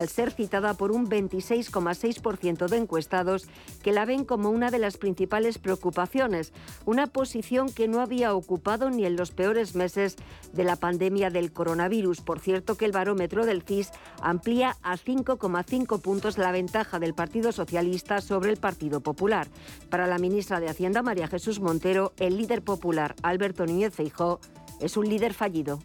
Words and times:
al 0.00 0.08
ser 0.08 0.30
citada 0.30 0.74
por 0.74 0.92
un 0.92 1.10
26,6% 1.10 2.68
de 2.68 2.76
encuestados 2.76 3.48
que 3.82 3.90
la 3.90 4.04
ven 4.04 4.24
como 4.24 4.48
una 4.50 4.70
de 4.70 4.78
las 4.78 4.96
principales 4.96 5.58
preocupaciones, 5.58 6.52
una 6.86 7.08
posición 7.08 7.68
que 7.72 7.88
no 7.88 8.00
había 8.00 8.32
ocupado 8.32 8.90
ni 8.90 9.06
en 9.06 9.16
los 9.16 9.32
peores 9.32 9.74
meses 9.74 10.14
de 10.52 10.62
la 10.62 10.76
pandemia 10.76 11.30
del 11.30 11.52
coronavirus. 11.52 12.20
Por 12.20 12.38
cierto 12.38 12.76
que 12.76 12.84
el 12.84 12.92
barómetro 12.92 13.44
del 13.44 13.62
CIS 13.62 13.90
amplía 14.22 14.76
a 14.82 14.96
5,5 14.96 16.00
puntos 16.00 16.38
la 16.38 16.52
ventaja 16.52 17.00
del 17.00 17.14
Partido 17.14 17.50
Socialista 17.50 18.20
sobre 18.20 18.50
el 18.50 18.56
Partido 18.56 19.00
Popular. 19.00 19.48
Para 19.90 20.06
la 20.06 20.18
ministra 20.18 20.60
de 20.60 20.68
Hacienda, 20.68 21.02
María 21.02 21.26
Jesús 21.26 21.58
Montero, 21.58 22.12
el 22.18 22.36
líder 22.36 22.62
popular, 22.62 23.16
Alberto 23.24 23.66
Núñez 23.66 23.94
Feijó, 23.94 24.38
es 24.78 24.96
un 24.96 25.08
líder 25.08 25.34
fallido. 25.34 25.80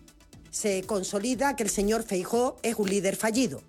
Se 0.52 0.84
consolida 0.84 1.56
que 1.56 1.64
el 1.64 1.70
señor 1.72 2.04
Feijó 2.04 2.58
es 2.62 2.76
un 2.76 2.88
líder 2.88 3.16
fallido 3.16 3.64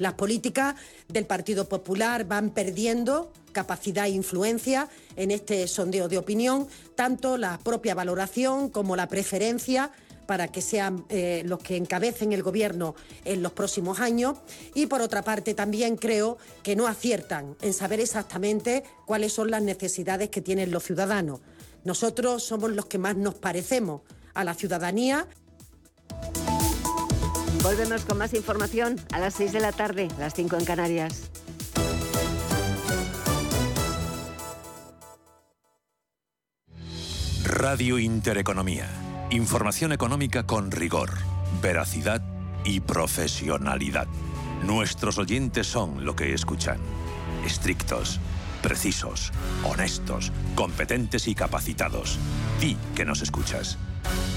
las 0.00 0.14
políticas 0.14 0.74
del 1.08 1.26
Partido 1.26 1.68
Popular 1.68 2.24
van 2.24 2.50
perdiendo 2.50 3.32
capacidad 3.52 4.06
e 4.06 4.10
influencia 4.10 4.88
en 5.14 5.30
este 5.30 5.68
sondeo 5.68 6.08
de 6.08 6.16
opinión, 6.18 6.66
tanto 6.94 7.36
la 7.36 7.58
propia 7.58 7.94
valoración 7.94 8.70
como 8.70 8.96
la 8.96 9.08
preferencia 9.08 9.92
para 10.26 10.48
que 10.48 10.62
sean 10.62 11.04
eh, 11.10 11.42
los 11.44 11.58
que 11.58 11.76
encabecen 11.76 12.32
el 12.32 12.42
Gobierno 12.42 12.94
en 13.24 13.42
los 13.42 13.52
próximos 13.52 14.00
años. 14.00 14.38
Y 14.74 14.86
por 14.86 15.02
otra 15.02 15.22
parte, 15.22 15.54
también 15.54 15.96
creo 15.96 16.38
que 16.62 16.76
no 16.76 16.86
aciertan 16.86 17.56
en 17.60 17.74
saber 17.74 18.00
exactamente 18.00 18.84
cuáles 19.06 19.34
son 19.34 19.50
las 19.50 19.60
necesidades 19.60 20.30
que 20.30 20.40
tienen 20.40 20.70
los 20.70 20.84
ciudadanos. 20.84 21.40
Nosotros 21.84 22.42
somos 22.42 22.70
los 22.70 22.86
que 22.86 22.98
más 22.98 23.16
nos 23.16 23.34
parecemos 23.34 24.00
a 24.32 24.44
la 24.44 24.54
ciudadanía. 24.54 25.26
Volvemos 27.62 28.06
con 28.06 28.16
más 28.16 28.32
información 28.32 28.96
a 29.12 29.18
las 29.18 29.34
6 29.34 29.52
de 29.52 29.60
la 29.60 29.72
tarde, 29.72 30.08
las 30.18 30.32
5 30.32 30.56
en 30.56 30.64
Canarias. 30.64 31.30
Radio 37.44 37.98
Intereconomía. 37.98 38.88
Información 39.30 39.92
económica 39.92 40.46
con 40.46 40.70
rigor, 40.70 41.10
veracidad 41.60 42.22
y 42.64 42.80
profesionalidad. 42.80 44.08
Nuestros 44.64 45.18
oyentes 45.18 45.66
son 45.66 46.06
lo 46.06 46.16
que 46.16 46.32
escuchan. 46.32 46.78
Estrictos, 47.44 48.20
precisos, 48.62 49.32
honestos, 49.64 50.32
competentes 50.54 51.28
y 51.28 51.34
capacitados. 51.34 52.18
Di 52.58 52.78
que 52.94 53.04
nos 53.04 53.20
escuchas. 53.20 53.76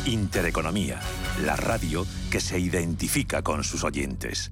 Intereconomía, 0.05 0.99
la 1.43 1.55
radio 1.55 2.05
que 2.29 2.39
se 2.39 2.59
identifica 2.59 3.41
con 3.41 3.63
sus 3.63 3.83
oyentes. 3.83 4.51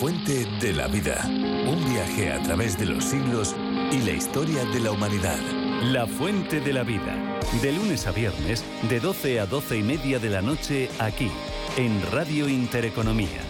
Fuente 0.00 0.46
de 0.62 0.72
la 0.72 0.88
vida. 0.88 1.22
Un 1.26 1.84
viaje 1.92 2.32
a 2.32 2.40
través 2.42 2.78
de 2.78 2.86
los 2.86 3.04
siglos 3.04 3.54
y 3.92 3.98
la 3.98 4.12
historia 4.12 4.64
de 4.64 4.80
la 4.80 4.92
humanidad. 4.92 5.38
La 5.82 6.06
fuente 6.06 6.58
de 6.58 6.72
la 6.72 6.84
vida. 6.84 7.38
De 7.60 7.70
lunes 7.70 8.06
a 8.06 8.10
viernes, 8.10 8.64
de 8.88 8.98
12 8.98 9.40
a 9.40 9.44
12 9.44 9.76
y 9.76 9.82
media 9.82 10.18
de 10.18 10.30
la 10.30 10.40
noche, 10.40 10.88
aquí, 10.98 11.30
en 11.76 12.00
Radio 12.12 12.48
Intereconomía. 12.48 13.49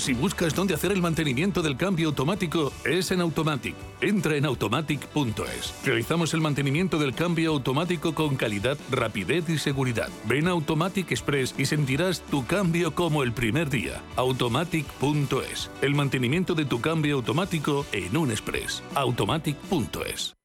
Si 0.00 0.14
buscas 0.14 0.54
dónde 0.54 0.72
hacer 0.72 0.92
el 0.92 1.02
mantenimiento 1.02 1.60
del 1.60 1.76
cambio 1.76 2.08
automático, 2.08 2.72
es 2.86 3.10
en 3.10 3.20
Automatic. 3.20 3.74
Entra 4.00 4.34
en 4.34 4.46
automatic.es. 4.46 5.74
Realizamos 5.84 6.32
el 6.32 6.40
mantenimiento 6.40 6.98
del 6.98 7.14
cambio 7.14 7.50
automático 7.50 8.14
con 8.14 8.36
calidad, 8.36 8.78
rapidez 8.90 9.50
y 9.50 9.58
seguridad. 9.58 10.08
Ven 10.24 10.48
Automatic 10.48 11.10
Express 11.10 11.54
y 11.58 11.66
sentirás 11.66 12.22
tu 12.22 12.46
cambio 12.46 12.94
como 12.94 13.22
el 13.22 13.32
primer 13.32 13.68
día. 13.68 14.02
Automatic.es. 14.16 15.70
El 15.82 15.94
mantenimiento 15.94 16.54
de 16.54 16.64
tu 16.64 16.80
cambio 16.80 17.16
automático 17.16 17.84
en 17.92 18.16
un 18.16 18.30
express. 18.30 18.82
Automatic.es. 18.94 20.39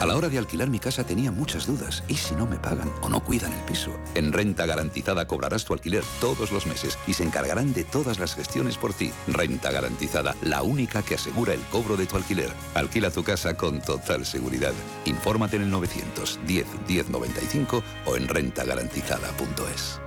A 0.00 0.06
la 0.06 0.16
hora 0.16 0.28
de 0.28 0.38
alquilar 0.38 0.70
mi 0.70 0.78
casa 0.78 1.04
tenía 1.04 1.30
muchas 1.30 1.66
dudas. 1.66 2.04
¿Y 2.08 2.14
si 2.14 2.34
no 2.34 2.46
me 2.46 2.58
pagan 2.58 2.90
o 3.02 3.08
no 3.08 3.22
cuidan 3.22 3.52
el 3.52 3.60
piso? 3.64 3.98
En 4.14 4.32
Renta 4.32 4.64
Garantizada 4.64 5.26
cobrarás 5.26 5.64
tu 5.64 5.72
alquiler 5.72 6.04
todos 6.20 6.52
los 6.52 6.66
meses 6.66 6.98
y 7.06 7.14
se 7.14 7.24
encargarán 7.24 7.72
de 7.72 7.84
todas 7.84 8.18
las 8.18 8.34
gestiones 8.34 8.76
por 8.76 8.94
ti. 8.94 9.12
Renta 9.26 9.70
Garantizada, 9.70 10.34
la 10.42 10.62
única 10.62 11.02
que 11.02 11.16
asegura 11.16 11.52
el 11.52 11.60
cobro 11.62 11.96
de 11.96 12.06
tu 12.06 12.16
alquiler. 12.16 12.50
Alquila 12.74 13.10
tu 13.10 13.24
casa 13.24 13.56
con 13.56 13.80
total 13.80 14.24
seguridad. 14.24 14.72
Infórmate 15.04 15.56
en 15.56 15.62
el 15.62 15.70
910 15.70 16.66
1095 16.86 17.82
o 18.06 18.16
en 18.16 18.28
rentagarantizada.es. 18.28 20.00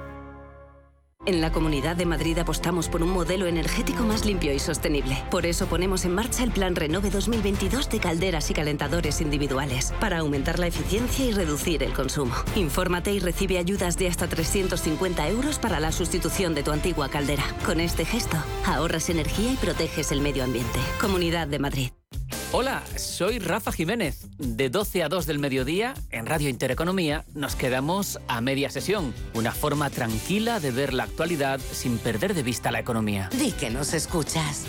En 1.25 1.39
la 1.39 1.51
Comunidad 1.51 1.95
de 1.95 2.07
Madrid 2.07 2.39
apostamos 2.39 2.89
por 2.89 3.03
un 3.03 3.11
modelo 3.11 3.45
energético 3.45 4.03
más 4.03 4.25
limpio 4.25 4.53
y 4.53 4.59
sostenible. 4.59 5.23
Por 5.29 5.45
eso 5.45 5.67
ponemos 5.67 6.03
en 6.03 6.15
marcha 6.15 6.43
el 6.43 6.51
Plan 6.51 6.75
Renove 6.75 7.11
2022 7.11 7.89
de 7.89 7.99
calderas 7.99 8.49
y 8.49 8.55
calentadores 8.55 9.21
individuales, 9.21 9.93
para 9.99 10.19
aumentar 10.19 10.57
la 10.57 10.67
eficiencia 10.67 11.23
y 11.25 11.31
reducir 11.31 11.83
el 11.83 11.93
consumo. 11.93 12.33
Infórmate 12.55 13.13
y 13.13 13.19
recibe 13.19 13.59
ayudas 13.59 13.97
de 13.97 14.07
hasta 14.07 14.27
350 14.27 15.29
euros 15.29 15.59
para 15.59 15.79
la 15.79 15.91
sustitución 15.91 16.55
de 16.55 16.63
tu 16.63 16.71
antigua 16.71 17.09
caldera. 17.09 17.43
Con 17.67 17.79
este 17.79 18.03
gesto, 18.03 18.37
ahorras 18.65 19.09
energía 19.09 19.53
y 19.53 19.57
proteges 19.57 20.11
el 20.11 20.21
medio 20.21 20.43
ambiente. 20.43 20.79
Comunidad 20.99 21.47
de 21.47 21.59
Madrid. 21.59 21.91
Hola, 22.53 22.83
soy 22.97 23.39
Rafa 23.39 23.71
Jiménez. 23.71 24.27
De 24.37 24.69
12 24.69 25.03
a 25.03 25.07
2 25.07 25.25
del 25.25 25.39
mediodía, 25.39 25.93
en 26.09 26.25
Radio 26.25 26.49
Intereconomía, 26.49 27.23
nos 27.33 27.55
quedamos 27.55 28.19
a 28.27 28.41
media 28.41 28.69
sesión. 28.69 29.13
Una 29.33 29.53
forma 29.53 29.89
tranquila 29.89 30.59
de 30.59 30.71
ver 30.71 30.93
la 30.93 31.03
actualidad 31.03 31.61
sin 31.71 31.97
perder 31.97 32.33
de 32.33 32.43
vista 32.43 32.69
la 32.69 32.81
economía. 32.81 33.29
Di 33.39 33.53
que 33.53 33.69
nos 33.69 33.93
escuchas. 33.93 34.65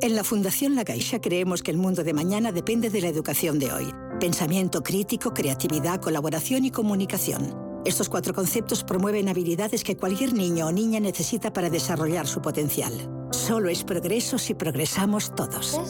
En 0.00 0.16
la 0.16 0.24
Fundación 0.24 0.74
La 0.74 0.84
Caixa 0.84 1.20
creemos 1.20 1.62
que 1.62 1.70
el 1.70 1.76
mundo 1.76 2.02
de 2.02 2.14
mañana 2.14 2.50
depende 2.50 2.88
de 2.88 3.02
la 3.02 3.08
educación 3.08 3.58
de 3.58 3.74
hoy. 3.74 3.92
Pensamiento 4.18 4.82
crítico, 4.82 5.34
creatividad, 5.34 6.00
colaboración 6.00 6.64
y 6.64 6.70
comunicación. 6.70 7.54
Estos 7.84 8.08
cuatro 8.08 8.32
conceptos 8.32 8.84
promueven 8.84 9.28
habilidades 9.28 9.84
que 9.84 9.98
cualquier 9.98 10.32
niño 10.32 10.68
o 10.68 10.72
niña 10.72 10.98
necesita 10.98 11.52
para 11.52 11.68
desarrollar 11.68 12.26
su 12.26 12.40
potencial. 12.40 13.21
Solo 13.46 13.70
es 13.70 13.82
progreso 13.82 14.38
si 14.38 14.54
progresamos 14.54 15.34
todos. 15.34 15.80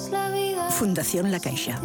Fundación 0.71 1.31
La 1.31 1.39
Caixa. 1.39 1.79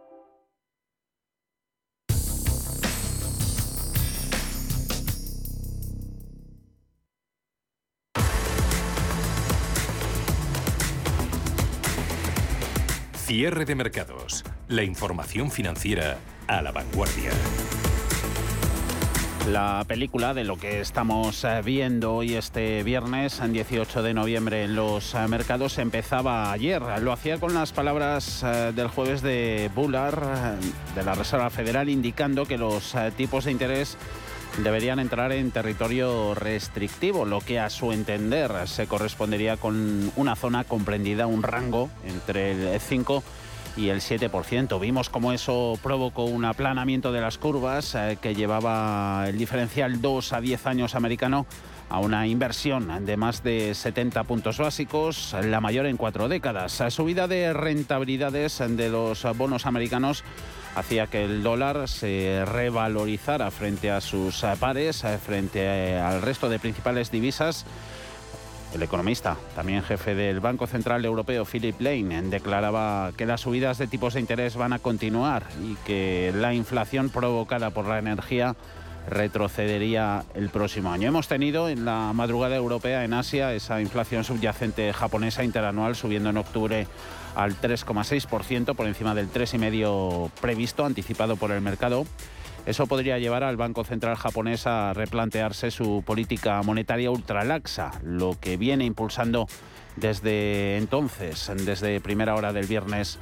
Cierre 13.37 13.65
de 13.65 13.75
mercados. 13.75 14.45
La 14.69 14.85
información 14.85 15.51
financiera 15.51 16.19
a 16.47 16.63
la 16.63 16.71
vanguardia. 16.71 17.33
La 19.49 19.85
película 19.89 20.35
de 20.35 20.45
lo 20.45 20.57
que 20.57 20.81
estamos 20.81 21.43
eh, 21.43 21.61
viendo 21.65 22.15
hoy 22.15 22.35
este 22.35 22.85
viernes, 22.85 23.43
18 23.45 24.05
de 24.05 24.15
noviembre, 24.15 24.63
en 24.63 24.77
los 24.77 25.17
eh, 25.17 25.27
mercados 25.27 25.79
empezaba 25.79 26.53
ayer. 26.53 26.81
Lo 27.03 27.13
hacía 27.13 27.41
con 27.41 27.55
las 27.55 27.73
palabras 27.73 28.45
eh, 28.45 28.73
del 28.73 28.87
jueves 28.87 29.21
de 29.21 29.69
Bullard, 29.75 30.23
de 30.95 31.03
la 31.03 31.17
Reserva 31.17 31.51
Federal, 31.51 31.89
indicando 31.89 32.47
que 32.47 32.57
los 32.57 32.95
tipos 33.17 33.47
de 33.47 33.51
interés 33.51 33.99
deberían 34.63 34.99
entrar 34.99 35.33
en 35.33 35.51
territorio 35.51 36.35
restrictivo, 36.35 37.25
lo 37.25 37.41
que 37.41 37.59
a 37.59 37.71
su 37.71 37.93
entender 37.93 38.51
se 38.67 38.87
correspondería 38.87 39.57
con 39.57 40.13
una 40.17 40.37
zona 40.37 40.65
comprendida, 40.65 41.27
un 41.27 41.43
rango 41.43 41.91
entre 42.07 42.75
el 42.75 42.81
5 42.81 43.23
y 43.77 43.89
el 43.89 44.01
7%. 44.01 44.81
Vimos 44.81 45.11
cómo 45.11 45.33
eso 45.33 45.79
provocó 45.83 46.25
un 46.25 46.45
aplanamiento 46.45 47.13
de 47.13 47.21
las 47.21 47.39
curvas 47.39 47.95
eh, 47.95 48.19
que 48.21 48.35
llevaba 48.35 49.25
el 49.29 49.39
diferencial 49.39 50.01
2 50.01 50.33
a 50.33 50.41
10 50.41 50.67
años 50.67 50.95
americano 50.95 51.47
a 51.91 51.99
una 51.99 52.27
inversión 52.27 53.05
de 53.05 53.17
más 53.17 53.43
de 53.43 53.75
70 53.75 54.25
puntos 54.25 54.59
básicos, 54.59 55.35
la 55.43 55.61
mayor 55.61 55.87
en 55.87 55.97
cuatro 55.97 56.29
décadas. 56.29 56.83
Subida 56.89 57.29
de 57.29 57.53
rentabilidades 57.53 58.59
de 58.67 58.89
los 58.89 59.25
bonos 59.37 59.67
americanos 59.67 60.25
hacía 60.75 61.07
que 61.07 61.25
el 61.25 61.43
dólar 61.43 61.89
se 61.89 62.45
revalorizara 62.45 63.51
frente 63.51 63.91
a 63.91 64.01
sus 64.01 64.45
pares, 64.59 65.05
eh, 65.05 65.19
frente 65.19 65.99
al 65.99 66.23
resto 66.23 66.49
de 66.49 66.59
principales 66.59 67.11
divisas. 67.11 67.65
El 68.75 68.83
economista, 68.83 69.37
también 69.55 69.85
jefe 69.85 70.17
del 70.17 70.41
Banco 70.41 70.67
Central 70.67 71.05
Europeo, 71.05 71.45
Philip 71.45 71.81
Lane, 71.81 72.23
declaraba 72.23 73.13
que 73.17 73.25
las 73.25 73.43
subidas 73.43 73.79
de 73.79 73.87
tipos 73.87 74.15
de 74.15 74.21
interés 74.21 74.57
van 74.57 74.73
a 74.73 74.81
continuar 74.81 75.45
y 75.63 75.77
que 75.87 76.33
la 76.35 76.55
inflación 76.55 77.09
provocada 77.09 77.71
por 77.71 77.87
la 77.87 78.01
energía 78.01 78.57
retrocedería 79.09 80.25
el 80.35 80.49
próximo 80.49 80.91
año. 80.91 81.07
Hemos 81.07 81.29
tenido 81.29 81.69
en 81.69 81.85
la 81.85 82.13
madrugada 82.15 82.57
europea 82.57 83.05
en 83.05 83.13
Asia 83.13 83.55
esa 83.55 83.81
inflación 83.81 84.25
subyacente 84.25 84.93
japonesa 84.93 85.45
interanual 85.45 85.95
subiendo 85.95 86.31
en 86.31 86.39
octubre 86.39 86.87
al 87.35 87.61
3,6% 87.61 88.75
por 88.75 88.87
encima 88.87 89.15
del 89.15 89.31
3,5% 89.31 90.31
previsto, 90.41 90.85
anticipado 90.85 91.37
por 91.37 91.51
el 91.51 91.61
mercado. 91.61 92.07
Eso 92.67 92.87
podría 92.87 93.19
llevar 93.19 93.45
al 93.45 93.59
Banco 93.59 93.85
Central 93.85 94.17
japonés 94.17 94.67
a 94.67 94.95
replantearse 94.95 95.71
su 95.71 96.03
política 96.05 96.63
monetaria 96.63 97.11
ultralaxa, 97.11 97.93
lo 98.03 98.39
que 98.41 98.57
viene 98.57 98.87
impulsando 98.87 99.47
desde 99.97 100.79
entonces, 100.79 101.53
desde 101.65 102.01
primera 102.01 102.35
hora 102.35 102.53
del 102.53 102.67
viernes 102.67 103.19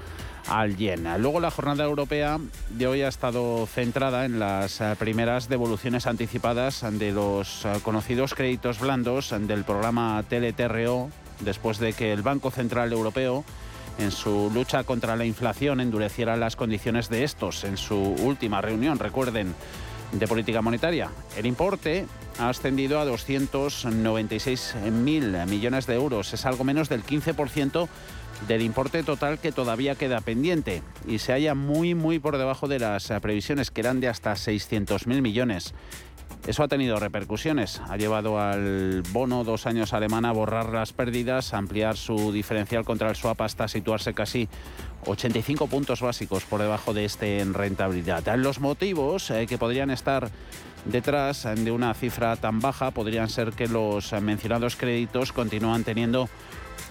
al 0.48 0.76
yen. 0.76 1.06
Luego 1.20 1.40
la 1.40 1.50
jornada 1.50 1.84
europea 1.84 2.38
de 2.70 2.86
hoy 2.86 3.02
ha 3.02 3.08
estado 3.08 3.66
centrada 3.66 4.24
en 4.24 4.38
las 4.38 4.80
eh, 4.80 4.94
primeras 4.98 5.48
devoluciones 5.48 6.06
anticipadas 6.06 6.84
de 6.98 7.12
los 7.12 7.64
eh, 7.64 7.74
conocidos 7.82 8.34
créditos 8.34 8.80
blandos 8.80 9.34
del 9.40 9.64
programa 9.64 10.22
TLTRO, 10.28 11.10
después 11.40 11.78
de 11.78 11.92
que 11.92 12.12
el 12.12 12.22
Banco 12.22 12.50
Central 12.50 12.92
Europeo 12.92 13.44
en 13.98 14.10
su 14.10 14.50
lucha 14.52 14.84
contra 14.84 15.16
la 15.16 15.24
inflación 15.24 15.80
endureciera 15.80 16.36
las 16.36 16.56
condiciones 16.56 17.08
de 17.08 17.24
estos 17.24 17.64
en 17.64 17.76
su 17.76 17.96
última 17.96 18.60
reunión, 18.60 18.98
recuerden, 18.98 19.54
de 20.12 20.28
política 20.28 20.62
monetaria. 20.62 21.10
El 21.36 21.46
importe 21.46 22.06
ha 22.38 22.48
ascendido 22.48 23.00
a 23.00 23.06
296.000 23.06 25.46
millones 25.46 25.86
de 25.86 25.94
euros, 25.94 26.34
es 26.34 26.46
algo 26.46 26.64
menos 26.64 26.88
del 26.88 27.04
15% 27.04 27.88
del 28.48 28.62
importe 28.62 29.02
total 29.02 29.38
que 29.38 29.52
todavía 29.52 29.94
queda 29.94 30.20
pendiente 30.20 30.82
y 31.06 31.18
se 31.18 31.32
halla 31.32 31.54
muy 31.54 31.94
muy 31.94 32.18
por 32.18 32.38
debajo 32.38 32.66
de 32.66 32.80
las 32.80 33.12
previsiones 33.22 33.70
que 33.70 33.82
eran 33.82 34.00
de 34.00 34.08
hasta 34.08 34.32
600.000 34.32 35.22
millones. 35.22 35.74
Eso 36.46 36.64
ha 36.64 36.68
tenido 36.68 36.98
repercusiones. 36.98 37.80
Ha 37.88 37.96
llevado 37.96 38.40
al 38.40 39.02
bono 39.12 39.44
dos 39.44 39.66
años 39.66 39.92
alemán 39.92 40.24
a 40.24 40.32
borrar 40.32 40.70
las 40.70 40.92
pérdidas, 40.92 41.54
ampliar 41.54 41.96
su 41.96 42.32
diferencial 42.32 42.84
contra 42.84 43.10
el 43.10 43.16
swap 43.16 43.40
hasta 43.42 43.68
situarse 43.68 44.12
casi 44.12 44.48
85 45.06 45.68
puntos 45.68 46.00
básicos 46.00 46.44
por 46.44 46.60
debajo 46.60 46.94
de 46.94 47.04
este 47.04 47.38
en 47.38 47.54
rentabilidad. 47.54 48.24
Los 48.36 48.58
motivos 48.58 49.30
eh, 49.30 49.46
que 49.46 49.56
podrían 49.56 49.90
estar 49.90 50.30
detrás 50.84 51.46
de 51.54 51.70
una 51.70 51.94
cifra 51.94 52.34
tan 52.34 52.58
baja 52.58 52.90
podrían 52.90 53.28
ser 53.28 53.52
que 53.52 53.68
los 53.68 54.12
mencionados 54.20 54.74
créditos 54.74 55.32
continúan 55.32 55.84
teniendo 55.84 56.28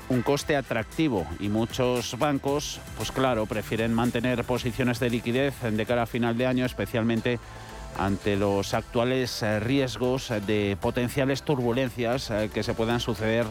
un 0.07 0.21
coste 0.21 0.55
atractivo 0.55 1.25
y 1.39 1.49
muchos 1.49 2.17
bancos, 2.17 2.79
pues 2.97 3.11
claro, 3.11 3.45
prefieren 3.45 3.93
mantener 3.93 4.43
posiciones 4.43 4.99
de 4.99 5.09
liquidez 5.09 5.55
de 5.61 5.85
cara 5.85 6.03
a 6.03 6.05
final 6.05 6.37
de 6.37 6.47
año, 6.47 6.65
especialmente 6.65 7.39
ante 7.97 8.35
los 8.35 8.73
actuales 8.73 9.43
eh, 9.43 9.59
riesgos 9.59 10.31
de 10.47 10.77
potenciales 10.79 11.43
turbulencias 11.43 12.31
eh, 12.31 12.49
que 12.53 12.63
se 12.63 12.73
puedan 12.73 12.99
suceder 12.99 13.45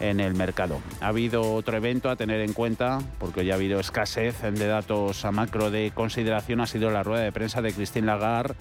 en 0.00 0.18
el 0.20 0.34
mercado. 0.34 0.80
Ha 1.00 1.08
habido 1.08 1.54
otro 1.54 1.76
evento 1.76 2.10
a 2.10 2.16
tener 2.16 2.40
en 2.40 2.52
cuenta, 2.52 3.00
porque 3.18 3.44
ya 3.44 3.54
ha 3.54 3.56
habido 3.56 3.80
escasez 3.80 4.40
de 4.40 4.66
datos 4.66 5.24
a 5.24 5.32
macro 5.32 5.70
de 5.70 5.92
consideración, 5.94 6.60
ha 6.60 6.66
sido 6.66 6.90
la 6.90 7.02
rueda 7.02 7.22
de 7.22 7.32
prensa 7.32 7.60
de 7.60 7.72
Christine 7.72 8.06
Lagarde, 8.06 8.54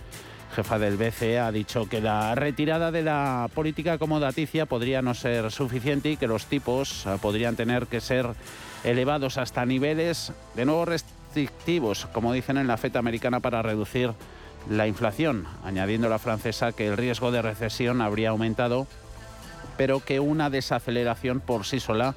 jefa 0.55 0.79
del 0.79 0.97
BCE, 0.97 1.39
ha 1.39 1.51
dicho 1.51 1.87
que 1.87 2.01
la 2.01 2.35
retirada 2.35 2.91
de 2.91 3.03
la 3.03 3.49
política 3.53 3.93
acomodaticia 3.93 4.65
podría 4.65 5.01
no 5.01 5.13
ser 5.13 5.51
suficiente 5.51 6.11
y 6.11 6.17
que 6.17 6.27
los 6.27 6.47
tipos 6.47 7.05
eh, 7.05 7.17
podrían 7.21 7.55
tener 7.55 7.87
que 7.87 8.01
ser 8.01 8.27
elevados 8.83 9.37
hasta 9.37 9.65
niveles 9.65 10.33
de 10.55 10.65
nuevo 10.65 10.85
restrictivos, 10.85 12.07
como 12.07 12.33
dicen 12.33 12.57
en 12.57 12.67
la 12.67 12.77
FED 12.77 12.97
americana, 12.97 13.39
para 13.39 13.61
reducir 13.61 14.13
la 14.69 14.87
inflación, 14.87 15.45
añadiendo 15.63 16.09
la 16.09 16.19
francesa 16.19 16.71
que 16.71 16.87
el 16.87 16.97
riesgo 16.97 17.31
de 17.31 17.41
recesión 17.41 18.01
habría 18.01 18.29
aumentado, 18.29 18.87
pero 19.77 19.99
que 19.99 20.19
una 20.19 20.49
desaceleración 20.49 21.39
por 21.39 21.65
sí 21.65 21.79
sola 21.79 22.15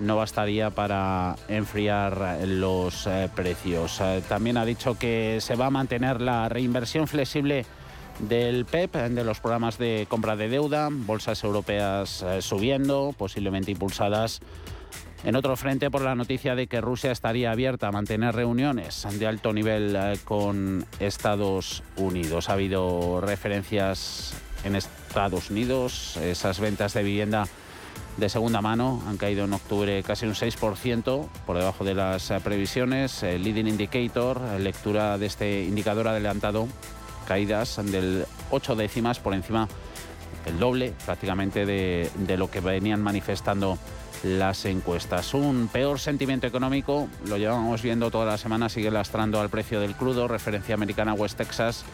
no 0.00 0.16
bastaría 0.16 0.70
para 0.70 1.36
enfriar 1.48 2.38
los 2.46 3.06
eh, 3.06 3.30
precios. 3.34 4.00
Eh, 4.00 4.22
también 4.28 4.56
ha 4.56 4.64
dicho 4.64 4.98
que 4.98 5.38
se 5.40 5.54
va 5.54 5.66
a 5.66 5.70
mantener 5.70 6.20
la 6.20 6.48
reinversión 6.48 7.06
flexible 7.06 7.64
del 8.18 8.64
PEP, 8.64 8.96
e 8.96 9.08
de 9.10 9.24
los 9.24 9.40
programas 9.40 9.78
de 9.78 10.06
compra 10.08 10.34
de 10.36 10.48
deuda, 10.48 10.88
bolsas 10.90 11.42
europeas 11.44 12.22
eh, 12.22 12.42
subiendo, 12.42 13.14
posiblemente 13.16 13.70
impulsadas 13.70 14.40
en 15.24 15.36
otro 15.36 15.56
frente, 15.56 15.90
por 15.90 16.02
la 16.02 16.14
noticia 16.14 16.54
de 16.54 16.66
que 16.66 16.80
Rusia 16.80 17.10
estaría 17.10 17.50
abierta 17.50 17.88
a 17.88 17.92
mantener 17.92 18.34
reuniones 18.34 19.06
de 19.18 19.26
alto 19.26 19.52
nivel 19.52 19.96
eh, 19.96 20.18
con 20.24 20.84
Estados 21.00 21.82
Unidos. 21.96 22.50
Ha 22.50 22.52
habido 22.52 23.22
referencias 23.22 24.34
en 24.64 24.76
Estados 24.76 25.50
Unidos, 25.50 26.18
esas 26.18 26.60
ventas 26.60 26.92
de 26.92 27.02
vivienda 27.02 27.46
de 28.18 28.28
segunda 28.28 28.60
mano 28.60 29.02
han 29.08 29.16
caído 29.16 29.44
en 29.44 29.52
octubre 29.54 30.02
casi 30.02 30.26
un 30.26 30.34
6%, 30.34 31.28
por 31.46 31.56
debajo 31.56 31.84
de 31.84 31.94
las 31.94 32.30
eh, 32.30 32.38
previsiones. 32.44 33.22
Leading 33.22 33.66
indicator, 33.66 34.40
lectura 34.60 35.16
de 35.16 35.26
este 35.26 35.64
indicador 35.64 36.08
adelantado, 36.08 36.68
caídas 37.26 37.80
del 37.82 38.26
8 38.50 38.76
décimas 38.76 39.20
por 39.20 39.32
encima, 39.32 39.68
el 40.44 40.58
doble 40.58 40.92
prácticamente 41.06 41.64
de 41.64 42.36
lo 42.36 42.50
que 42.50 42.60
venían 42.60 43.00
manifestando 43.02 43.78
las 44.24 44.64
encuestas. 44.64 45.34
Un 45.34 45.68
peor 45.68 46.00
sentimiento 46.00 46.46
económico, 46.46 47.08
lo 47.28 47.36
llevamos 47.36 47.82
viendo 47.82 48.10
toda 48.10 48.24
la 48.26 48.38
semana, 48.38 48.68
sigue 48.68 48.90
lastrando 48.90 49.40
al 49.40 49.50
precio 49.50 49.80
del 49.80 49.94
crudo, 49.94 50.26
referencia 50.26 50.74
americana 50.74 51.12
West 51.12 51.36
Texas, 51.36 51.84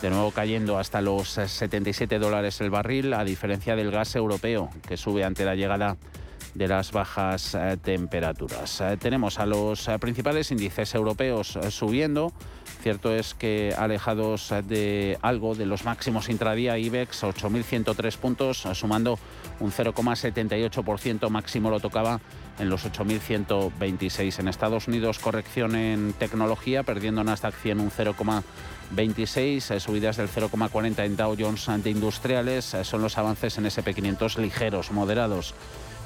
de 0.00 0.08
nuevo 0.08 0.30
cayendo 0.30 0.78
hasta 0.78 1.00
los 1.00 1.28
77 1.28 2.18
dólares 2.18 2.60
el 2.60 2.70
barril, 2.70 3.12
a 3.12 3.24
diferencia 3.24 3.76
del 3.76 3.90
gas 3.90 4.14
europeo, 4.14 4.70
que 4.88 4.96
sube 4.96 5.24
ante 5.24 5.44
la 5.44 5.56
llegada 5.56 5.96
de 6.54 6.68
las 6.68 6.92
bajas 6.92 7.54
eh, 7.54 7.76
temperaturas. 7.82 8.80
Eh, 8.80 8.96
tenemos 8.98 9.38
a 9.38 9.46
los 9.46 9.88
eh, 9.88 9.98
principales 9.98 10.50
índices 10.50 10.94
europeos 10.94 11.58
subiendo. 11.70 12.32
Cierto 12.82 13.14
es 13.14 13.34
que 13.34 13.74
alejados 13.76 14.54
de 14.66 15.18
algo 15.20 15.54
de 15.54 15.66
los 15.66 15.84
máximos 15.84 16.28
intradía, 16.28 16.78
IBEX 16.78 17.24
8.103 17.24 18.16
puntos, 18.16 18.66
sumando 18.72 19.18
un 19.60 19.72
0,78%, 19.72 21.30
máximo 21.30 21.70
lo 21.70 21.80
tocaba 21.80 22.20
en 22.58 22.68
los 22.68 22.84
8.126. 22.84 24.38
En 24.38 24.48
Estados 24.48 24.88
Unidos, 24.88 25.18
corrección 25.18 25.76
en 25.76 26.12
tecnología, 26.14 26.82
perdiendo 26.82 27.22
Nasdaq 27.22 27.54
100 27.54 27.80
un 27.80 27.90
0,26, 27.90 29.78
subidas 29.78 30.16
del 30.16 30.28
0,40 30.28 31.04
en 31.04 31.16
Dow 31.16 31.36
Jones 31.38 31.68
de 31.82 31.90
industriales, 31.90 32.76
son 32.82 33.02
los 33.02 33.16
avances 33.18 33.58
en 33.58 33.64
SP500 33.64 34.38
ligeros, 34.38 34.90
moderados 34.90 35.54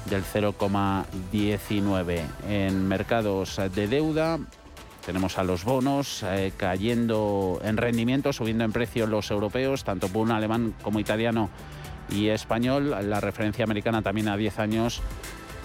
del 0.09 0.23
0,19. 0.23 2.21
En 2.47 2.87
mercados 2.87 3.59
de 3.73 3.87
deuda 3.87 4.39
tenemos 5.05 5.37
a 5.37 5.43
los 5.43 5.63
bonos 5.63 6.23
eh, 6.23 6.51
cayendo 6.57 7.59
en 7.63 7.77
rendimiento, 7.77 8.33
subiendo 8.33 8.63
en 8.63 8.71
precio 8.71 9.05
los 9.05 9.29
europeos, 9.29 9.83
tanto 9.83 10.07
por 10.07 10.23
un 10.23 10.31
alemán 10.31 10.73
como 10.81 10.99
italiano 10.99 11.49
y 12.09 12.29
español. 12.29 12.95
La 13.09 13.19
referencia 13.19 13.63
americana 13.63 14.01
también 14.01 14.27
a 14.27 14.37
10 14.37 14.59
años 14.59 15.01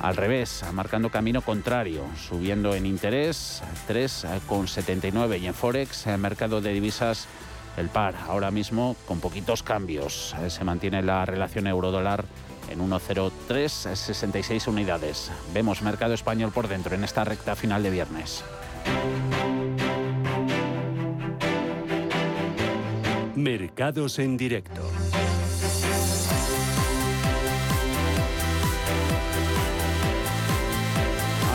al 0.00 0.16
revés, 0.16 0.64
marcando 0.73 1.11
camino 1.11 1.42
contrario, 1.42 2.04
subiendo 2.16 2.75
en 2.75 2.87
interés 2.87 3.62
3,79 3.88 5.40
y 5.40 5.47
en 5.47 5.54
Forex, 5.54 6.06
el 6.06 6.18
mercado 6.18 6.61
de 6.61 6.73
divisas 6.73 7.28
el 7.76 7.88
par. 7.88 8.14
Ahora 8.28 8.50
mismo 8.50 8.97
con 9.06 9.20
poquitos 9.20 9.62
cambios. 9.62 10.35
Eh, 10.40 10.50
se 10.50 10.64
mantiene 10.64 11.02
la 11.02 11.25
relación 11.25 11.66
euro-dólar 11.66 12.25
en 12.70 12.80
1,0366 12.80 14.68
unidades. 14.68 15.30
Vemos 15.52 15.82
mercado 15.82 16.14
español 16.14 16.52
por 16.52 16.68
dentro 16.68 16.94
en 16.94 17.04
esta 17.04 17.25
recta 17.25 17.56
final 17.56 17.82
de 17.82 17.90
viernes. 17.90 18.44
Mercados 23.35 24.18
en 24.18 24.37
directo. 24.37 24.82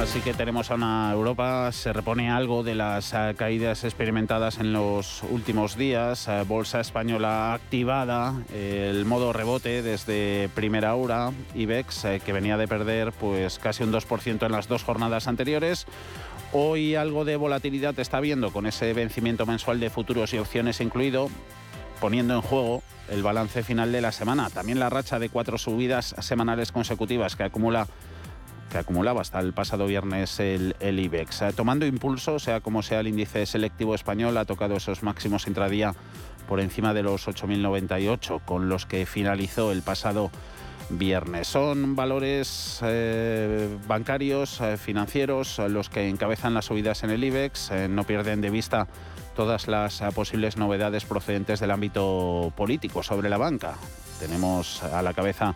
Así 0.05 0.21
que 0.21 0.35
tenemos 0.35 0.69
a 0.69 0.75
una 0.75 1.11
Europa, 1.11 1.71
se 1.71 1.91
repone 1.91 2.29
algo 2.29 2.61
de 2.61 2.75
las 2.75 3.11
eh, 3.13 3.33
caídas 3.35 3.83
experimentadas 3.83 4.59
en 4.59 4.71
los 4.71 5.23
últimos 5.23 5.75
días. 5.77 6.27
Eh, 6.27 6.43
bolsa 6.47 6.79
española 6.79 7.55
activada, 7.55 8.35
el 8.53 9.03
modo 9.05 9.33
rebote 9.33 9.81
desde 9.81 10.47
primera 10.53 10.93
hora. 10.93 11.31
IBEX, 11.55 12.05
eh, 12.05 12.21
que 12.23 12.33
venía 12.33 12.55
de 12.55 12.67
perder 12.67 13.13
pues 13.13 13.57
casi 13.57 13.83
un 13.83 13.91
2% 13.91 14.45
en 14.45 14.51
las 14.51 14.67
dos 14.67 14.83
jornadas 14.83 15.27
anteriores. 15.27 15.87
Hoy 16.53 16.93
algo 16.93 17.25
de 17.25 17.35
volatilidad 17.35 17.99
está 17.99 18.19
viendo 18.19 18.53
con 18.53 18.67
ese 18.67 18.93
vencimiento 18.93 19.47
mensual 19.47 19.79
de 19.79 19.89
futuros 19.89 20.35
y 20.35 20.37
opciones 20.37 20.81
incluido, 20.81 21.29
poniendo 21.99 22.35
en 22.35 22.41
juego 22.41 22.83
el 23.09 23.23
balance 23.23 23.63
final 23.63 23.91
de 23.91 24.01
la 24.01 24.11
semana. 24.11 24.51
También 24.51 24.79
la 24.79 24.91
racha 24.91 25.17
de 25.17 25.29
cuatro 25.29 25.57
subidas 25.57 26.15
semanales 26.19 26.71
consecutivas 26.71 27.35
que 27.35 27.43
acumula 27.43 27.87
que 28.75 28.79
acumulaba 28.79 29.21
hasta 29.21 29.39
el 29.39 29.53
pasado 29.53 29.87
viernes 29.87 30.37
el, 30.41 30.75
IBEX. 30.81 31.43
Eh, 31.43 31.53
tomando 31.55 31.85
impulso, 31.85 32.39
sea 32.39 32.59
como 32.59 32.83
sea 32.83 32.99
el 32.99 33.07
índice 33.07 33.45
selectivo 33.45 33.95
español, 33.95 34.35
ha 34.37 34.43
tocado 34.43 34.75
esos 34.75 35.01
máximos 35.01 35.47
intradía 35.47 35.95
por 36.45 36.59
encima 36.59 36.93
de 36.93 37.01
los 37.01 37.25
8.098, 37.25 38.41
con 38.43 38.67
los 38.67 38.85
que 38.85 39.05
finalizó 39.05 39.71
el 39.71 39.81
pasado 39.81 40.29
viernes. 40.89 41.47
Son 41.47 41.95
valores 41.95 42.81
eh, 42.83 43.69
bancarios, 43.87 44.59
eh, 44.59 44.75
financieros, 44.75 45.59
los 45.69 45.87
que 45.87 46.09
encabezan 46.09 46.53
las 46.53 46.65
subidas 46.65 47.05
en 47.05 47.11
el 47.11 47.23
IBEX. 47.23 47.71
no 47.89 48.03
pierden 48.03 48.41
de 48.41 48.49
vista 48.49 48.89
todas 49.37 49.69
las 49.69 50.01
posibles 50.13 50.57
novedades 50.57 51.05
procedentes 51.05 51.61
del 51.61 51.71
ámbito 51.71 52.51
político 52.57 53.03
sobre 53.03 53.29
la 53.29 53.37
banca. 53.37 53.75
Tenemos 54.19 54.83
a 54.83 55.01
la 55.01 55.13
cabeza 55.13 55.55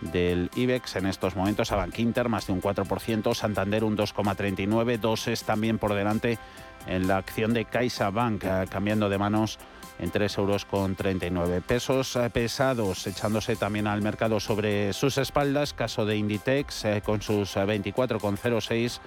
del 0.00 0.50
IBEX. 0.54 0.96
En 0.96 1.06
estos 1.06 1.36
momentos 1.36 1.72
a 1.72 1.76
Bankinter 1.76 2.28
más 2.28 2.46
de 2.46 2.52
un 2.52 2.62
4%, 2.62 3.34
Santander 3.34 3.84
un 3.84 3.96
2,39%, 3.96 4.98
dos 4.98 5.28
es 5.28 5.44
también 5.44 5.78
por 5.78 5.94
delante 5.94 6.38
en 6.86 7.08
la 7.08 7.18
acción 7.18 7.52
de 7.52 7.64
CaixaBank 7.64 8.44
eh, 8.44 8.64
cambiando 8.70 9.08
de 9.08 9.18
manos 9.18 9.58
en 9.98 10.10
3 10.10 10.38
euros 10.38 10.64
con 10.64 10.94
39 10.94 11.62
pesos 11.62 12.16
eh, 12.16 12.30
pesados 12.30 13.06
echándose 13.06 13.56
también 13.56 13.86
al 13.86 14.02
mercado 14.02 14.40
sobre 14.40 14.92
sus 14.92 15.18
espaldas. 15.18 15.72
Caso 15.72 16.04
de 16.04 16.16
Inditex 16.16 16.84
eh, 16.84 17.02
con 17.04 17.22
sus 17.22 17.56
24,06 17.56 19.00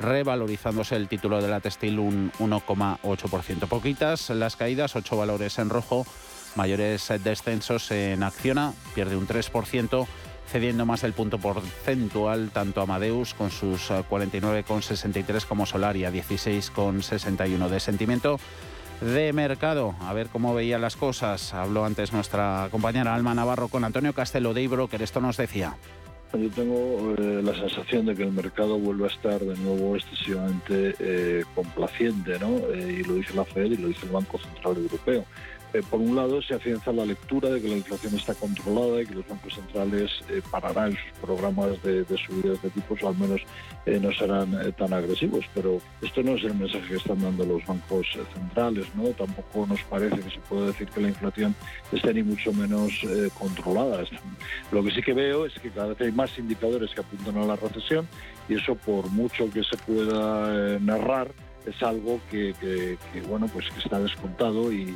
revalorizándose 0.00 0.94
el 0.94 1.08
título 1.08 1.42
de 1.42 1.48
la 1.48 1.60
textil 1.60 1.98
un 1.98 2.30
1,8%. 2.38 3.66
Poquitas 3.66 4.30
las 4.30 4.54
caídas, 4.54 4.94
8 4.94 5.16
valores 5.16 5.58
en 5.58 5.70
rojo, 5.70 6.06
mayores 6.54 7.12
descensos 7.24 7.90
en 7.90 8.22
Acciona, 8.22 8.74
pierde 8.94 9.16
un 9.16 9.26
3%, 9.26 10.06
cediendo 10.48 10.86
más 10.86 11.02
del 11.02 11.12
punto 11.12 11.38
porcentual 11.38 12.50
tanto 12.52 12.80
Amadeus 12.80 13.34
con 13.34 13.50
sus 13.50 13.90
49,63 13.90 15.36
eh, 15.36 15.46
como 15.48 15.66
Solaria 15.66 16.10
16,61 16.10 17.68
de 17.68 17.80
sentimiento 17.80 18.40
de 19.00 19.32
mercado. 19.32 19.94
A 20.00 20.12
ver 20.12 20.28
cómo 20.28 20.54
veía 20.54 20.78
las 20.78 20.96
cosas. 20.96 21.54
Habló 21.54 21.84
antes 21.84 22.12
nuestra 22.12 22.68
compañera 22.70 23.14
Alma 23.14 23.34
Navarro 23.34 23.68
con 23.68 23.84
Antonio 23.84 24.12
Castelo 24.12 24.54
de 24.54 24.88
que 24.90 25.02
esto 25.02 25.20
nos 25.20 25.36
decía. 25.36 25.76
Yo 26.32 26.50
tengo 26.50 27.14
eh, 27.16 27.40
la 27.42 27.54
sensación 27.54 28.04
de 28.04 28.14
que 28.14 28.24
el 28.24 28.32
mercado 28.32 28.78
vuelve 28.78 29.04
a 29.04 29.08
estar 29.08 29.40
de 29.40 29.56
nuevo 29.56 29.96
excesivamente 29.96 30.94
eh, 30.98 31.44
complaciente, 31.54 32.38
¿no? 32.38 32.58
y 32.74 33.02
lo 33.04 33.14
dice 33.14 33.34
la 33.34 33.46
Fed 33.46 33.64
y 33.64 33.76
lo 33.78 33.88
dice 33.88 34.04
el 34.04 34.12
Banco 34.12 34.38
Central 34.38 34.76
Europeo. 34.76 35.24
Eh, 35.74 35.82
por 35.90 36.00
un 36.00 36.16
lado, 36.16 36.40
se 36.40 36.54
afianza 36.54 36.92
la 36.92 37.04
lectura 37.04 37.50
de 37.50 37.60
que 37.60 37.68
la 37.68 37.76
inflación 37.76 38.14
está 38.14 38.34
controlada 38.34 39.02
y 39.02 39.06
que 39.06 39.14
los 39.14 39.28
bancos 39.28 39.54
centrales 39.54 40.10
eh, 40.30 40.40
pararán 40.50 40.92
sus 40.92 41.20
programas 41.20 41.82
de, 41.82 42.04
subidas 42.16 42.62
de 42.62 42.70
tipos, 42.70 43.02
o 43.02 43.08
al 43.08 43.18
menos 43.18 43.42
eh, 43.84 43.98
no 44.00 44.10
serán 44.12 44.72
tan 44.78 44.92
agresivos. 44.94 45.44
Pero 45.54 45.78
esto 46.00 46.22
no 46.22 46.32
es 46.32 46.44
el 46.44 46.54
mensaje 46.54 46.88
que 46.88 46.96
están 46.96 47.20
dando 47.20 47.44
los 47.44 47.66
bancos 47.66 48.06
centrales, 48.32 48.86
¿no? 48.94 49.08
Tampoco 49.10 49.66
nos 49.66 49.82
parece 49.82 50.16
que 50.16 50.30
se 50.30 50.40
pueda 50.48 50.68
decir 50.68 50.88
que 50.88 51.00
la 51.02 51.08
inflación 51.08 51.54
esté 51.92 52.14
ni 52.14 52.22
mucho 52.22 52.52
menos 52.54 52.92
controlada. 53.38 54.04
Lo 54.72 54.82
que 54.82 54.90
sí 54.90 55.02
que 55.02 55.12
veo 55.12 55.44
es 55.44 55.52
que 55.54 55.70
cada 55.70 55.88
vez 55.88 56.00
hay 56.00 56.12
más 56.12 56.38
indicadores 56.38 56.90
que 56.94 57.00
apuntan 57.00 57.36
a 57.36 57.46
la 57.46 57.56
recesión 57.56 58.08
y 58.48 58.54
eso, 58.54 58.74
por 58.74 59.10
mucho 59.10 59.50
que 59.50 59.62
se 59.62 59.76
pueda 59.76 60.78
narrar, 60.78 61.28
es 61.68 61.82
algo 61.82 62.20
que, 62.30 62.98
bueno 63.28 63.48
pues 63.48 63.68
que 63.70 63.80
está 63.80 63.98
descontado 63.98 64.72
y, 64.72 64.86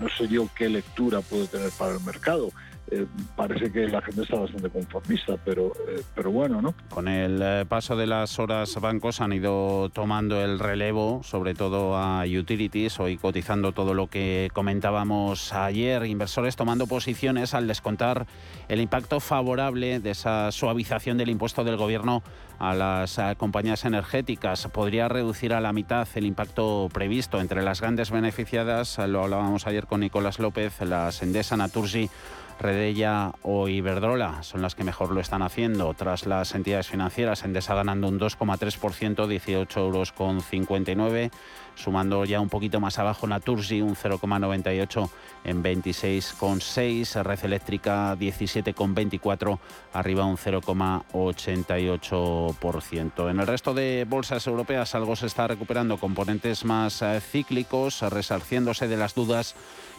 no 0.00 0.08
sé 0.10 0.28
yo 0.28 0.48
qué 0.54 0.68
lectura 0.68 1.20
puede 1.22 1.48
tener 1.48 1.70
para 1.70 1.94
el 1.94 2.00
mercado. 2.00 2.50
Eh, 2.90 3.06
parece 3.36 3.70
que 3.70 3.86
la 3.86 4.00
gente 4.00 4.22
está 4.22 4.38
bastante 4.38 4.70
conformista, 4.70 5.36
pero, 5.44 5.72
eh, 5.88 6.02
pero 6.14 6.30
bueno, 6.30 6.62
¿no? 6.62 6.74
Con 6.88 7.06
el 7.06 7.40
eh, 7.42 7.64
paso 7.68 7.96
de 7.96 8.06
las 8.06 8.38
horas, 8.38 8.74
bancos 8.80 9.20
han 9.20 9.32
ido 9.34 9.90
tomando 9.90 10.42
el 10.42 10.58
relevo, 10.58 11.20
sobre 11.22 11.54
todo 11.54 11.96
a 11.98 12.24
utilities, 12.24 12.98
hoy 12.98 13.18
cotizando 13.18 13.72
todo 13.72 13.92
lo 13.92 14.06
que 14.06 14.50
comentábamos 14.54 15.52
ayer, 15.52 16.06
inversores 16.06 16.56
tomando 16.56 16.86
posiciones 16.86 17.52
al 17.52 17.66
descontar 17.66 18.26
el 18.68 18.80
impacto 18.80 19.20
favorable 19.20 20.00
de 20.00 20.10
esa 20.10 20.50
suavización 20.50 21.18
del 21.18 21.28
impuesto 21.28 21.64
del 21.64 21.76
gobierno 21.76 22.22
a 22.58 22.74
las 22.74 23.20
compañías 23.36 23.84
energéticas. 23.84 24.66
Podría 24.68 25.08
reducir 25.08 25.52
a 25.52 25.60
la 25.60 25.72
mitad 25.72 26.08
el 26.14 26.26
impacto 26.26 26.88
previsto 26.92 27.40
entre 27.40 27.62
las 27.62 27.80
grandes 27.80 28.10
beneficiadas, 28.10 28.98
lo 28.98 29.22
hablábamos 29.24 29.66
ayer 29.66 29.86
con 29.86 30.00
Nicolás 30.00 30.38
López, 30.38 30.80
las 30.80 31.22
Endesa, 31.22 31.56
Naturgy, 31.56 32.08
Redella 32.58 33.32
o 33.42 33.68
Iberdrola 33.68 34.42
son 34.42 34.62
las 34.62 34.74
que 34.74 34.84
mejor 34.84 35.12
lo 35.12 35.20
están 35.20 35.42
haciendo. 35.42 35.92
Tras 35.94 36.26
las 36.26 36.54
entidades 36.54 36.88
financieras, 36.88 37.44
Endesa 37.44 37.74
ganando 37.74 38.08
un 38.08 38.18
2,3%, 38.18 39.26
18 39.26 39.80
euros 39.80 40.12
con 40.12 40.40
59 40.40 41.30
sumando 41.78 42.24
ya 42.24 42.40
un 42.40 42.48
poquito 42.48 42.80
más 42.80 42.98
abajo 42.98 43.28
Naturgy 43.28 43.80
un 43.80 43.94
0,98 43.94 45.08
en 45.44 45.62
26,6, 45.62 47.22
Red 47.22 47.44
Eléctrica 47.44 48.16
17,24, 48.16 49.60
arriba 49.92 50.24
un 50.24 50.36
0,88%. 50.36 53.30
En 53.30 53.38
el 53.40 53.46
resto 53.46 53.74
de 53.74 54.06
bolsas 54.08 54.46
europeas 54.46 54.94
algo 54.94 55.14
se 55.16 55.26
está 55.26 55.46
recuperando, 55.46 55.98
componentes 55.98 56.64
más 56.64 57.02
eh, 57.02 57.20
cíclicos, 57.20 58.00
resarciéndose 58.02 58.88
de 58.88 58.96
las 58.96 59.14
dudas 59.14 59.54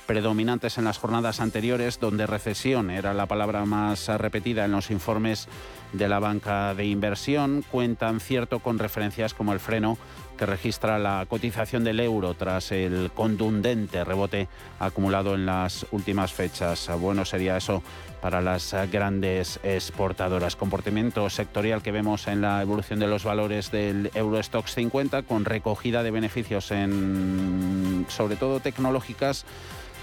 predominantes 0.09 0.79
en 0.79 0.85
las 0.85 0.97
jornadas 0.97 1.39
anteriores, 1.39 1.99
donde 1.99 2.25
recesión 2.25 2.89
era 2.89 3.13
la 3.13 3.27
palabra 3.27 3.63
más 3.65 4.07
repetida 4.07 4.65
en 4.65 4.71
los 4.71 4.89
informes 4.89 5.47
de 5.93 6.09
la 6.09 6.17
banca 6.17 6.73
de 6.73 6.87
inversión, 6.87 7.63
cuentan 7.69 8.19
cierto 8.19 8.57
con 8.57 8.79
referencias 8.79 9.35
como 9.35 9.53
el 9.53 9.59
freno 9.59 9.99
que 10.35 10.47
registra 10.47 10.97
la 10.97 11.27
cotización 11.29 11.83
del 11.83 11.99
euro 11.99 12.33
tras 12.33 12.71
el 12.71 13.11
contundente 13.13 14.03
rebote 14.03 14.47
acumulado 14.79 15.35
en 15.35 15.45
las 15.45 15.85
últimas 15.91 16.33
fechas. 16.33 16.89
Bueno 16.99 17.23
sería 17.23 17.57
eso 17.57 17.83
para 18.19 18.41
las 18.41 18.73
grandes 18.91 19.59
exportadoras. 19.61 20.55
Comportamiento 20.55 21.29
sectorial 21.29 21.83
que 21.83 21.91
vemos 21.91 22.27
en 22.27 22.41
la 22.41 22.63
evolución 22.63 22.99
de 22.99 23.07
los 23.07 23.25
valores 23.25 23.69
del 23.69 24.09
Eurostox 24.15 24.73
50 24.73 25.21
con 25.21 25.45
recogida 25.45 26.01
de 26.01 26.09
beneficios 26.09 26.71
en 26.71 28.07
sobre 28.09 28.37
todo 28.37 28.59
tecnológicas 28.59 29.45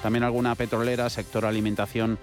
también 0.03 0.25
alguna 0.25 0.55
petrolera, 0.55 1.11
sector 1.11 1.45
alimentación 1.45 2.19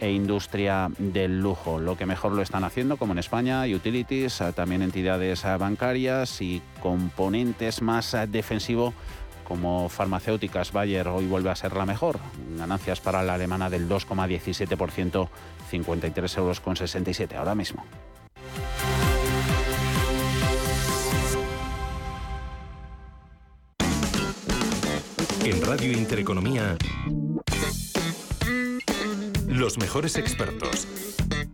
e 0.00 0.10
industria 0.10 0.90
del 0.98 1.40
lujo. 1.40 1.78
Lo 1.78 1.96
que 1.96 2.06
mejor 2.06 2.32
lo 2.32 2.42
están 2.42 2.64
haciendo, 2.64 2.96
como 2.96 3.12
en 3.12 3.18
España, 3.18 3.62
utilities, 3.64 4.42
también 4.54 4.82
entidades 4.82 5.42
bancarias 5.58 6.40
y 6.40 6.62
componentes 6.80 7.82
más 7.82 8.16
defensivo 8.28 8.94
como 9.48 9.88
farmacéuticas. 9.88 10.72
Bayer 10.72 11.08
hoy 11.08 11.26
vuelve 11.26 11.50
a 11.50 11.56
ser 11.56 11.74
la 11.74 11.86
mejor. 11.86 12.18
Ganancias 12.56 13.00
para 13.00 13.22
la 13.22 13.34
alemana 13.34 13.70
del 13.70 13.88
2,17%, 13.88 15.28
53 15.70 16.36
euros 16.36 16.60
con 16.60 16.76
67 16.76 17.36
ahora 17.36 17.54
mismo. 17.54 17.84
En 25.48 25.62
Radio 25.62 25.92
Intereconomía, 25.92 26.76
los 29.46 29.78
mejores 29.78 30.16
expertos, 30.16 30.86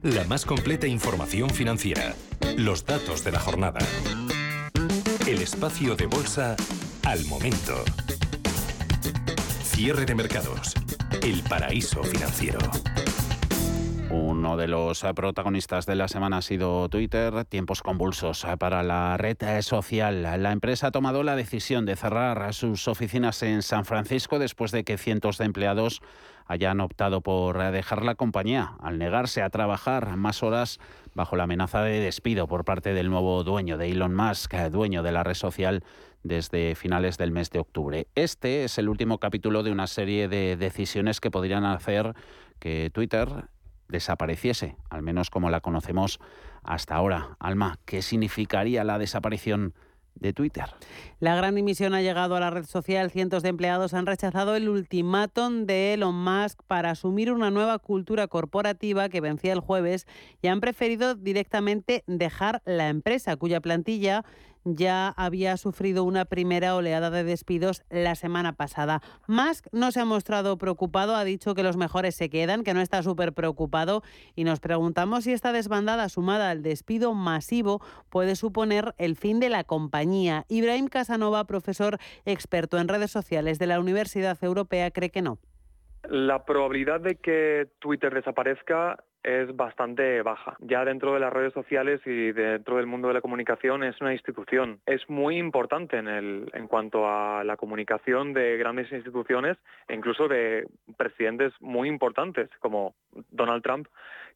la 0.03 0.25
más 0.25 0.45
completa 0.45 0.89
información 0.89 1.49
financiera, 1.49 2.17
los 2.57 2.87
datos 2.87 3.23
de 3.23 3.31
la 3.31 3.39
jornada, 3.39 3.79
el 5.29 5.41
espacio 5.41 5.95
de 5.95 6.07
bolsa 6.07 6.57
al 7.05 7.25
momento. 7.27 7.85
Cierre 9.63 10.07
de 10.07 10.17
mercados. 10.17 10.75
El 11.23 11.43
paraíso 11.43 12.03
financiero. 12.03 12.59
Uno 14.17 14.57
de 14.57 14.69
los 14.69 15.03
eh, 15.03 15.13
protagonistas 15.13 15.87
de 15.87 15.97
la 15.97 16.07
semana 16.07 16.37
ha 16.37 16.43
sido 16.43 16.89
Twitter, 16.89 17.45
tiempos 17.47 17.83
convulsos 17.83 18.45
eh, 18.45 18.57
para 18.57 18.85
la 18.85 19.17
red 19.17 19.37
eh, 19.43 19.61
social. 19.61 20.23
La 20.23 20.53
empresa 20.53 20.87
ha 20.87 20.91
tomado 20.93 21.25
la 21.25 21.35
decisión 21.35 21.85
de 21.85 21.97
cerrar 21.97 22.55
sus 22.55 22.87
oficinas 22.87 23.43
en 23.43 23.63
San 23.63 23.85
Francisco 23.85 24.39
después 24.39 24.71
de 24.71 24.85
que 24.85 24.99
cientos 24.99 25.39
de 25.39 25.47
empleados 25.47 26.01
hayan 26.47 26.81
optado 26.81 27.23
por 27.23 27.59
dejar 27.73 28.05
la 28.05 28.15
compañía 28.15 28.75
al 28.81 28.99
negarse 28.99 29.43
a 29.43 29.51
trabajar 29.51 30.17
más 30.17 30.45
horas 30.45 30.79
bajo 31.15 31.35
la 31.35 31.45
amenaza 31.45 31.83
de 31.83 31.99
despido 31.99 32.47
por 32.47 32.65
parte 32.65 32.95
del 32.95 33.11
nuevo 33.11 33.43
dueño 33.43 33.79
de 33.79 33.91
Elon 33.91 34.15
Musk, 34.15 34.55
dueño 34.71 35.03
de 35.03 35.11
la 35.11 35.25
red 35.25 35.35
social 35.35 35.83
desde 36.23 36.77
finales 36.77 37.19
del 37.19 37.33
mes 37.33 37.51
de 37.51 37.59
octubre. 37.59 38.07
Este 38.15 38.65
es 38.65 38.79
el 38.79 38.89
último 38.89 39.19
capítulo 39.19 39.63
de 39.63 39.73
una 39.73 39.89
serie 39.89 40.29
de 40.29 40.57
decisiones 40.57 41.21
que 41.21 41.31
podrían 41.33 41.65
hacer 41.65 42.15
que 42.61 42.91
Twitter 42.93 43.49
desapareciese, 43.95 44.77
al 44.91 45.03
menos 45.03 45.31
como 45.31 45.49
la 45.49 45.61
conocemos 45.61 46.19
hasta 46.63 46.97
ahora. 46.97 47.37
Alma, 47.39 47.79
¿qué 47.85 48.03
significaría 48.03 48.83
la 48.85 48.99
desaparición 48.99 49.73
de 50.15 50.33
Twitter. 50.33 50.65
La 51.21 51.35
gran 51.35 51.55
dimisión 51.55 51.95
ha 51.95 52.03
llegado 52.03 52.37
a 52.37 52.41
la 52.41 52.51
red 52.51 52.65
social. 52.65 53.11
Cientos 53.11 53.43
de 53.43 53.49
empleados 53.49 53.95
han 53.95 54.07
rechazado 54.07 54.55
el 54.57 54.69
ultimátum 54.69 55.67
de 55.67 55.95
Elon 55.95 56.15
Musk 56.15 56.61
para 56.67 56.91
asumir 56.91 57.33
una 57.33 57.51
nueva 57.51 57.79
cultura 57.79 58.29
corporativa 58.29 59.09
que 59.09 59.21
vencía 59.21 59.53
el 59.53 59.61
jueves 59.61 60.07
y 60.41 60.49
han 60.49 60.61
preferido 60.61 61.15
directamente 61.15 62.05
dejar 62.07 62.63
la 62.65 62.89
empresa, 62.89 63.37
cuya 63.37 63.61
plantilla 63.61 64.25
ya 64.65 65.09
había 65.17 65.57
sufrido 65.57 66.05
una 66.05 66.25
primera 66.25 66.75
oleada 66.75 67.11
de 67.11 67.25
despidos 67.25 67.85
la 67.91 68.15
semana 68.15 68.55
pasada. 68.55 69.01
Musk 69.27 69.67
no 69.73 69.93
se 69.93 70.01
ha 70.01 70.05
mostrado 70.05 70.59
preocupado, 70.59 71.17
ha 71.17 71.25
dicho 71.25 71.55
que 71.55 71.63
los 71.63 71.77
mejores 71.77 72.15
se 72.15 72.31
quedan, 72.31 72.65
que 72.65 72.75
no 72.75 72.81
está 72.81 73.03
súper 73.03 73.33
preocupado 73.33 74.03
y 74.35 74.45
nos 74.45 74.61
preguntamos 74.61 75.25
si 75.25 75.33
esta 75.33 75.53
desbandada 75.53 76.09
sumada 76.09 76.51
al 76.51 76.63
despido 76.63 77.15
masivo 77.15 77.81
puede 78.11 78.37
suponer 78.37 78.95
el 78.99 79.17
fin 79.17 79.41
de 79.41 79.51
la 79.51 79.65
compañía. 79.65 80.45
Ibrahim 80.49 80.89
Casanova, 80.89 81.45
profesor 81.45 81.99
experto 82.25 82.79
en 82.79 82.89
redes 82.89 83.11
sociales 83.11 83.59
de 83.59 83.67
la 83.67 83.81
Universidad 83.81 84.43
Europea, 84.43 84.91
cree 84.91 85.11
que 85.11 85.23
no. 85.23 85.39
La 86.09 86.45
probabilidad 86.45 87.01
de 87.01 87.17
que 87.17 87.69
Twitter 87.79 88.13
desaparezca 88.13 89.03
es 89.25 89.57
bastante 89.57 90.21
baja. 90.23 90.57
Ya 90.61 90.85
dentro 90.85 91.15
de 91.15 91.21
las 91.21 91.33
redes 91.33 91.55
sociales 91.55 92.01
y 92.05 92.33
dentro 92.33 92.77
del 92.77 92.87
mundo 92.87 93.09
de 93.09 93.15
la 93.15 93.23
comunicación 93.23 93.83
es 93.83 93.99
una 94.01 94.13
institución. 94.13 94.81
Es 94.87 95.09
muy 95.09 95.39
importante 95.39 95.97
en, 95.97 96.09
el, 96.09 96.51
en 96.53 96.69
cuanto 96.69 97.09
a 97.09 97.43
la 97.43 97.57
comunicación 97.57 98.35
de 98.35 98.59
grandes 98.59 98.93
instituciones 98.93 99.57
e 99.89 99.95
incluso 99.95 100.29
de 100.29 100.69
presidentes 100.99 101.53
muy 101.61 101.89
importantes 101.89 102.51
como 102.61 102.95
Donald 103.31 103.63
Trump 103.63 103.89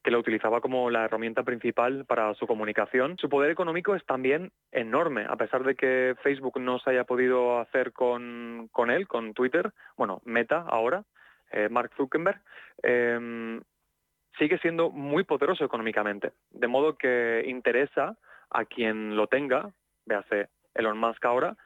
que 0.02 0.11
lo 0.11 0.21
utilizaba 0.21 0.61
como 0.61 0.90
la 0.90 1.04
herramienta 1.04 1.42
principal 1.42 2.04
para 2.07 2.33
su 2.35 2.47
comunicación. 2.47 3.16
Su 3.18 3.28
poder 3.28 3.50
económico 3.50 3.95
es 3.95 4.04
también 4.07 4.52
enorme, 4.71 5.26
a 5.28 5.37
pesar 5.37 5.64
de 5.64 5.75
que 5.75 6.14
Facebook 6.23 6.61
no 6.61 6.78
se 6.78 6.90
haya 6.90 7.04
podido 7.04 7.59
hacer 7.59 7.92
con, 7.92 8.68
con 8.73 8.90
él, 8.90 9.09
con 9.09 9.35
Twitter, 9.35 9.73
bueno, 9.97 10.23
Meta 10.25 10.64
ahora, 10.68 11.02
eh, 11.50 11.68
Mark 11.68 11.90
Zuckerberg, 11.97 12.40
em, 12.83 13.61
sigue 14.38 14.59
siendo 14.59 14.90
muy 14.90 15.25
poderoso 15.25 15.64
económicamente. 15.64 16.33
De 16.50 16.68
modo 16.68 16.97
que 16.97 17.45
interesa 17.47 18.16
a 18.50 18.64
quien 18.64 19.16
lo 19.16 19.26
tenga, 19.26 19.71
véase 20.07 20.49
Elon 20.75 20.99
Musk 20.99 21.25
ahora, 21.25 21.57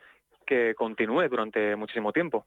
que 0.46 0.74
continúe 0.74 1.28
durante 1.28 1.76
muchísimo 1.76 2.12
tiempo. 2.12 2.46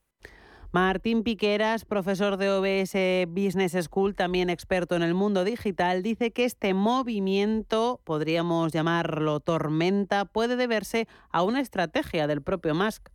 Martín 0.72 1.24
Piqueras, 1.24 1.86
profesor 1.86 2.36
de 2.36 2.50
OBS 2.50 3.30
Business 3.30 3.78
School, 3.86 4.14
también 4.14 4.50
experto 4.50 4.98
en 4.98 5.04
el 5.04 5.14
mundo 5.14 5.46
digital, 5.46 6.04
dice 6.04 6.32
que 6.32 6.44
este 6.44 6.74
movimiento, 6.74 8.02
podríamos 8.04 8.74
llamarlo 8.74 9.40
tormenta, 9.40 10.26
puede 10.26 10.58
deberse 10.58 11.08
a 11.32 11.44
una 11.44 11.62
estrategia 11.62 12.28
del 12.28 12.42
propio 12.42 12.76
Musk. 12.76 13.08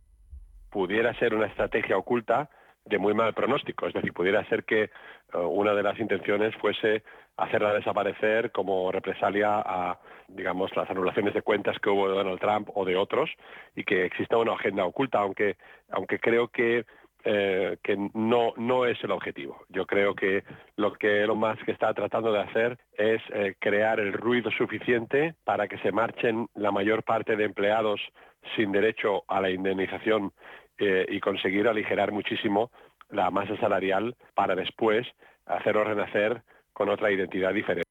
Pudiera 0.71 1.13
ser 1.19 1.35
una 1.35 1.45
estrategia 1.45 1.97
oculta 1.97 2.49
de 2.85 2.97
muy 2.97 3.13
mal 3.13 3.33
pronóstico. 3.33 3.87
Es 3.87 3.93
decir, 3.93 4.13
pudiera 4.13 4.43
ser 4.45 4.63
que 4.63 4.83
eh, 4.83 4.89
una 5.37 5.73
de 5.73 5.83
las 5.83 5.99
intenciones 5.99 6.55
fuese 6.55 7.03
hacerla 7.37 7.73
desaparecer 7.73 8.51
como 8.51 8.91
represalia 8.91 9.61
a, 9.65 9.99
digamos, 10.27 10.75
las 10.75 10.89
anulaciones 10.89 11.33
de 11.33 11.41
cuentas 11.41 11.77
que 11.79 11.89
hubo 11.89 12.09
de 12.09 12.15
Donald 12.15 12.39
Trump 12.39 12.69
o 12.73 12.85
de 12.85 12.95
otros 12.95 13.29
y 13.75 13.83
que 13.83 14.05
exista 14.05 14.37
una 14.37 14.53
agenda 14.53 14.85
oculta, 14.85 15.19
aunque, 15.19 15.57
aunque 15.89 16.19
creo 16.19 16.49
que 16.49 16.85
eh, 17.23 17.77
que 17.83 17.95
no, 18.15 18.53
no 18.57 18.87
es 18.87 18.97
el 19.03 19.11
objetivo. 19.11 19.63
Yo 19.69 19.85
creo 19.85 20.15
que 20.15 20.43
lo 20.75 20.93
que 20.93 21.21
Elon 21.21 21.37
Musk 21.37 21.69
está 21.69 21.93
tratando 21.93 22.31
de 22.33 22.39
hacer 22.39 22.79
es 22.97 23.21
eh, 23.31 23.53
crear 23.59 23.99
el 23.99 24.13
ruido 24.13 24.49
suficiente 24.49 25.35
para 25.43 25.67
que 25.67 25.77
se 25.79 25.91
marchen 25.91 26.47
la 26.55 26.71
mayor 26.71 27.03
parte 27.03 27.35
de 27.35 27.43
empleados 27.43 28.01
sin 28.55 28.71
derecho 28.71 29.23
a 29.27 29.39
la 29.39 29.51
indemnización 29.51 30.33
eh, 30.83 31.05
y 31.09 31.19
conseguir 31.19 31.67
aligerar 31.67 32.11
muchísimo 32.11 32.71
la 33.11 33.29
masa 33.29 33.55
salarial 33.57 34.15
para 34.33 34.55
después 34.55 35.07
hacerlo 35.45 35.83
renacer 35.83 36.41
con 36.73 36.89
otra 36.89 37.11
identidad 37.11 37.53
diferente. 37.53 37.90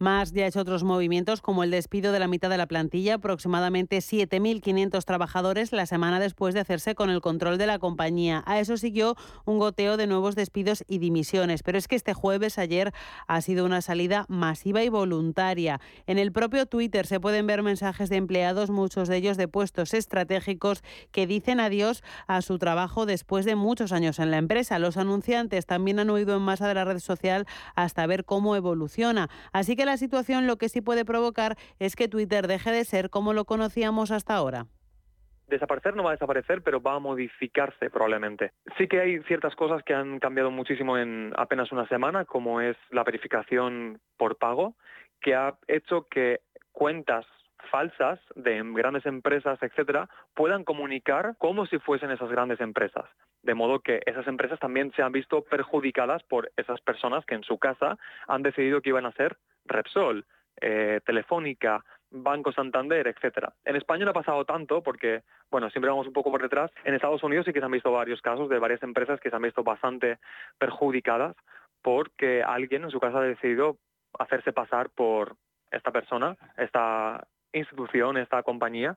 Más 0.00 0.32
ya 0.32 0.44
ha 0.44 0.48
hecho 0.48 0.60
otros 0.60 0.82
movimientos 0.82 1.42
como 1.42 1.62
el 1.62 1.70
despido 1.70 2.10
de 2.10 2.18
la 2.18 2.26
mitad 2.26 2.48
de 2.48 2.56
la 2.56 2.66
plantilla, 2.66 3.16
aproximadamente 3.16 3.98
7.500 3.98 5.04
trabajadores 5.04 5.72
la 5.72 5.84
semana 5.84 6.18
después 6.18 6.54
de 6.54 6.60
hacerse 6.60 6.94
con 6.94 7.10
el 7.10 7.20
control 7.20 7.58
de 7.58 7.66
la 7.66 7.78
compañía. 7.78 8.42
A 8.46 8.60
eso 8.60 8.78
siguió 8.78 9.14
un 9.44 9.58
goteo 9.58 9.98
de 9.98 10.06
nuevos 10.06 10.36
despidos 10.36 10.84
y 10.88 11.00
dimisiones. 11.00 11.62
Pero 11.62 11.76
es 11.76 11.86
que 11.86 11.96
este 11.96 12.14
jueves, 12.14 12.56
ayer, 12.56 12.94
ha 13.26 13.42
sido 13.42 13.66
una 13.66 13.82
salida 13.82 14.24
masiva 14.30 14.82
y 14.82 14.88
voluntaria. 14.88 15.82
En 16.06 16.18
el 16.18 16.32
propio 16.32 16.64
Twitter 16.64 17.06
se 17.06 17.20
pueden 17.20 17.46
ver 17.46 17.62
mensajes 17.62 18.08
de 18.08 18.16
empleados, 18.16 18.70
muchos 18.70 19.06
de 19.06 19.18
ellos 19.18 19.36
de 19.36 19.48
puestos 19.48 19.92
estratégicos, 19.92 20.82
que 21.12 21.26
dicen 21.26 21.60
adiós 21.60 22.02
a 22.26 22.40
su 22.40 22.58
trabajo 22.58 23.04
después 23.04 23.44
de 23.44 23.54
muchos 23.54 23.92
años 23.92 24.18
en 24.18 24.30
la 24.30 24.38
empresa. 24.38 24.78
Los 24.78 24.96
anunciantes 24.96 25.66
también 25.66 25.98
han 25.98 26.08
huido 26.08 26.34
en 26.34 26.42
masa 26.42 26.66
de 26.66 26.72
la 26.72 26.86
red 26.86 27.00
social 27.00 27.46
hasta 27.74 28.06
ver 28.06 28.24
cómo 28.24 28.56
evoluciona. 28.56 29.28
Así 29.52 29.76
que 29.76 29.89
la 29.90 29.96
situación 29.96 30.46
lo 30.46 30.56
que 30.56 30.68
sí 30.68 30.80
puede 30.80 31.04
provocar 31.04 31.56
es 31.80 31.96
que 31.96 32.06
Twitter 32.06 32.46
deje 32.46 32.70
de 32.70 32.84
ser 32.84 33.10
como 33.10 33.32
lo 33.32 33.44
conocíamos 33.44 34.12
hasta 34.12 34.34
ahora 34.34 34.66
desaparecer 35.50 35.96
no 35.96 36.04
va 36.04 36.10
a 36.10 36.12
desaparecer, 36.12 36.62
pero 36.62 36.80
va 36.80 36.94
a 36.94 37.00
modificarse 37.00 37.90
probablemente. 37.90 38.52
Sí 38.78 38.86
que 38.86 39.00
hay 39.00 39.18
ciertas 39.24 39.56
cosas 39.56 39.82
que 39.82 39.94
han 39.94 40.20
cambiado 40.20 40.52
muchísimo 40.52 40.96
en 40.96 41.32
apenas 41.36 41.72
una 41.72 41.88
semana, 41.88 42.24
como 42.24 42.60
es 42.60 42.76
la 42.90 43.02
verificación 43.02 44.00
por 44.16 44.38
pago, 44.38 44.76
que 45.20 45.34
ha 45.34 45.54
hecho 45.66 46.06
que 46.08 46.42
cuentas 46.70 47.26
falsas 47.70 48.18
de 48.34 48.62
grandes 48.74 49.04
empresas, 49.06 49.58
etcétera, 49.60 50.08
puedan 50.34 50.64
comunicar 50.64 51.34
como 51.38 51.66
si 51.66 51.78
fuesen 51.78 52.10
esas 52.10 52.30
grandes 52.30 52.60
empresas. 52.60 53.04
De 53.42 53.54
modo 53.54 53.80
que 53.80 54.00
esas 54.06 54.26
empresas 54.26 54.58
también 54.60 54.92
se 54.92 55.02
han 55.02 55.12
visto 55.12 55.42
perjudicadas 55.42 56.22
por 56.24 56.50
esas 56.56 56.80
personas 56.80 57.24
que 57.24 57.34
en 57.34 57.42
su 57.42 57.58
casa 57.58 57.98
han 58.28 58.42
decidido 58.42 58.80
que 58.80 58.90
iban 58.90 59.06
a 59.06 59.12
ser 59.12 59.36
Repsol, 59.70 60.24
eh, 60.60 61.00
Telefónica, 61.04 61.84
Banco 62.10 62.52
Santander, 62.52 63.06
etcétera. 63.06 63.52
En 63.64 63.76
España 63.76 64.04
no 64.04 64.10
ha 64.10 64.14
pasado 64.14 64.44
tanto 64.44 64.82
porque, 64.82 65.22
bueno, 65.50 65.70
siempre 65.70 65.90
vamos 65.90 66.06
un 66.06 66.12
poco 66.12 66.30
por 66.30 66.42
detrás. 66.42 66.70
En 66.84 66.94
Estados 66.94 67.22
Unidos 67.22 67.46
sí 67.46 67.52
que 67.52 67.60
se 67.60 67.64
han 67.64 67.70
visto 67.70 67.92
varios 67.92 68.20
casos 68.20 68.48
de 68.48 68.58
varias 68.58 68.82
empresas 68.82 69.20
que 69.20 69.30
se 69.30 69.36
han 69.36 69.42
visto 69.42 69.62
bastante 69.62 70.18
perjudicadas 70.58 71.36
porque 71.82 72.42
alguien 72.42 72.84
en 72.84 72.90
su 72.90 73.00
casa 73.00 73.18
ha 73.18 73.22
decidido 73.22 73.78
hacerse 74.18 74.52
pasar 74.52 74.90
por 74.90 75.36
esta 75.70 75.92
persona, 75.92 76.36
esta 76.56 77.26
institución, 77.52 78.16
esta 78.16 78.42
compañía 78.42 78.96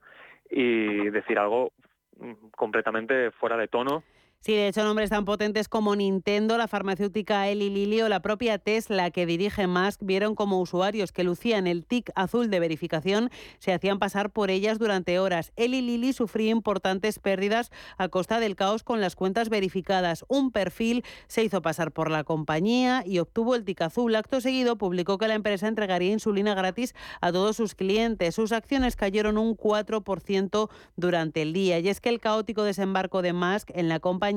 y 0.50 1.10
decir 1.10 1.40
algo 1.40 1.72
mm, 2.18 2.50
completamente 2.56 3.32
fuera 3.32 3.58
de 3.58 3.68
tono 3.68 4.04
Sí, 4.46 4.52
de 4.52 4.68
hecho, 4.68 4.84
nombres 4.84 5.10
tan 5.10 5.24
potentes 5.24 5.70
como 5.70 5.96
Nintendo, 5.96 6.58
la 6.58 6.68
farmacéutica 6.68 7.48
Eli 7.48 7.70
Lilly 7.70 8.02
o 8.02 8.10
la 8.10 8.22
propia 8.22 8.58
Tesla 8.58 9.10
que 9.10 9.26
dirige 9.26 9.68
Musk 9.68 10.02
vieron 10.04 10.36
como 10.36 10.60
usuarios 10.60 11.14
que 11.14 11.24
lucían 11.24 11.66
el 11.66 11.86
tic 11.86 12.12
azul 12.14 12.50
de 12.50 12.60
verificación 12.60 13.30
se 13.60 13.72
hacían 13.72 14.00
pasar 14.00 14.32
por 14.32 14.52
ellas 14.52 14.80
durante 14.80 15.18
horas. 15.18 15.54
Eli 15.56 15.82
Lilly 15.82 16.12
sufría 16.12 16.52
importantes 16.52 17.20
pérdidas 17.20 17.72
a 17.98 18.10
costa 18.10 18.42
del 18.42 18.58
caos 18.58 18.84
con 18.84 19.00
las 19.00 19.16
cuentas 19.16 19.48
verificadas. 19.48 20.26
Un 20.28 20.52
perfil 20.52 21.06
se 21.28 21.46
hizo 21.46 21.62
pasar 21.62 21.94
por 21.94 22.12
la 22.12 22.26
compañía 22.26 23.02
y 23.06 23.20
obtuvo 23.20 23.56
el 23.56 23.64
tic 23.64 23.80
azul. 23.80 24.14
Acto 24.14 24.42
seguido 24.42 24.78
publicó 24.78 25.18
que 25.18 25.30
la 25.30 25.36
empresa 25.36 25.70
entregaría 25.70 26.12
insulina 26.12 26.54
gratis 26.54 26.96
a 27.22 27.32
todos 27.32 27.56
sus 27.56 27.76
clientes. 27.76 28.36
Sus 28.36 28.52
acciones 28.52 28.98
cayeron 28.98 29.38
un 29.38 29.56
4% 29.56 30.70
durante 30.98 31.42
el 31.44 31.54
día. 31.54 31.80
Y 31.80 31.88
es 31.88 32.02
que 32.02 32.10
el 32.10 32.20
caótico 32.20 32.64
desembarco 32.64 33.22
de 33.22 33.32
Musk 33.32 33.70
en 33.74 33.88
la 33.88 34.02
compañía 34.02 34.33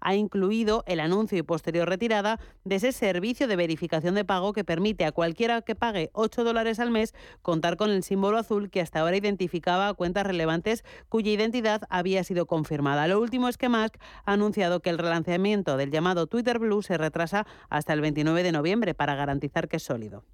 ha 0.00 0.14
incluido 0.14 0.84
el 0.86 1.00
anuncio 1.00 1.38
y 1.38 1.42
posterior 1.42 1.88
retirada 1.88 2.38
de 2.64 2.76
ese 2.76 2.92
servicio 2.92 3.48
de 3.48 3.56
verificación 3.56 4.14
de 4.14 4.24
pago 4.24 4.52
que 4.52 4.64
permite 4.64 5.04
a 5.04 5.12
cualquiera 5.12 5.62
que 5.62 5.74
pague 5.74 6.10
8 6.12 6.44
dólares 6.44 6.80
al 6.80 6.90
mes 6.90 7.14
contar 7.42 7.76
con 7.76 7.90
el 7.90 8.02
símbolo 8.02 8.38
azul 8.38 8.70
que 8.70 8.80
hasta 8.80 9.00
ahora 9.00 9.16
identificaba 9.16 9.94
cuentas 9.94 10.26
relevantes 10.26 10.84
cuya 11.08 11.32
identidad 11.32 11.82
había 11.90 12.24
sido 12.24 12.46
confirmada. 12.46 13.08
Lo 13.08 13.20
último 13.20 13.48
es 13.48 13.56
que 13.56 13.68
Musk 13.68 13.96
ha 14.24 14.32
anunciado 14.32 14.80
que 14.80 14.90
el 14.90 14.98
relanzamiento 14.98 15.76
del 15.76 15.90
llamado 15.90 16.26
Twitter 16.26 16.58
Blue 16.58 16.82
se 16.82 16.98
retrasa 16.98 17.46
hasta 17.68 17.92
el 17.92 18.00
29 18.00 18.42
de 18.42 18.52
noviembre 18.52 18.94
para 18.94 19.14
garantizar 19.14 19.68
que 19.68 19.76
es 19.76 19.82
sólido. 19.82 20.24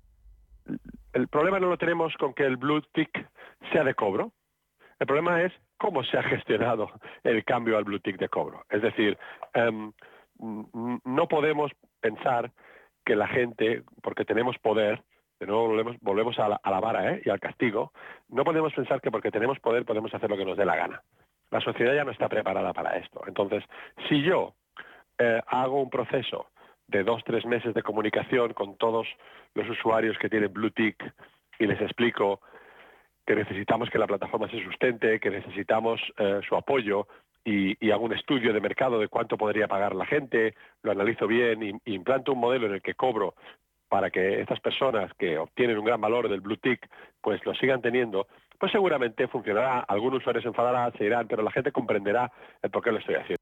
El 1.12 1.29
problema 1.29 1.59
no 1.61 1.69
lo 1.69 1.79
tenemos 1.79 2.12
con 2.19 2.35
que 2.35 2.45
el 2.45 2.57
Blue 2.57 2.83
Tick 2.92 3.31
sea 3.73 3.85
de 3.85 3.95
cobro. 3.95 4.33
El 4.98 5.06
problema 5.06 5.42
es 5.42 5.52
cómo 5.78 6.02
se 6.04 6.18
ha 6.18 6.22
gestionado 6.22 6.90
el 7.22 7.44
cambio 7.44 7.76
al 7.76 7.85
Blue 7.85 8.00
Tick 8.00 8.18
de 8.18 8.28
cobro. 8.28 8.64
Es 8.70 8.82
decir, 8.82 9.18
em, 9.54 9.92
no 10.38 11.28
podemos 11.28 11.72
pensar 12.00 12.50
que 13.04 13.16
la 13.16 13.28
gente, 13.28 13.82
porque 14.02 14.24
tenemos 14.24 14.59
poder, 14.59 15.02
de 15.38 15.46
nuevo 15.46 15.68
volvemos, 15.68 15.96
volvemos 16.00 16.38
a, 16.38 16.48
la, 16.48 16.80
vara 16.80 17.12
¿eh? 17.12 17.22
y 17.24 17.30
al 17.30 17.40
castigo, 17.40 17.92
no 18.28 18.44
podemos 18.44 18.72
pensar 18.74 19.00
que 19.00 19.11
porque 19.11 19.30
tenemos 19.30 19.61
poder 19.61 19.85
podemos 19.85 20.12
hacer 20.14 20.28
lo 20.28 20.37
que 20.37 20.44
nos 20.44 20.56
dé 20.56 20.64
la 20.64 20.76
gana. 20.76 21.02
La 21.50 21.61
sociedad 21.61 21.94
ya 21.94 22.04
no 22.04 22.11
está 22.11 22.28
preparada 22.28 22.72
para 22.72 22.96
esto. 22.96 23.22
Entonces, 23.26 23.62
si 24.09 24.22
yo 24.22 24.54
eh, 25.18 25.40
hago 25.46 25.80
un 25.80 25.90
proceso 25.90 26.48
de 26.88 27.04
dos, 27.04 27.22
tres 27.24 27.44
meses 27.46 27.74
de 27.74 27.82
comunicación 27.82 28.52
con 28.52 28.76
todos 28.76 29.06
los 29.54 29.68
usuarios 29.68 30.18
que 30.18 30.28
tienen 30.28 30.52
Blue 30.52 30.70
Tick 30.70 31.12
y 31.59 31.66
les 31.66 31.80
explico 31.80 32.40
que 33.27 33.35
necesitamos 33.35 33.91
que 33.91 33.99
la 33.99 34.07
plataforma 34.07 34.49
se 34.49 34.62
sustente, 34.62 35.19
que 35.19 35.31
necesitamos 35.31 36.01
eh, 36.17 36.41
su 36.49 36.55
apoyo 36.55 37.09
y, 37.45 37.91
hago 37.91 38.05
un 38.05 38.12
estudio 38.12 38.53
de 38.53 38.61
mercado 38.61 38.99
de 38.99 39.09
cuánto 39.09 39.37
podría 39.37 39.69
pagar 39.69 39.95
la 39.95 40.07
gente, 40.07 40.55
lo 40.83 40.93
analizo 40.93 41.27
bien 41.27 41.81
y, 41.85 41.93
implanto 41.95 42.33
un 42.33 42.41
modelo 42.41 42.67
en 42.67 42.75
el 42.75 42.83
que 42.83 42.95
cobro 42.95 43.35
para 43.89 44.11
que 44.11 44.41
estas 44.41 44.61
personas 44.61 45.12
que 45.15 45.39
obtienen 45.39 45.79
un 45.79 45.85
gran 45.85 46.01
valor 46.01 46.29
del 46.29 46.41
Blue 46.41 46.57
Tick 46.57 46.89
pues 47.21 47.45
lo 47.45 47.55
sigan 47.55 47.81
teniendo, 47.81 48.27
pues 48.59 48.73
seguramente 48.73 49.29
funcionará. 49.29 49.81
Algunos 49.81 50.21
usuarios 50.21 50.43
se 50.43 50.49
enfadarán, 50.49 50.93
se 50.95 51.05
irán, 51.05 51.29
pero 51.29 51.43
la 51.43 51.53
gente 51.53 51.73
comprenderá 51.73 52.31
el 52.62 52.71
por 52.71 52.83
qué 52.83 52.93
lo 52.93 52.99
estoy 52.99 53.17
haciendo. 53.17 53.36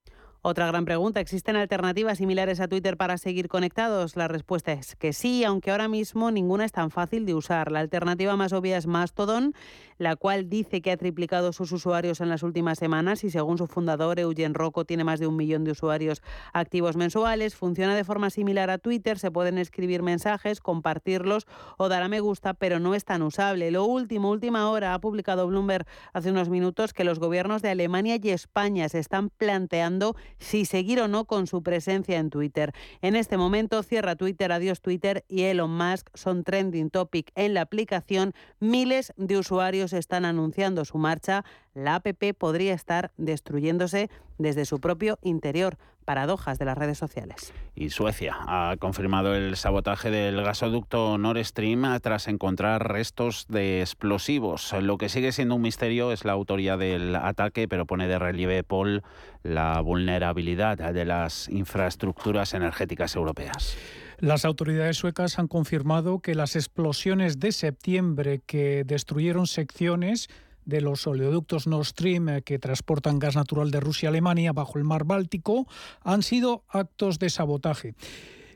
Otra 0.47 0.67
gran 0.67 0.85
pregunta, 0.85 1.21
¿existen 1.21 1.57
alternativas 1.57 2.19
similares 2.19 2.61
a 2.61 2.69
Twitter 2.69 2.99
para 2.99 3.17
seguir 3.17 3.49
conectados? 3.49 4.15
La 4.15 4.29
respuesta 4.29 4.75
es 4.75 4.95
que 4.95 5.15
sí, 5.15 5.43
aunque 5.43 5.71
ahora 5.71 5.89
mismo 5.89 6.31
ninguna 6.31 6.67
es 6.67 6.73
tan 6.73 6.91
fácil 6.91 7.25
de 7.25 7.33
usar. 7.33 7.73
La 7.73 7.81
alternativa 7.81 8.37
más 8.37 8.53
obvia 8.53 8.77
es 8.77 8.87
Mastodon, 8.87 9.55
la 9.97 10.17
cual 10.17 10.51
dice 10.51 10.83
que 10.83 10.91
ha 10.91 10.99
triplicado 10.99 11.55
sus 11.55 11.73
usuarios 11.73 12.21
en 12.21 12.29
las 12.29 12.43
últimas 12.43 12.79
semanas 12.79 13.25
y 13.25 13.31
según 13.31 13.57
su 13.57 13.67
fundador, 13.67 14.21
Eugen 14.21 14.53
Rocco, 14.53 14.85
tiene 14.85 15.03
más 15.03 15.19
de 15.19 15.27
un 15.27 15.35
millón 15.35 15.65
de 15.65 15.71
usuarios 15.71 16.21
activos 16.53 16.95
mensuales. 16.95 17.55
Funciona 17.55 17.97
de 17.97 18.05
forma 18.05 18.29
similar 18.29 18.69
a 18.69 18.77
Twitter, 18.77 19.19
se 19.19 19.31
pueden 19.31 19.57
escribir 19.57 20.03
mensajes, 20.03 20.61
compartirlos 20.61 21.47
o 21.79 21.89
dar 21.89 22.03
a 22.03 22.09
me 22.11 22.21
gusta, 22.21 22.53
pero 22.53 22.81
no 22.81 22.95
es 22.95 23.07
tan 23.07 23.23
usable. 23.23 23.71
Lo 23.71 23.87
último, 23.87 24.29
última 24.29 24.69
hora, 24.69 24.93
ha 24.93 25.01
publicado 25.01 25.47
Bloomberg 25.47 25.87
hace 26.13 26.31
unos 26.31 26.51
minutos 26.51 26.93
que 26.93 27.05
los 27.05 27.19
gobiernos 27.19 27.63
de 27.63 27.71
Alemania 27.71 28.19
y 28.23 28.29
España 28.29 28.91
se 28.91 28.99
están 28.99 29.31
planteando 29.31 30.15
si 30.39 30.65
seguir 30.65 31.01
o 31.01 31.09
no 31.09 31.25
con 31.25 31.47
su 31.47 31.63
presencia 31.63 32.19
en 32.19 32.31
Twitter. 32.31 32.73
En 33.03 33.17
este 33.17 33.37
momento 33.37 33.83
cierra 33.83 34.17
Twitter, 34.17 34.53
adiós 34.53 34.81
Twitter 34.81 35.25
y 35.29 35.43
Elon 35.43 35.77
Musk 35.77 36.09
son 36.15 36.45
trending 36.45 36.91
topic 36.91 37.31
en 37.35 37.55
la 37.55 37.63
aplicación. 37.63 38.35
Miles 38.61 39.13
de 39.17 39.39
usuarios 39.39 39.93
están 39.93 40.25
anunciando 40.25 40.85
su 40.85 40.99
marcha. 40.99 41.45
La 41.75 41.97
app 41.97 42.07
podría 42.39 42.75
estar 42.75 43.13
destruyéndose 43.17 44.11
desde 44.39 44.65
su 44.65 44.81
propio 44.81 45.19
interior 45.23 45.77
paradojas 46.05 46.59
de 46.59 46.65
las 46.65 46.77
redes 46.77 46.99
sociales. 46.99 47.53
Y 47.75 47.91
Suecia 47.91 48.37
ha 48.47 48.77
confirmado 48.79 49.35
el 49.35 49.57
sabotaje 49.57 50.11
del 50.11 50.43
gasoducto 50.43 51.19
Nord 51.19 51.43
Stream 51.45 51.83
tras 52.01 52.29
encontrar 52.29 52.87
restos 52.93 53.47
de 53.49 53.81
explosivos. 53.81 54.73
Lo 54.81 54.99
que 54.99 55.09
sigue 55.09 55.33
siendo 55.33 55.55
un 55.55 55.63
misterio 55.63 56.13
es 56.13 56.25
la 56.25 56.33
autoría 56.33 56.77
del 56.77 57.17
ataque, 57.17 57.69
pero 57.69 57.87
pone 57.87 58.07
de 58.07 58.19
relieve 58.19 58.63
Paul 58.63 59.03
la 59.43 59.81
vulnerabilidad 59.81 60.93
de 60.93 61.05
las 61.05 61.49
infraestructuras 61.49 62.55
energéticas 62.55 63.17
europeas. 63.17 63.77
Las 64.19 64.45
autoridades 64.45 64.97
suecas 64.97 65.39
han 65.39 65.49
confirmado 65.49 66.21
que 66.21 66.35
las 66.35 66.55
explosiones 66.55 67.41
de 67.41 67.53
septiembre 67.53 68.41
que 68.47 68.85
destruyeron 68.85 69.47
secciones 69.47 70.29
de 70.65 70.81
los 70.81 71.07
oleoductos 71.07 71.67
Nord 71.67 71.87
Stream 71.87 72.29
eh, 72.29 72.43
que 72.43 72.59
transportan 72.59 73.19
gas 73.19 73.37
natural 73.37 73.71
de 73.71 73.81
Rusia 73.81 74.09
a 74.09 74.11
Alemania 74.11 74.53
bajo 74.53 74.79
el 74.79 74.85
mar 74.85 75.05
Báltico 75.05 75.67
han 76.03 76.23
sido 76.23 76.65
actos 76.69 77.19
de 77.19 77.31
sabotaje 77.31 77.95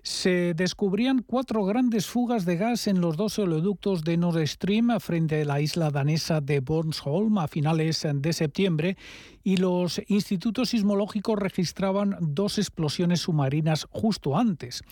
se 0.09 0.55
descubrían 0.55 1.23
cuatro 1.23 1.65
grandes 1.65 2.07
fugas 2.07 2.47
de 2.47 2.57
gas 2.57 2.87
en 2.87 3.01
los 3.01 3.17
dos 3.17 3.39
oleoductos 3.39 4.05
de 4.05 4.17
Nord 4.17 4.47
Stream 4.47 4.89
frente 5.01 5.43
a 5.43 5.45
la 5.45 5.61
isla 5.61 5.91
danesa 5.91 6.41
de 6.41 6.61
Bornholm 6.61 7.37
a 7.39 7.47
finales 7.47 8.07
de 8.11 8.33
septiembre 8.33 8.97
y 9.45 9.59
los 9.59 10.01
institutos 10.09 10.71
sismológicos 10.71 11.39
registraban 11.39 12.17
dos 12.21 12.59
explosiones 12.59 13.21
submarinas 13.21 13.87
justo 13.91 14.37
antes. 14.37 14.83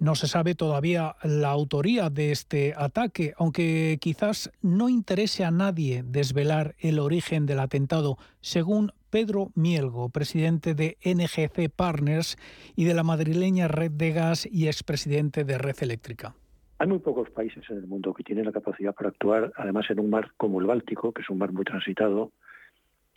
No 0.00 0.14
se 0.14 0.28
sabe 0.28 0.54
todavía 0.54 1.16
la 1.22 1.50
autoría 1.50 2.08
de 2.08 2.32
este 2.32 2.72
ataque, 2.74 3.34
aunque 3.36 3.98
quizás 4.00 4.50
no 4.62 4.88
interese 4.88 5.44
a 5.44 5.50
nadie 5.50 6.02
desvelar 6.02 6.74
el 6.78 6.98
origen 6.98 7.44
del 7.44 7.60
atentado, 7.60 8.16
según 8.40 8.92
Pedro 9.10 9.50
Mielgo, 9.54 10.08
presidente 10.08 10.72
de 10.72 10.96
NGC 11.04 11.68
Partners 11.68 12.38
y 12.74 12.84
de 12.84 12.94
la 12.94 13.02
madrileña 13.02 13.68
Red 13.68 13.90
de 13.90 14.12
Gas 14.12 14.48
y 14.50 14.68
expresidente 14.68 15.44
de 15.44 15.58
Red 15.58 15.76
Eléctrica. 15.82 16.34
Hay 16.78 16.88
muy 16.88 17.00
pocos 17.00 17.28
países 17.28 17.62
en 17.68 17.76
el 17.76 17.86
mundo 17.86 18.14
que 18.14 18.24
tienen 18.24 18.46
la 18.46 18.52
capacidad 18.52 18.94
para 18.94 19.10
actuar, 19.10 19.52
además 19.54 19.84
en 19.90 20.00
un 20.00 20.08
mar 20.08 20.30
como 20.38 20.60
el 20.60 20.66
Báltico, 20.66 21.12
que 21.12 21.20
es 21.20 21.28
un 21.28 21.36
mar 21.36 21.52
muy 21.52 21.64
transitado 21.64 22.32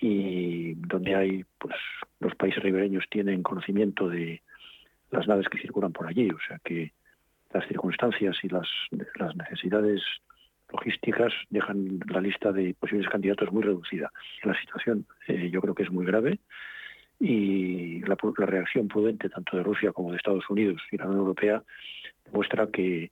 y 0.02 0.74
donde 0.74 1.15
hay, 1.15 1.46
pues, 1.60 1.76
los 2.19 2.36
países 2.36 2.62
ribereños 2.62 3.06
tienen 3.10 3.41
conocimiento 3.41 4.10
de, 4.10 4.41
las 5.13 5.28
naves 5.28 5.47
que 5.47 5.60
circulan 5.60 5.93
por 5.93 6.08
allí. 6.08 6.30
O 6.30 6.39
sea 6.47 6.60
que 6.63 6.91
las 7.54 7.67
circunstancias 7.67 8.36
y 8.43 8.49
las, 8.49 8.67
necesidades 9.36 10.02
logísticas 10.71 11.32
dejan 11.49 11.99
la 12.08 12.19
lista 12.19 12.52
de 12.52 12.73
posibles 12.73 13.10
candidatos 13.10 13.52
muy 13.52 13.63
reducida. 13.63 14.12
La 14.43 14.60
situación 14.60 15.06
eh, 15.28 15.49
yo 15.52 15.62
creo 15.62 15.76
que 15.76 15.84
es 15.84 15.91
muy 15.91 16.06
grave 16.06 16.39
y 17.19 18.02
la, 18.02 18.17
la, 18.38 18.45
reacción 18.45 18.88
prudente 18.88 19.30
tanto 19.30 19.56
de 19.56 19.63
Rusia 19.63 19.91
como 19.91 20.12
de 20.12 20.17
Estados 20.17 20.49
Unidos 20.49 20.82
y 20.91 20.97
la 20.97 21.06
Unión 21.06 21.19
Europea 21.19 21.63
muestra 22.32 22.67
que 22.67 23.12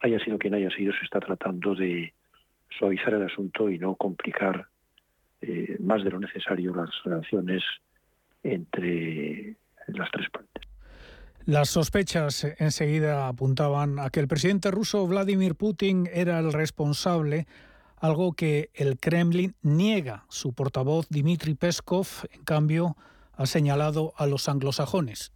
haya 0.00 0.20
sido 0.20 0.38
quien 0.38 0.54
haya 0.54 0.70
sido, 0.70 0.92
se 0.92 1.04
está 1.04 1.18
tratando 1.18 1.74
de 1.74 2.12
suavizar 2.78 3.14
el 3.14 3.24
asunto 3.24 3.68
y 3.70 3.78
no 3.78 3.96
complicar 3.96 4.66
eh, 5.40 5.76
más 5.80 6.04
de 6.04 6.10
lo 6.10 6.20
necesario 6.20 6.74
las 6.74 6.90
relaciones 7.04 7.62
entre 8.42 9.56
las 9.88 10.10
tres 10.10 10.30
partes. 10.30 10.63
Las 11.46 11.68
sospechas 11.68 12.46
enseguida 12.56 13.28
apuntaban 13.28 13.98
a 13.98 14.08
que 14.08 14.18
el 14.18 14.28
presidente 14.28 14.70
ruso 14.70 15.06
Vladimir 15.06 15.56
Putin 15.56 16.08
era 16.10 16.38
el 16.38 16.54
responsable, 16.54 17.46
algo 17.98 18.32
que 18.32 18.70
el 18.72 18.98
Kremlin 18.98 19.54
niega. 19.60 20.24
Su 20.30 20.54
portavoz 20.54 21.06
Dmitry 21.10 21.54
Peskov, 21.54 22.06
en 22.30 22.44
cambio, 22.44 22.96
ha 23.34 23.44
señalado 23.44 24.14
a 24.16 24.26
los 24.26 24.48
anglosajones. 24.48 25.32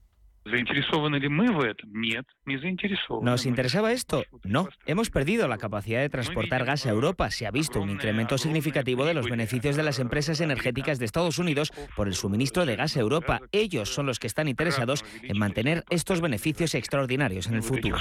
¿Nos 3.22 3.46
interesaba 3.46 3.92
esto? 3.92 4.24
No. 4.44 4.68
Hemos 4.86 5.10
perdido 5.10 5.48
la 5.48 5.58
capacidad 5.58 6.00
de 6.00 6.08
transportar 6.08 6.64
gas 6.64 6.86
a 6.86 6.90
Europa. 6.90 7.30
Se 7.30 7.46
ha 7.46 7.50
visto 7.50 7.80
un 7.80 7.90
incremento 7.90 8.38
significativo 8.38 9.04
de 9.04 9.14
los 9.14 9.28
beneficios 9.28 9.76
de 9.76 9.82
las 9.82 9.98
empresas 9.98 10.40
energéticas 10.40 10.98
de 10.98 11.04
Estados 11.04 11.38
Unidos 11.38 11.72
por 11.96 12.08
el 12.08 12.14
suministro 12.14 12.66
de 12.66 12.76
gas 12.76 12.96
a 12.96 13.00
Europa. 13.00 13.40
Ellos 13.52 13.92
son 13.92 14.06
los 14.06 14.18
que 14.18 14.26
están 14.26 14.48
interesados 14.48 15.04
en 15.22 15.38
mantener 15.38 15.84
estos 15.90 16.20
beneficios 16.20 16.74
extraordinarios 16.74 17.46
en 17.46 17.54
el 17.54 17.62
futuro. 17.62 17.96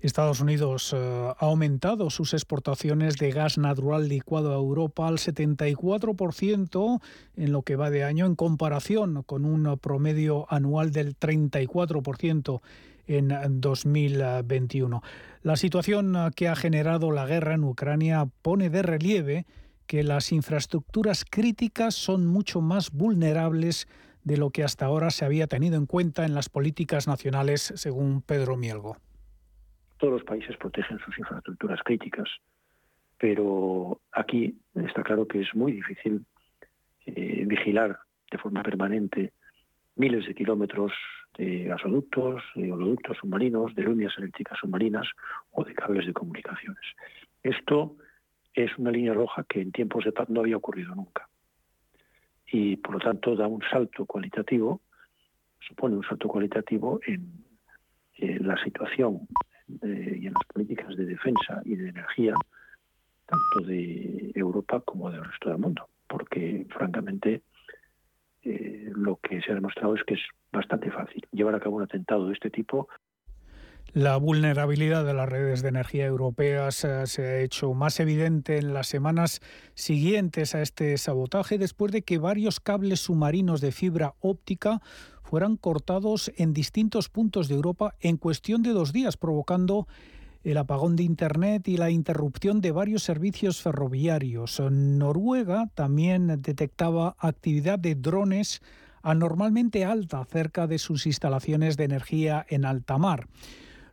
Estados 0.00 0.40
Unidos 0.40 0.92
eh, 0.94 0.98
ha 0.98 1.44
aumentado 1.44 2.10
sus 2.10 2.34
exportaciones 2.34 3.16
de 3.16 3.30
gas 3.30 3.58
natural 3.58 4.08
licuado 4.08 4.52
a 4.52 4.56
Europa 4.56 5.08
al 5.08 5.18
74% 5.18 7.00
en 7.36 7.52
lo 7.52 7.62
que 7.62 7.76
va 7.76 7.90
de 7.90 8.04
año, 8.04 8.26
en 8.26 8.34
comparación 8.34 9.22
con 9.22 9.44
un 9.44 9.78
promedio 9.78 10.46
anual 10.50 10.92
del 10.92 11.18
34% 11.18 12.60
en 13.06 13.60
2021. 13.60 15.02
La 15.42 15.56
situación 15.56 16.32
que 16.34 16.48
ha 16.48 16.56
generado 16.56 17.10
la 17.10 17.26
guerra 17.26 17.54
en 17.54 17.64
Ucrania 17.64 18.28
pone 18.42 18.70
de 18.70 18.82
relieve 18.82 19.46
que 19.86 20.02
las 20.02 20.32
infraestructuras 20.32 21.24
críticas 21.28 21.94
son 21.94 22.26
mucho 22.26 22.60
más 22.60 22.90
vulnerables 22.90 23.86
de 24.22 24.38
lo 24.38 24.50
que 24.50 24.64
hasta 24.64 24.86
ahora 24.86 25.10
se 25.10 25.24
había 25.24 25.46
tenido 25.46 25.76
en 25.76 25.86
cuenta 25.86 26.24
en 26.24 26.34
las 26.34 26.48
políticas 26.48 27.06
nacionales, 27.06 27.74
según 27.76 28.22
Pedro 28.22 28.56
Mielgo 28.56 28.96
todos 30.04 30.20
los 30.20 30.24
países 30.24 30.54
protegen 30.58 30.98
sus 30.98 31.18
infraestructuras 31.18 31.80
críticas, 31.82 32.28
pero 33.16 34.02
aquí 34.12 34.54
está 34.74 35.02
claro 35.02 35.26
que 35.26 35.40
es 35.40 35.54
muy 35.54 35.72
difícil 35.72 36.26
eh, 37.06 37.44
vigilar 37.46 37.98
de 38.30 38.36
forma 38.36 38.62
permanente 38.62 39.32
miles 39.96 40.26
de 40.26 40.34
kilómetros 40.34 40.92
de 41.38 41.64
gasoductos, 41.64 42.42
de 42.54 42.70
oleoductos 42.70 43.16
submarinos, 43.16 43.74
de 43.74 43.82
líneas 43.82 44.12
eléctricas 44.18 44.58
submarinas 44.58 45.08
o 45.52 45.64
de 45.64 45.72
cables 45.72 46.04
de 46.04 46.12
comunicaciones. 46.12 46.84
Esto 47.42 47.96
es 48.52 48.76
una 48.76 48.90
línea 48.90 49.14
roja 49.14 49.42
que 49.48 49.62
en 49.62 49.72
tiempos 49.72 50.04
de 50.04 50.12
paz 50.12 50.28
no 50.28 50.40
había 50.40 50.58
ocurrido 50.58 50.94
nunca. 50.94 51.30
Y 52.52 52.76
por 52.76 52.96
lo 52.96 53.00
tanto 53.00 53.36
da 53.36 53.46
un 53.46 53.62
salto 53.70 54.04
cualitativo, 54.04 54.82
supone 55.66 55.96
un 55.96 56.04
salto 56.04 56.28
cualitativo 56.28 57.00
en, 57.06 57.42
la 58.18 58.62
situación 58.62 59.26
y 59.68 60.26
en 60.26 60.32
las 60.32 60.44
políticas 60.52 60.96
de 60.96 61.06
defensa 61.06 61.62
y 61.64 61.76
de 61.76 61.88
energía, 61.88 62.34
tanto 63.26 63.68
de 63.68 64.32
Europa 64.34 64.80
como 64.80 65.10
del 65.10 65.24
resto 65.24 65.50
del 65.50 65.58
mundo. 65.58 65.88
Porque, 66.06 66.66
francamente, 66.70 67.42
eh, 68.42 68.90
lo 68.94 69.16
que 69.16 69.40
se 69.40 69.52
ha 69.52 69.54
demostrado 69.54 69.94
es 69.94 70.04
que 70.04 70.14
es 70.14 70.20
bastante 70.52 70.90
fácil 70.90 71.26
llevar 71.32 71.54
a 71.54 71.60
cabo 71.60 71.76
un 71.76 71.82
atentado 71.82 72.26
de 72.26 72.34
este 72.34 72.50
tipo 72.50 72.88
la 73.94 74.16
vulnerabilidad 74.16 75.04
de 75.04 75.14
las 75.14 75.28
redes 75.28 75.62
de 75.62 75.68
energía 75.68 76.06
europeas 76.06 76.84
eh, 76.84 77.06
se 77.06 77.22
ha 77.22 77.40
hecho 77.40 77.74
más 77.74 78.00
evidente 78.00 78.58
en 78.58 78.74
las 78.74 78.88
semanas 78.88 79.40
siguientes 79.74 80.56
a 80.56 80.62
este 80.62 80.98
sabotaje 80.98 81.58
después 81.58 81.92
de 81.92 82.02
que 82.02 82.18
varios 82.18 82.58
cables 82.58 83.00
submarinos 83.00 83.60
de 83.60 83.70
fibra 83.70 84.14
óptica 84.18 84.80
fueran 85.34 85.56
cortados 85.56 86.30
en 86.36 86.54
distintos 86.54 87.08
puntos 87.08 87.48
de 87.48 87.56
Europa 87.56 87.96
en 87.98 88.18
cuestión 88.18 88.62
de 88.62 88.70
dos 88.70 88.92
días, 88.92 89.16
provocando 89.16 89.88
el 90.44 90.56
apagón 90.58 90.94
de 90.94 91.02
Internet 91.02 91.66
y 91.66 91.76
la 91.76 91.90
interrupción 91.90 92.60
de 92.60 92.70
varios 92.70 93.02
servicios 93.02 93.60
ferroviarios. 93.60 94.62
Noruega 94.70 95.72
también 95.74 96.40
detectaba 96.40 97.16
actividad 97.18 97.80
de 97.80 97.96
drones 97.96 98.62
anormalmente 99.02 99.84
alta 99.84 100.24
cerca 100.24 100.68
de 100.68 100.78
sus 100.78 101.04
instalaciones 101.04 101.76
de 101.76 101.82
energía 101.82 102.46
en 102.48 102.64
alta 102.64 102.96
mar. 102.96 103.26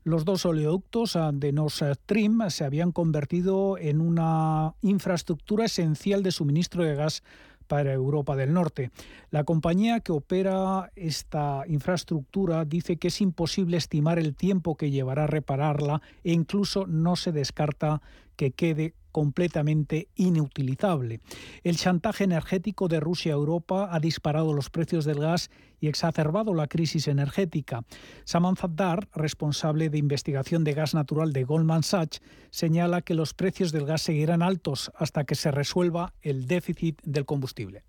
Los 0.03 0.25
dos 0.25 0.45
oleoductos 0.45 1.15
ah, 1.15 1.31
de 1.33 1.51
Nord 1.53 1.71
Stream 1.71 2.51
se 2.51 2.65
habían 2.65 2.91
convertido 2.91 3.79
en 3.79 3.99
una 3.99 4.75
infraestructura 4.83 5.65
esencial 5.65 6.21
de 6.21 6.31
suministro 6.31 6.83
de 6.83 6.93
gas 6.93 7.23
para 7.71 7.93
Europa 7.93 8.35
del 8.35 8.51
Norte. 8.51 8.91
La 9.29 9.45
compañía 9.45 10.01
que 10.01 10.11
opera 10.11 10.91
esta 10.97 11.63
infraestructura 11.67 12.65
dice 12.65 12.97
que 12.97 13.07
es 13.07 13.21
imposible 13.21 13.77
estimar 13.77 14.19
el 14.19 14.35
tiempo 14.35 14.75
que 14.75 14.91
llevará 14.91 15.23
a 15.23 15.27
repararla 15.27 16.01
e 16.25 16.33
incluso 16.33 16.85
no 16.85 17.15
se 17.15 17.31
descarta 17.31 18.01
que 18.35 18.51
quede 18.51 18.93
completamente 19.11 20.07
inutilizable. 20.15 21.19
El 21.63 21.77
chantaje 21.77 22.23
energético 22.23 22.87
de 22.87 22.99
Rusia 22.99 23.33
a 23.33 23.35
Europa 23.35 23.89
ha 23.91 23.99
disparado 23.99 24.53
los 24.53 24.69
precios 24.69 25.05
del 25.05 25.19
gas 25.19 25.49
y 25.79 25.87
exacerbado 25.87 26.53
la 26.53 26.67
crisis 26.67 27.07
energética. 27.07 27.83
Samantha 28.23 28.67
Dar, 28.67 29.09
responsable 29.13 29.89
de 29.89 29.97
investigación 29.97 30.63
de 30.63 30.73
gas 30.73 30.93
natural 30.93 31.33
de 31.33 31.43
Goldman 31.43 31.83
Sachs, 31.83 32.21
señala 32.51 33.01
que 33.01 33.15
los 33.15 33.33
precios 33.33 33.71
del 33.71 33.85
gas 33.85 34.01
seguirán 34.01 34.41
altos 34.41 34.91
hasta 34.95 35.23
que 35.23 35.35
se 35.35 35.51
resuelva 35.51 36.13
el 36.21 36.47
déficit 36.47 37.01
del 37.03 37.25
combustible. 37.25 37.83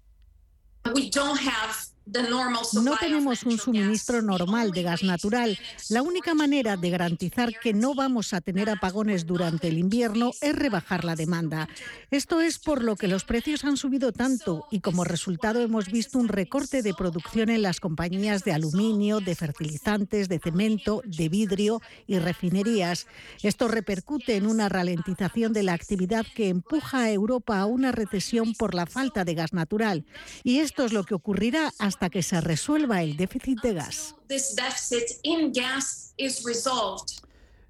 No 2.05 2.97
tenemos 2.99 3.45
un 3.45 3.59
suministro 3.59 4.23
normal 4.23 4.73
de 4.73 4.83
gas 4.83 5.03
natural. 5.03 5.59
La 5.88 6.03
única 6.03 6.35
manera 6.35 6.77
de 6.77 6.91
garantizar 6.91 7.53
que 7.61 7.73
no 7.73 7.95
vamos 7.95 8.33
a 8.33 8.41
tener 8.41 8.69
apagones 8.71 9.27
durante 9.27 9.69
el 9.69 9.79
invierno 9.79 10.33
es 10.41 10.55
rebajar 10.55 11.05
la 11.05 11.15
demanda. 11.15 11.69
Esto 12.11 12.41
es 12.41 12.59
por 12.59 12.83
lo 12.83 12.97
que 12.97 13.09
los 13.09 13.25
precios 13.25 13.65
han 13.65 13.77
subido 13.77 14.12
tanto 14.12 14.67
y 14.71 14.81
como 14.81 15.05
resultado 15.05 15.61
hemos 15.61 15.91
visto 15.91 16.19
un 16.19 16.29
recorte 16.29 16.83
de 16.83 16.93
producción 16.95 17.51
en 17.51 17.62
las 17.62 17.79
compañías 17.79 18.45
de 18.45 18.53
aluminio, 18.53 19.21
de 19.21 19.35
fertilizantes, 19.35 20.29
de 20.29 20.41
cemento, 20.41 21.03
de 21.05 21.29
vidrio 21.29 21.81
y 22.07 22.19
refinerías. 22.19 23.07
Esto 23.43 23.69
repercute 23.69 24.37
en 24.37 24.47
una 24.47 24.69
ralentización 24.69 25.53
de 25.53 25.62
la 25.62 25.75
actividad 25.75 26.27
que 26.35 26.49
empuja 26.49 27.05
a 27.05 27.11
Europa 27.11 27.61
a 27.61 27.67
una 27.67 27.93
recesión 27.93 28.55
por 28.55 28.75
la 28.75 28.87
falta 28.87 29.25
de 29.25 29.35
gas 29.35 29.53
natural. 29.53 30.05
Y 30.43 30.59
esto 30.59 30.85
es 30.85 30.93
lo 30.93 31.05
que 31.05 31.15
ocurrirá 31.15 31.73
hasta 31.92 32.09
que 32.09 32.22
se 32.22 32.40
resuelva 32.40 33.02
el 33.02 33.18
déficit 33.18 33.61
de 33.61 33.74
gas. 33.74 34.14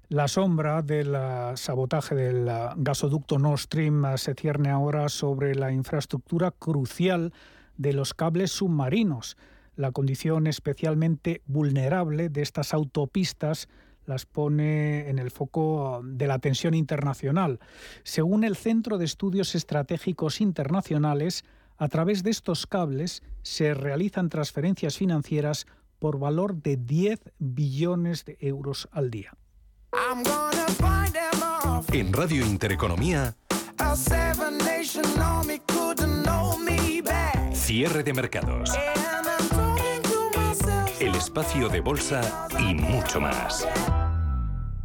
La 0.07 0.27
sombra 0.29 0.81
del 0.81 1.17
sabotaje 1.57 2.15
del 2.15 2.49
gasoducto 2.77 3.37
Nord 3.37 3.59
Stream 3.59 4.17
se 4.17 4.33
cierne 4.33 4.69
ahora 4.69 5.09
sobre 5.09 5.55
la 5.55 5.73
infraestructura 5.73 6.51
crucial 6.51 7.33
de 7.75 7.91
los 7.91 8.13
cables 8.13 8.51
submarinos. 8.51 9.35
La 9.75 9.91
condición 9.91 10.47
especialmente 10.47 11.41
vulnerable 11.45 12.29
de 12.29 12.43
estas 12.43 12.73
autopistas 12.73 13.67
las 14.05 14.25
pone 14.25 15.09
en 15.09 15.19
el 15.19 15.31
foco 15.31 16.01
de 16.01 16.27
la 16.27 16.39
tensión 16.39 16.75
internacional. 16.75 17.59
Según 18.03 18.45
el 18.45 18.55
Centro 18.55 18.97
de 18.97 19.05
Estudios 19.05 19.53
Estratégicos 19.53 20.39
Internacionales, 20.39 21.43
a 21.77 21.87
través 21.87 22.23
de 22.23 22.31
estos 22.31 22.67
cables 22.67 23.23
se 23.41 23.73
realizan 23.73 24.29
transferencias 24.29 24.97
financieras 24.97 25.67
por 25.99 26.19
valor 26.19 26.55
de 26.55 26.77
10 26.77 27.19
billones 27.39 28.25
de 28.25 28.37
euros 28.41 28.89
al 28.91 29.09
día. 29.09 29.33
En 31.91 32.11
Radio 32.11 32.45
Intereconomía, 32.45 33.35
cierre 37.53 38.03
de 38.03 38.13
mercados, 38.13 38.71
el 40.99 41.15
espacio 41.15 41.69
de 41.69 41.79
bolsa 41.81 42.47
y 42.59 42.73
mucho 42.73 43.21
más. 43.21 43.65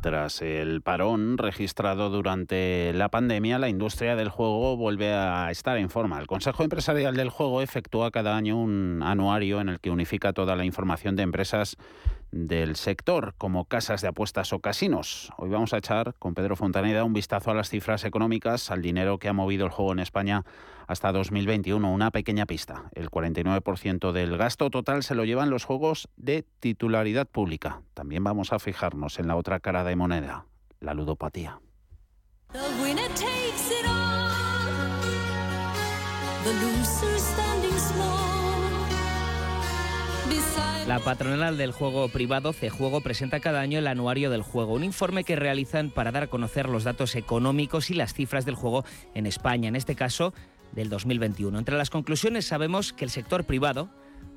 Tras 0.01 0.43
el 0.43 0.81
parón 0.81 1.39
registrado 1.39 2.09
durante 2.09 2.93
la 2.95 3.09
pandemia, 3.09 3.59
la 3.59 3.69
industria 3.69 4.15
del 4.15 4.29
juego 4.29 4.77
vuelve 4.77 5.13
a 5.13 5.51
estar 5.51 5.77
en 5.77 5.91
forma. 5.91 6.21
El 6.21 6.29
Consejo 6.29 6.63
Empresarial 6.63 7.17
del 7.17 7.31
Juego 7.31 7.63
efectúa 7.63 8.13
cada 8.13 8.37
año 8.37 8.57
un 8.57 9.01
anuario 9.03 9.61
en 9.61 9.69
el 9.69 9.81
que 9.81 9.91
unifica 9.91 10.33
toda 10.33 10.55
la 10.55 10.65
información 10.65 11.17
de 11.17 11.25
empresas 11.25 11.77
del 12.31 12.77
sector, 12.77 13.35
como 13.39 13.65
casas 13.65 14.03
de 14.03 14.09
apuestas 14.09 14.53
o 14.53 14.61
casinos. 14.61 15.31
Hoy 15.37 15.49
vamos 15.49 15.73
a 15.73 15.79
echar 15.79 16.15
con 16.19 16.35
Pedro 16.35 16.57
Fontaneda 16.57 17.05
un 17.05 17.13
vistazo 17.13 17.51
a 17.51 17.55
las 17.55 17.71
cifras 17.71 18.05
económicas, 18.05 18.71
al 18.71 18.83
dinero 18.83 19.19
que 19.19 19.29
ha 19.29 19.33
movido 19.33 19.65
el 19.67 19.73
juego 19.73 19.93
en 19.93 20.01
España 20.01 20.45
hasta 20.87 21.13
2021. 21.13 21.93
Una 21.93 22.11
pequeña 22.11 22.47
pista. 22.47 22.91
El 22.95 23.11
49% 23.11 24.13
del 24.13 24.37
gasto 24.37 24.71
total 24.71 25.03
se 25.03 25.15
lo 25.15 25.25
llevan 25.25 25.51
los 25.51 25.65
juegos 25.65 26.09
de 26.17 26.45
titularidad 26.61 27.27
pública. 27.27 27.83
También 27.95 28.25
vamos 28.25 28.53
a 28.53 28.59
fijarnos 28.59 29.19
en 29.19 29.29
la 29.29 29.37
otra 29.37 29.61
cara 29.61 29.85
de 29.85 29.97
moneda, 29.97 30.47
la 30.81 30.95
ludopatía. 30.95 31.61
La 40.89 41.01
patronal 41.01 41.59
del 41.59 41.73
juego 41.73 42.09
privado, 42.09 42.55
C-Juego, 42.55 43.03
presenta 43.03 43.41
cada 43.41 43.61
año 43.61 43.79
el 43.79 43.87
anuario 43.89 44.31
del 44.31 44.41
juego, 44.41 44.73
un 44.73 44.85
informe 44.85 45.23
que 45.23 45.37
realizan 45.37 45.91
para 45.91 46.13
dar 46.13 46.23
a 46.23 46.27
conocer 46.29 46.67
los 46.67 46.83
datos 46.83 47.15
económicos 47.15 47.91
y 47.91 47.95
las 47.95 48.15
cifras 48.15 48.47
del 48.47 48.55
juego 48.55 48.87
en 49.15 49.27
España, 49.27 49.69
en 49.69 49.77
este 49.77 49.95
caso 49.95 50.33
del 50.73 50.89
2021. 50.89 51.59
Entre 51.59 51.77
las 51.77 51.91
conclusiones 51.91 52.47
sabemos 52.47 52.95
que 52.95 53.05
el 53.05 53.11
sector 53.11 53.45
privado, 53.45 53.91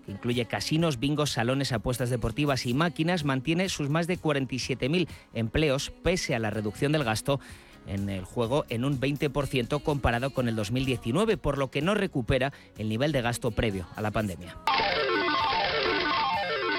que 0.05 0.11
incluye 0.11 0.45
casinos, 0.45 0.99
bingos, 0.99 1.29
salones, 1.29 1.71
apuestas 1.71 2.09
deportivas 2.09 2.65
y 2.65 2.73
máquinas, 2.73 3.23
mantiene 3.23 3.69
sus 3.69 3.89
más 3.89 4.05
de 4.07 4.19
47.000 4.19 5.07
empleos 5.33 5.93
pese 6.03 6.35
a 6.35 6.39
la 6.39 6.49
reducción 6.49 6.91
del 6.91 7.05
gasto 7.05 7.39
en 7.87 8.09
el 8.09 8.25
juego 8.25 8.65
en 8.67 8.83
un 8.83 8.99
20% 8.99 9.81
comparado 9.83 10.31
con 10.31 10.49
el 10.49 10.57
2019, 10.57 11.37
por 11.37 11.57
lo 11.57 11.71
que 11.71 11.81
no 11.81 11.95
recupera 11.95 12.51
el 12.77 12.89
nivel 12.89 13.13
de 13.13 13.21
gasto 13.21 13.51
previo 13.51 13.87
a 13.95 14.01
la 14.01 14.11
pandemia. 14.11 14.57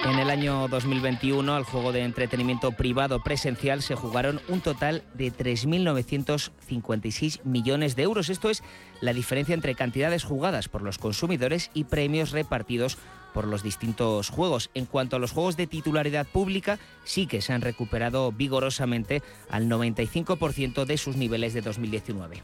En 0.05 0.19
el 0.19 0.31
año 0.31 0.67
2021, 0.67 1.55
al 1.55 1.62
juego 1.62 1.93
de 1.93 2.03
entretenimiento 2.03 2.73
privado 2.73 3.23
presencial 3.23 3.83
se 3.83 3.95
jugaron 3.95 4.41
un 4.49 4.61
total 4.61 5.05
de 5.15 5.33
3.956 5.33 7.45
millones 7.45 7.95
de 7.95 8.03
euros. 8.03 8.29
Esto 8.29 8.51
es 8.51 8.65
la 9.01 9.12
diferencia 9.12 9.55
entre 9.55 9.77
cantidades 9.77 10.25
jugadas 10.25 10.69
por 10.69 10.83
los 10.83 10.99
consumidores 10.99 11.71
y 11.73 11.85
premios 11.85 12.33
repartidos 12.33 12.99
por 13.33 13.47
los 13.47 13.62
distintos 13.62 14.29
juegos. 14.29 14.71
En 14.75 14.87
cuanto 14.87 15.15
a 15.17 15.21
los 15.21 15.31
juegos 15.31 15.57
de 15.57 15.69
titularidad 15.69 16.27
pública, 16.27 16.81
sí 17.05 17.29
que 17.29 17.41
se 17.41 17.53
han 17.53 17.61
recuperado 17.61 18.33
vigorosamente 18.33 19.23
al 19.51 19.69
95% 19.69 20.85
de 20.85 20.99
sus 20.99 21.15
niveles 21.17 21.55
de 21.55 21.62
2019. 21.62 22.43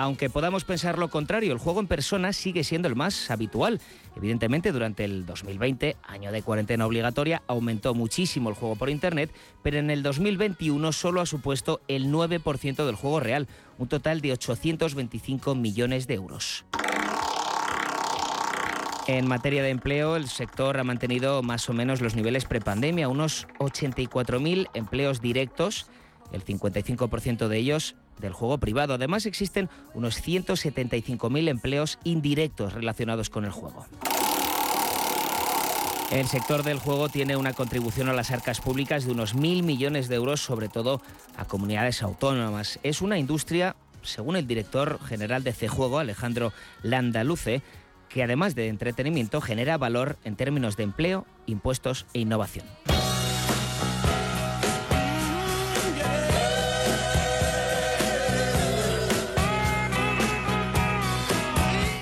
Aunque 0.00 0.30
podamos 0.30 0.64
pensar 0.64 0.98
lo 0.98 1.10
contrario, 1.10 1.52
el 1.52 1.58
juego 1.58 1.78
en 1.78 1.86
persona 1.86 2.32
sigue 2.32 2.64
siendo 2.64 2.88
el 2.88 2.96
más 2.96 3.30
habitual. 3.30 3.82
Evidentemente, 4.16 4.72
durante 4.72 5.04
el 5.04 5.26
2020, 5.26 5.98
año 6.02 6.32
de 6.32 6.40
cuarentena 6.40 6.86
obligatoria, 6.86 7.42
aumentó 7.46 7.92
muchísimo 7.92 8.48
el 8.48 8.54
juego 8.54 8.76
por 8.76 8.88
Internet, 8.88 9.30
pero 9.62 9.76
en 9.76 9.90
el 9.90 10.02
2021 10.02 10.92
solo 10.92 11.20
ha 11.20 11.26
supuesto 11.26 11.82
el 11.86 12.06
9% 12.10 12.86
del 12.86 12.94
juego 12.94 13.20
real, 13.20 13.46
un 13.76 13.88
total 13.88 14.22
de 14.22 14.32
825 14.32 15.54
millones 15.54 16.06
de 16.06 16.14
euros. 16.14 16.64
En 19.06 19.28
materia 19.28 19.62
de 19.62 19.68
empleo, 19.68 20.16
el 20.16 20.28
sector 20.28 20.78
ha 20.78 20.84
mantenido 20.84 21.42
más 21.42 21.68
o 21.68 21.74
menos 21.74 22.00
los 22.00 22.14
niveles 22.14 22.46
prepandemia, 22.46 23.06
unos 23.10 23.46
84.000 23.58 24.70
empleos 24.72 25.20
directos, 25.20 25.88
el 26.32 26.42
55% 26.42 27.48
de 27.48 27.58
ellos 27.58 27.96
del 28.18 28.32
juego 28.32 28.58
privado. 28.58 28.94
Además, 28.94 29.26
existen 29.26 29.68
unos 29.94 30.22
175.000 30.22 31.48
empleos 31.48 31.98
indirectos 32.04 32.72
relacionados 32.72 33.30
con 33.30 33.44
el 33.44 33.50
juego. 33.50 33.86
El 36.10 36.26
sector 36.26 36.64
del 36.64 36.80
juego 36.80 37.08
tiene 37.08 37.36
una 37.36 37.52
contribución 37.52 38.08
a 38.08 38.12
las 38.12 38.32
arcas 38.32 38.60
públicas 38.60 39.04
de 39.04 39.12
unos 39.12 39.34
mil 39.34 39.62
millones 39.62 40.08
de 40.08 40.16
euros, 40.16 40.40
sobre 40.40 40.68
todo 40.68 41.00
a 41.36 41.44
comunidades 41.44 42.02
autónomas. 42.02 42.80
Es 42.82 43.00
una 43.00 43.16
industria, 43.16 43.76
según 44.02 44.34
el 44.34 44.48
director 44.48 44.98
general 45.04 45.44
de 45.44 45.52
C-Juego, 45.52 46.00
Alejandro 46.00 46.52
Landaluce, 46.82 47.62
que 48.08 48.24
además 48.24 48.56
de 48.56 48.66
entretenimiento 48.66 49.40
genera 49.40 49.78
valor 49.78 50.18
en 50.24 50.34
términos 50.34 50.76
de 50.76 50.82
empleo, 50.82 51.26
impuestos 51.46 52.06
e 52.12 52.18
innovación. 52.18 52.66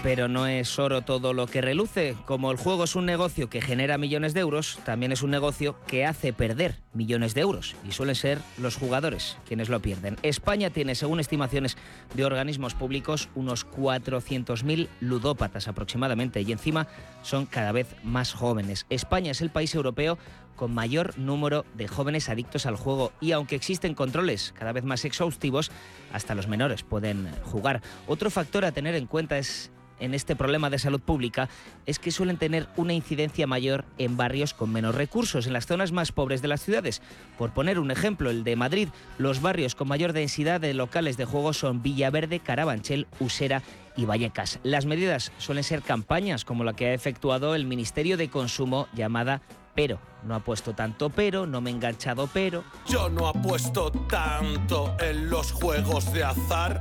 Pero 0.09 0.27
no 0.27 0.47
es 0.47 0.79
oro 0.79 1.03
todo 1.03 1.35
lo 1.35 1.47
que 1.47 1.61
reluce. 1.61 2.17
Como 2.25 2.51
el 2.51 2.57
juego 2.57 2.85
es 2.85 2.97
un 2.97 3.05
negocio 3.05 3.51
que 3.51 3.61
genera 3.61 3.99
millones 3.99 4.33
de 4.33 4.41
euros, 4.41 4.79
también 4.87 5.13
es 5.13 5.21
un 5.21 5.31
negocio 5.31 5.77
que 5.87 6.07
hace 6.07 6.33
perder 6.33 6.77
millones 6.95 7.35
de 7.35 7.43
euros. 7.43 7.77
Y 7.87 7.93
suelen 7.93 8.15
ser 8.15 8.39
los 8.57 8.77
jugadores 8.77 9.37
quienes 9.47 9.69
lo 9.69 9.81
pierden. 9.81 10.17
España 10.23 10.71
tiene, 10.71 10.95
según 10.95 11.21
estimaciones 11.21 11.77
de 12.15 12.25
organismos 12.25 12.73
públicos, 12.73 13.29
unos 13.35 13.67
400.000 13.67 14.89
ludópatas 15.01 15.69
aproximadamente. 15.69 16.41
Y 16.41 16.53
encima 16.53 16.87
son 17.23 17.45
cada 17.45 17.73
vez 17.73 17.95
más 18.03 18.33
jóvenes. 18.33 18.87
España 18.89 19.33
es 19.33 19.43
el 19.43 19.51
país 19.51 19.75
europeo 19.75 20.17
con 20.57 20.73
mayor 20.73 21.19
número 21.19 21.67
de 21.75 21.87
jóvenes 21.87 22.31
adictos 22.31 22.65
al 22.65 22.77
juego 22.77 23.13
y 23.21 23.33
aunque 23.33 23.57
existen 23.57 23.95
controles 23.95 24.55
cada 24.59 24.73
vez 24.73 24.85
más 24.85 25.05
exhaustivos, 25.05 25.71
hasta 26.15 26.35
los 26.35 26.49
menores 26.49 26.83
pueden 26.83 27.31
jugar. 27.45 27.83
Otro 28.07 28.31
factor 28.31 28.65
a 28.65 28.73
tener 28.73 28.95
en 28.95 29.07
cuenta 29.07 29.37
es 29.39 29.71
en 30.01 30.15
este 30.15 30.37
problema 30.37 30.71
de 30.71 30.79
salud 30.79 31.01
pública 31.01 31.49
es 31.87 31.99
que 31.99 32.11
suelen 32.11 32.37
tener 32.37 32.69
una 32.77 32.93
incidencia 32.93 33.47
mayor 33.47 33.85
en 33.99 34.17
barrios 34.17 34.55
con 34.55 34.73
menos 34.73 34.95
recursos, 34.95 35.47
en 35.47 35.53
las 35.53 35.67
zonas 35.67 35.93
más 35.93 36.13
pobres 36.13 36.43
de 36.43 36.49
las 36.49 36.63
ciudades. 36.63 37.03
Por 37.37 37.53
poner 37.53 37.79
un 37.79 37.91
ejemplo, 37.91 38.31
el 38.31 38.45
de 38.45 38.57
Madrid, 38.57 38.89
los 39.19 39.41
barrios 39.41 39.75
con 39.75 39.89
mayor 39.89 40.13
densidad 40.13 40.61
de 40.61 40.75
locales 40.75 41.17
de 41.17 41.25
juego 41.25 41.53
son 41.53 41.83
Villaverde, 41.83 42.41
Carabanchel, 42.41 43.07
Usera 43.21 43.63
y 43.97 44.05
Vallecas. 44.05 44.61
Las 44.63 44.87
medidas 44.87 45.33
suelen 45.39 45.65
ser 45.65 45.83
campañas 45.83 46.45
como 46.45 46.65
la 46.65 46.75
que 46.75 46.87
ha 46.87 46.95
efectuado 46.95 47.55
el 47.55 47.67
Ministerio 47.67 48.17
de 48.17 48.29
Consumo 48.29 48.87
llamada 48.95 49.43
pero. 49.79 50.01
No 50.25 50.35
ha 50.35 50.41
puesto 50.41 50.75
tanto 50.75 51.09
pero, 51.09 51.47
no 51.47 51.61
me 51.61 51.71
he 51.71 51.73
enganchado 51.73 52.29
pero. 52.35 52.65
Yo 52.85 53.09
no 53.09 53.29
apuesto 53.29 53.93
tanto 54.11 54.97
en 54.99 55.31
los 55.31 55.53
juegos 55.53 56.13
de 56.13 56.25
azar. 56.25 56.81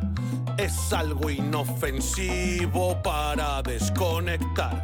Es 0.58 0.92
algo 0.92 1.30
inofensivo 1.30 3.00
para 3.04 3.62
desconectar. 3.62 4.84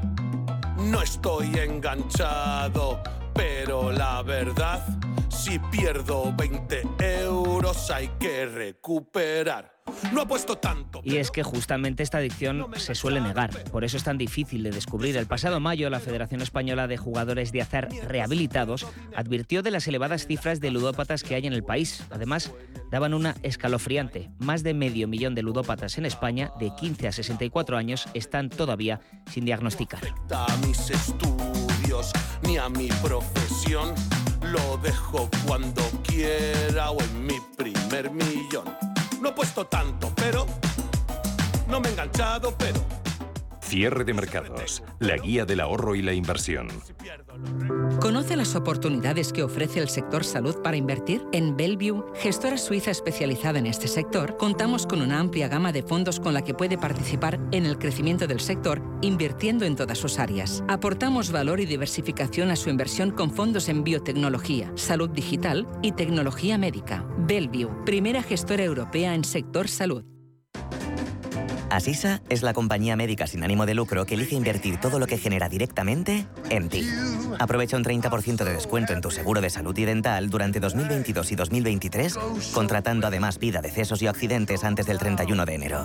No 0.78 1.02
estoy 1.02 1.58
enganchado, 1.58 3.02
pero 3.34 3.92
la 3.92 4.22
verdad, 4.24 4.86
si 5.30 5.60
pierdo 5.60 6.34
20 6.36 6.84
euros 7.22 7.90
hay 7.92 8.10
que 8.20 8.46
recuperar. 8.46 9.74
No 10.12 10.22
ha 10.22 10.28
puesto 10.28 10.58
tanto. 10.58 11.02
Y 11.04 11.18
es 11.18 11.30
que 11.32 11.44
justamente 11.44 12.04
esta 12.04 12.20
adicción 12.20 12.68
se 12.78 12.96
suele 12.96 13.20
negar, 13.20 13.52
por 13.66 13.84
eso 13.84 13.98
es 13.98 14.04
tan 14.04 14.18
difícil 14.18 14.64
de 14.64 14.72
descubrir. 14.72 15.18
El 15.18 15.28
pasado 15.28 15.60
mayo, 15.60 15.90
la 15.90 16.00
Federación 16.00 16.42
Española 16.42 16.88
de 16.88 16.98
Jugadores 16.98 17.52
de 17.52 17.62
Azar 17.62 17.90
Rehabilitados 18.08 18.88
advirtió 19.16 19.62
de 19.62 19.72
las 19.72 19.88
elevadas 19.88 20.26
cifras 20.26 20.60
de 20.60 20.72
ludópatas 20.72 21.24
que 21.24 21.36
hay 21.36 21.48
en 21.48 21.54
el 21.54 21.64
país. 21.64 22.04
Además, 22.12 22.54
daban 22.92 23.14
una 23.14 23.36
escalofriante. 23.44 24.30
Más 24.40 24.64
de 24.64 24.74
medio 24.74 25.08
millón 25.08 25.36
de 25.36 25.44
ludópatas 25.44 25.98
en 25.98 26.06
España, 26.06 26.52
de 26.60 26.72
15 26.76 27.08
a 27.08 27.12
64 27.12 27.78
años, 27.78 28.08
están 28.14 28.50
todavía 28.50 29.02
sin 29.30 29.46
diagnosticar. 29.46 30.02
Ni 32.42 32.58
a 32.58 32.70
mi 32.70 32.88
profesión. 33.04 33.94
Lo 34.42 34.78
dejo 34.78 35.30
cuando 35.46 35.84
quiera 36.04 36.90
o 36.92 37.00
en 37.00 37.28
mi 37.28 37.40
primer 37.56 38.10
millón. 38.10 38.66
No 39.22 39.30
he 39.30 39.32
puesto 39.32 39.66
tanto, 39.68 40.12
pero 40.16 40.46
no 41.68 41.80
me 41.80 41.90
he 41.90 41.92
enganchado, 41.92 42.54
pero 42.58 42.80
Cierre 43.64 44.04
de 44.04 44.14
mercados, 44.14 44.84
la 45.00 45.18
guía 45.18 45.46
del 45.46 45.62
ahorro 45.62 45.96
y 45.96 46.02
la 46.02 46.14
inversión. 46.14 46.68
¿Conoce 48.00 48.36
las 48.36 48.56
oportunidades 48.56 49.34
que 49.34 49.42
ofrece 49.42 49.80
el 49.80 49.90
sector 49.90 50.24
salud 50.24 50.62
para 50.62 50.78
invertir? 50.78 51.26
En 51.32 51.56
Bellevue, 51.56 52.04
gestora 52.16 52.58
suiza 52.58 52.92
especializada 52.92 53.58
en 53.60 53.66
este 53.66 53.88
sector, 53.88 54.38
contamos 54.38 54.86
con 54.86 55.02
una 55.02 55.20
amplia 55.20 55.48
gama 55.48 55.72
de 55.72 55.82
fondos 55.82 56.20
con 56.20 56.34
la 56.34 56.44
que 56.44 56.54
puede 56.54 56.78
participar 56.78 57.40
en 57.52 57.66
el 57.66 57.80
crecimiento 57.80 58.28
del 58.28 58.42
sector, 58.42 58.84
invirtiendo 59.02 59.66
en 59.66 59.76
todas 59.76 59.98
sus 59.98 60.20
áreas. 60.20 60.64
Aportamos 60.68 61.32
valor 61.32 61.60
y 61.60 61.66
diversificación 61.66 62.52
a 62.52 62.56
su 62.56 62.70
inversión 62.70 63.12
con 63.12 63.32
fondos 63.32 63.70
en 63.70 63.84
biotecnología, 63.84 64.72
salud 64.76 65.10
digital 65.10 65.68
y 65.82 65.94
tecnología 65.94 66.58
médica. 66.58 67.06
Bellevue, 67.18 67.72
primera 67.86 68.22
gestora 68.22 68.64
europea 68.64 69.16
en 69.16 69.24
sector 69.24 69.68
salud. 69.68 70.04
Asisa 71.74 72.22
es 72.30 72.44
la 72.44 72.54
compañía 72.54 72.96
médica 72.96 73.26
sin 73.26 73.44
ánimo 73.44 73.66
de 73.66 73.74
lucro 73.74 74.06
que 74.06 74.14
elige 74.14 74.36
invertir 74.36 74.80
todo 74.80 75.00
lo 75.00 75.08
que 75.08 75.18
genera 75.18 75.50
directamente 75.50 76.28
en 76.52 76.70
ti. 76.70 76.88
Aprovecha 77.40 77.78
un 77.78 77.84
30% 77.84 78.44
de 78.44 78.54
descuento 78.54 78.94
en 78.94 79.02
tu 79.02 79.10
seguro 79.10 79.42
de 79.42 79.50
salud 79.50 79.76
y 79.76 79.84
dental 79.84 80.30
durante 80.30 80.60
2022 80.60 81.32
y 81.32 81.36
2023, 81.36 82.20
contratando 82.54 83.08
además 83.08 83.40
vida, 83.40 83.60
decesos 83.64 84.04
y 84.04 84.08
accidentes 84.08 84.64
antes 84.64 84.86
del 84.86 85.00
31 85.00 85.48
de 85.48 85.56
enero. 85.56 85.84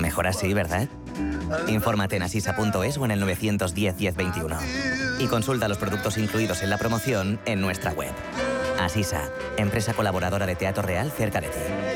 Mejor 0.00 0.26
así, 0.26 0.52
¿verdad? 0.52 0.88
Infórmate 1.68 2.16
en 2.16 2.24
asisa.es 2.24 2.98
o 2.98 3.04
en 3.04 3.12
el 3.12 3.20
910 3.20 3.96
1021. 3.96 4.58
Y 5.20 5.28
consulta 5.28 5.68
los 5.68 5.78
productos 5.78 6.18
incluidos 6.18 6.60
en 6.64 6.70
la 6.70 6.78
promoción 6.78 7.38
en 7.46 7.60
nuestra 7.60 7.92
web. 7.92 8.10
Asisa, 8.80 9.30
empresa 9.58 9.94
colaboradora 9.94 10.44
de 10.44 10.56
Teatro 10.56 10.82
Real 10.82 11.12
cerca 11.12 11.40
de 11.40 11.48
ti. 11.50 11.93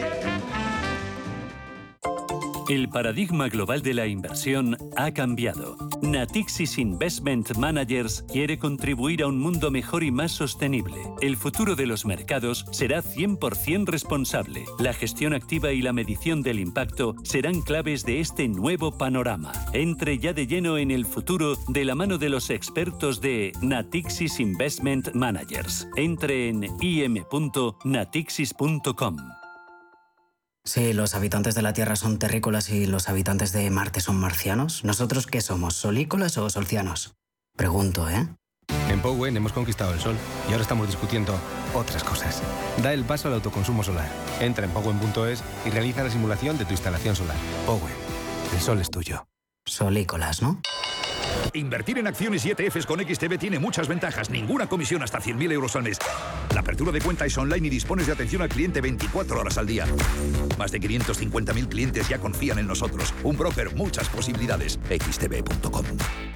El 2.68 2.88
paradigma 2.90 3.48
global 3.48 3.81
de 3.81 3.94
la 3.94 4.07
inversión 4.07 4.76
ha 4.94 5.11
cambiado. 5.12 5.78
Natixis 6.02 6.76
Investment 6.76 7.57
Managers 7.57 8.26
quiere 8.31 8.59
contribuir 8.59 9.22
a 9.22 9.26
un 9.26 9.40
mundo 9.40 9.70
mejor 9.70 10.04
y 10.04 10.11
más 10.11 10.33
sostenible. 10.33 11.00
El 11.22 11.38
futuro 11.38 11.76
de 11.76 11.87
los 11.87 12.04
mercados 12.04 12.66
será 12.70 13.02
100% 13.02 13.87
responsable. 13.87 14.66
La 14.78 14.92
gestión 14.92 15.33
activa 15.33 15.72
y 15.72 15.81
la 15.81 15.94
medición 15.94 16.42
del 16.42 16.61
impacto 16.61 17.16
serán 17.22 17.62
claves 17.62 18.04
de 18.04 18.20
este 18.20 18.48
nuevo 18.48 18.98
panorama. 18.98 19.52
Entre 19.72 20.18
ya 20.18 20.35
de 20.35 20.46
lleno 20.46 20.76
en 20.76 20.90
el 20.90 21.07
futuro 21.07 21.57
de 21.68 21.87
la 21.87 21.94
mano 21.94 22.18
de 22.18 22.28
los 22.28 22.50
expertos 22.50 23.22
de 23.22 23.52
Natixis 23.62 24.40
Investment 24.40 25.14
Managers. 25.14 25.88
Entre 25.96 26.50
en 26.50 26.64
im.natixis.com. 26.83 29.38
Si 30.68 30.92
los 30.92 31.14
habitantes 31.14 31.54
de 31.54 31.62
la 31.62 31.72
Tierra 31.72 31.96
son 31.96 32.18
terrícolas 32.18 32.68
y 32.68 32.87
los 32.87 33.09
habitantes 33.09 33.52
de 33.52 33.70
Marte 33.70 34.02
son 34.02 34.20
marcianos, 34.20 34.85
¿nosotros 34.85 35.26
qué 35.26 35.40
somos, 35.40 35.74
solícolas 35.74 36.37
o 36.37 36.50
solcianos? 36.50 37.14
Pregunto, 37.57 38.07
¿eh? 38.11 38.28
En 38.90 39.00
Powen 39.00 39.35
hemos 39.35 39.54
conquistado 39.54 39.94
el 39.94 39.98
sol 39.98 40.14
y 40.46 40.52
ahora 40.52 40.61
estamos 40.61 40.87
discutiendo 40.87 41.35
otras 41.72 42.04
cosas. 42.04 42.42
Da 42.83 42.92
el 42.92 43.04
paso 43.04 43.28
al 43.28 43.35
autoconsumo 43.35 43.83
solar. 43.83 44.11
Entra 44.40 44.66
en 44.66 44.70
powen.es 44.72 45.42
y 45.64 45.70
realiza 45.70 46.04
la 46.04 46.11
simulación 46.11 46.59
de 46.59 46.66
tu 46.66 46.72
instalación 46.72 47.16
solar. 47.16 47.37
Powen, 47.64 47.94
el 48.52 48.61
sol 48.61 48.78
es 48.78 48.90
tuyo. 48.90 49.26
Solícolas, 49.64 50.42
¿no? 50.42 50.61
Invertir 51.54 51.98
en 51.98 52.06
acciones 52.06 52.44
y 52.46 52.50
ETFs 52.50 52.87
con 52.87 53.00
XTB 53.00 53.38
tiene 53.38 53.58
muchas 53.58 53.88
ventajas. 53.88 54.30
Ninguna 54.30 54.66
comisión 54.66 55.02
hasta 55.02 55.20
100.000 55.20 55.52
euros 55.52 55.76
al 55.76 55.82
mes. 55.82 55.98
La 56.54 56.61
apertura 56.61 56.92
de 56.92 57.00
cuenta 57.00 57.26
es 57.26 57.37
online 57.38 57.66
y 57.66 57.70
dispones 57.70 58.06
de 58.06 58.12
atención 58.12 58.42
al 58.42 58.48
cliente 58.48 58.80
24 58.80 59.40
horas 59.40 59.58
al 59.58 59.66
día. 59.66 59.87
Más 60.58 60.72
de 60.72 60.80
550.000 60.80 61.68
clientes 61.68 62.08
ya 62.08 62.18
confían 62.18 62.58
en 62.58 62.66
nosotros. 62.66 63.14
Un 63.22 63.37
broker, 63.37 63.74
muchas 63.74 64.08
posibilidades. 64.08 64.78
XTB.com. 64.88 65.84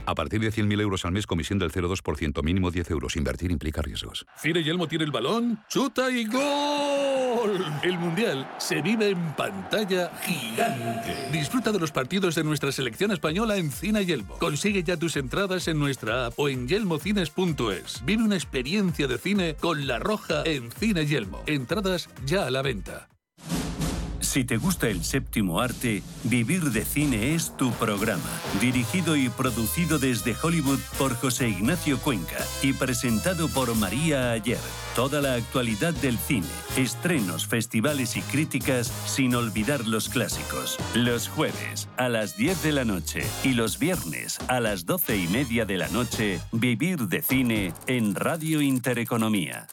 A 0.05 0.15
partir 0.15 0.41
de 0.41 0.51
100.000 0.51 0.81
euros 0.81 1.05
al 1.05 1.13
mes, 1.13 1.27
comisión 1.27 1.59
del 1.59 1.71
0,2%, 1.71 2.43
mínimo 2.43 2.71
10 2.71 2.91
euros. 2.91 3.17
Invertir 3.17 3.51
implica 3.51 3.83
riesgos. 3.83 4.27
Cine 4.37 4.63
Yelmo 4.63 4.89
tiene 4.89 5.05
el 5.05 5.13
balón, 5.13 5.61
chuta 5.69 6.11
y 6.11 6.25
gol. 6.25 7.65
El 7.83 7.99
Mundial 7.99 8.49
se 8.59 8.83
vive 8.83 9.11
en 9.11 9.35
pantalla 9.35 10.11
gigante. 10.23 11.31
Disfruta 11.33 11.73
de 11.73 11.79
los 11.79 11.93
partidos 11.93 12.35
de 12.35 12.45
nuestra 12.45 12.73
selección 12.73 13.13
española 13.13 13.57
en 13.57 13.71
Cine 13.71 14.05
Yelmo. 14.05 14.39
Consigue 14.39 14.83
ya 14.83 14.97
tus 15.03 15.17
entradas 15.17 15.67
en 15.67 15.81
nuestra 15.81 16.27
app 16.27 16.39
o 16.39 16.49
en 16.49 16.69
yelmocines.es. 16.69 18.05
Vive 18.05 18.23
una 18.23 18.37
experiencia 18.37 19.09
de 19.09 19.19
cine 19.19 19.57
con 19.59 19.89
La 19.89 19.99
Roja 19.99 20.45
en 20.45 20.71
Cine 20.71 21.07
Yelmo. 21.07 21.43
Entradas 21.47 22.09
ya 22.25 22.47
a 22.47 22.51
la 22.53 22.63
venta. 22.63 23.12
Si 24.33 24.45
te 24.45 24.57
gusta 24.57 24.89
el 24.89 25.05
séptimo 25.05 25.61
arte, 25.61 26.03
Vivir 26.25 26.71
de 26.71 26.87
Cine 26.87 27.35
es 27.35 27.55
tu 27.59 27.71
programa. 27.73 28.31
Dirigido 28.63 29.15
y 29.15 29.29
producido 29.29 29.99
desde 29.99 30.35
Hollywood 30.43 30.79
por 30.97 31.15
José 31.15 31.51
Ignacio 31.51 31.99
Cuenca 31.99 32.39
y 32.63 32.73
presentado 32.73 33.51
por 33.51 33.75
María 33.75 34.33
Ayer. 34.33 34.57
Toda 34.97 35.21
la 35.21 35.35
actualidad 35.35 35.93
del 35.93 36.17
cine, 36.17 36.47
estrenos, 36.79 37.47
festivales 37.47 38.17
y 38.17 38.23
críticas 38.23 38.91
sin 39.05 39.35
olvidar 39.35 39.87
los 39.87 40.09
clásicos. 40.09 40.79
Los 40.95 41.29
jueves 41.29 41.91
a 41.99 42.09
las 42.09 42.35
10 42.35 42.63
de 42.63 42.73
la 42.73 42.87
noche 42.87 43.25
y 43.45 43.53
los 43.53 43.79
viernes 43.79 44.39
a 44.49 44.61
las 44.61 44.87
12 44.87 45.15
y 45.15 45.27
media 45.27 45.67
de 45.67 45.77
la 45.77 45.89
noche, 45.89 46.41
Vivir 46.53 47.01
de 47.01 47.21
Cine 47.21 47.75
en 47.87 48.15
Radio 48.15 48.63
Intereconomía. 48.63 49.67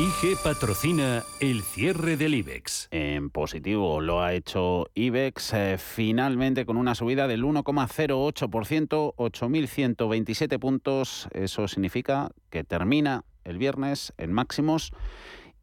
IG 0.00 0.38
patrocina 0.42 1.24
el 1.40 1.60
cierre 1.60 2.16
del 2.16 2.32
IBEX. 2.34 2.88
En 2.90 3.28
positivo 3.28 4.00
lo 4.00 4.22
ha 4.22 4.32
hecho 4.32 4.86
IBEX 4.94 5.52
eh, 5.52 5.76
finalmente 5.76 6.64
con 6.64 6.78
una 6.78 6.94
subida 6.94 7.28
del 7.28 7.44
1,08%, 7.44 9.14
8.127 9.14 10.58
puntos. 10.58 11.28
Eso 11.32 11.68
significa 11.68 12.30
que 12.48 12.64
termina 12.64 13.26
el 13.44 13.58
viernes 13.58 14.14
en 14.16 14.32
máximos 14.32 14.90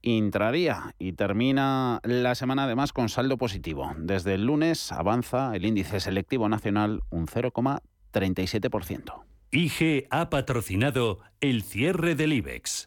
intradía 0.03 0.93
y 0.99 1.13
termina 1.13 1.99
la 2.03 2.35
semana 2.35 2.65
además 2.65 2.93
con 2.93 3.09
saldo 3.09 3.39
positivo. 3.39 3.91
Desde 3.97 4.35
el 4.35 4.45
lunes 4.45 4.91
avanza 4.91 5.55
el 5.55 5.65
índice 5.65 5.99
selectivo 5.99 6.47
nacional 6.47 7.01
un 7.09 7.25
0,37%. 7.25 9.23
IG 9.49 10.05
ha 10.11 10.29
patrocinado 10.29 11.21
el 11.41 11.63
cierre 11.63 12.13
del 12.13 12.33
IBEX. 12.33 12.86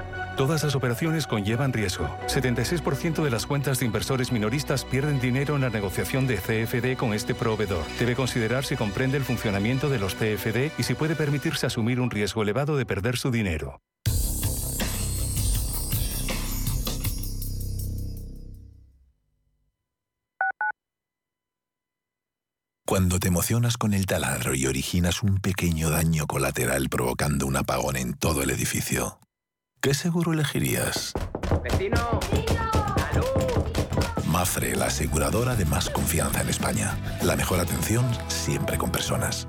Todas 0.41 0.63
las 0.63 0.73
operaciones 0.73 1.27
conllevan 1.27 1.71
riesgo. 1.71 2.09
76% 2.25 3.23
de 3.23 3.29
las 3.29 3.45
cuentas 3.45 3.79
de 3.79 3.85
inversores 3.85 4.31
minoristas 4.31 4.85
pierden 4.85 5.19
dinero 5.19 5.53
en 5.53 5.61
la 5.61 5.69
negociación 5.69 6.25
de 6.25 6.37
CFD 6.37 6.97
con 6.97 7.13
este 7.13 7.35
proveedor. 7.35 7.85
Debe 7.99 8.15
considerar 8.15 8.65
si 8.65 8.75
comprende 8.75 9.17
el 9.17 9.23
funcionamiento 9.23 9.87
de 9.87 9.99
los 9.99 10.15
CFD 10.15 10.71
y 10.79 10.81
si 10.81 10.95
puede 10.95 11.15
permitirse 11.15 11.67
asumir 11.67 11.99
un 11.99 12.09
riesgo 12.09 12.41
elevado 12.41 12.75
de 12.75 12.87
perder 12.87 13.17
su 13.17 13.29
dinero. 13.29 13.81
Cuando 22.87 23.19
te 23.19 23.27
emocionas 23.27 23.77
con 23.77 23.93
el 23.93 24.07
taladro 24.07 24.55
y 24.55 24.65
originas 24.65 25.21
un 25.21 25.37
pequeño 25.37 25.91
daño 25.91 26.25
colateral 26.25 26.89
provocando 26.89 27.45
un 27.45 27.57
apagón 27.57 27.95
en 27.95 28.15
todo 28.15 28.41
el 28.41 28.49
edificio, 28.49 29.20
¿qué 29.81 29.93
seguro 29.93 30.31
elegirías? 30.31 31.13
¡Vecino! 31.63 32.19
Mafre, 34.27 34.75
la 34.75 34.85
aseguradora 34.85 35.55
de 35.55 35.65
más 35.65 35.89
confianza 35.89 36.41
en 36.41 36.49
España. 36.49 36.97
La 37.21 37.35
mejor 37.35 37.59
atención 37.59 38.05
siempre 38.27 38.77
con 38.77 38.91
personas. 38.91 39.47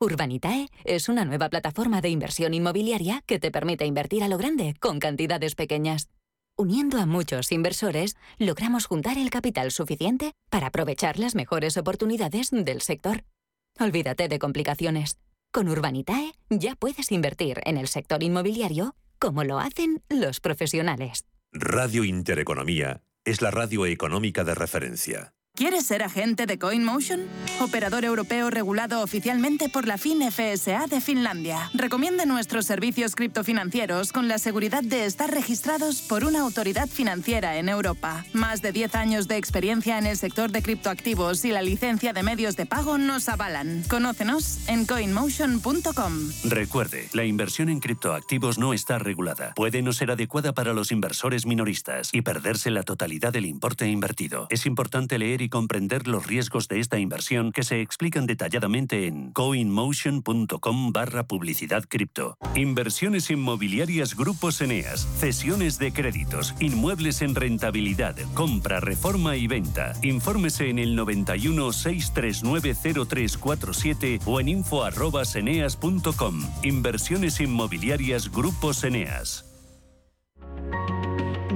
Urbanitae 0.00 0.68
es 0.84 1.08
una 1.08 1.24
nueva 1.24 1.48
plataforma 1.48 2.00
de 2.00 2.08
inversión 2.08 2.54
inmobiliaria 2.54 3.22
que 3.26 3.38
te 3.38 3.50
permite 3.50 3.84
invertir 3.86 4.22
a 4.24 4.28
lo 4.28 4.38
grande 4.38 4.74
con 4.80 4.98
cantidades 4.98 5.54
pequeñas. 5.54 6.08
Uniendo 6.56 6.98
a 6.98 7.06
muchos 7.06 7.52
inversores, 7.52 8.16
logramos 8.38 8.86
juntar 8.86 9.16
el 9.16 9.30
capital 9.30 9.70
suficiente 9.70 10.32
para 10.50 10.68
aprovechar 10.68 11.18
las 11.18 11.34
mejores 11.34 11.76
oportunidades 11.76 12.50
del 12.50 12.80
sector. 12.82 13.24
Olvídate 13.78 14.28
de 14.28 14.38
complicaciones. 14.38 15.18
Con 15.50 15.68
Urbanitae 15.68 16.32
ya 16.50 16.74
puedes 16.76 17.10
invertir 17.10 17.60
en 17.64 17.78
el 17.78 17.88
sector 17.88 18.22
inmobiliario 18.22 18.94
como 19.18 19.44
lo 19.44 19.58
hacen 19.58 20.02
los 20.08 20.40
profesionales. 20.40 21.24
Radio 21.52 22.04
Intereconomía 22.04 23.02
es 23.24 23.40
la 23.40 23.50
radio 23.50 23.86
económica 23.86 24.44
de 24.44 24.54
referencia. 24.54 25.32
¿Quieres 25.58 25.86
ser 25.86 26.04
agente 26.04 26.46
de 26.46 26.56
CoinMotion? 26.56 27.22
Operador 27.60 28.04
europeo 28.04 28.48
regulado 28.48 29.02
oficialmente 29.02 29.68
por 29.68 29.88
la 29.88 29.98
FinFSA 29.98 30.86
de 30.86 31.00
Finlandia. 31.00 31.68
Recomiende 31.74 32.26
nuestros 32.26 32.64
servicios 32.64 33.16
criptofinancieros 33.16 34.12
con 34.12 34.28
la 34.28 34.38
seguridad 34.38 34.84
de 34.84 35.04
estar 35.04 35.32
registrados 35.32 36.00
por 36.02 36.22
una 36.22 36.42
autoridad 36.42 36.86
financiera 36.86 37.56
en 37.56 37.68
Europa. 37.68 38.24
Más 38.32 38.62
de 38.62 38.70
10 38.70 38.94
años 38.94 39.26
de 39.26 39.36
experiencia 39.36 39.98
en 39.98 40.06
el 40.06 40.16
sector 40.16 40.52
de 40.52 40.62
criptoactivos 40.62 41.44
y 41.44 41.50
la 41.50 41.60
licencia 41.60 42.12
de 42.12 42.22
medios 42.22 42.54
de 42.54 42.64
pago 42.64 42.96
nos 42.96 43.28
avalan. 43.28 43.82
Conócenos 43.90 44.60
en 44.68 44.86
coinmotion.com. 44.86 46.12
Recuerde, 46.44 47.08
la 47.14 47.24
inversión 47.24 47.68
en 47.68 47.80
criptoactivos 47.80 48.58
no 48.58 48.74
está 48.74 49.00
regulada. 49.00 49.54
Puede 49.56 49.82
no 49.82 49.92
ser 49.92 50.12
adecuada 50.12 50.52
para 50.52 50.72
los 50.72 50.92
inversores 50.92 51.46
minoristas 51.46 52.10
y 52.12 52.22
perderse 52.22 52.70
la 52.70 52.84
totalidad 52.84 53.32
del 53.32 53.46
importe 53.46 53.88
invertido. 53.88 54.46
Es 54.50 54.64
importante 54.64 55.18
leer 55.18 55.42
y 55.42 55.47
comprender 55.48 56.08
los 56.08 56.26
riesgos 56.26 56.68
de 56.68 56.80
esta 56.80 56.98
inversión 56.98 57.52
que 57.52 57.62
se 57.62 57.80
explican 57.80 58.26
detalladamente 58.26 59.06
en 59.06 59.32
coinmotion.com 59.32 60.92
barra 60.92 61.26
publicidad 61.26 61.84
cripto. 61.88 62.36
Inversiones 62.54 63.30
inmobiliarias 63.30 64.16
Grupos 64.16 64.60
Eneas, 64.60 65.06
cesiones 65.18 65.78
de 65.78 65.92
créditos, 65.92 66.54
inmuebles 66.60 67.22
en 67.22 67.34
rentabilidad, 67.34 68.16
compra, 68.34 68.80
reforma 68.80 69.36
y 69.36 69.46
venta. 69.46 69.92
Infórmese 70.02 70.70
en 70.70 70.78
el 70.78 70.94
91 70.94 71.72
639 71.72 72.74
0347 73.08 74.20
o 74.26 74.40
en 74.40 74.48
info 74.48 74.84
arroba 74.84 75.22
eneas.com. 75.34 76.42
Inversiones 76.62 77.40
inmobiliarias 77.40 78.30
Grupos 78.30 78.84
Eneas. 78.84 79.44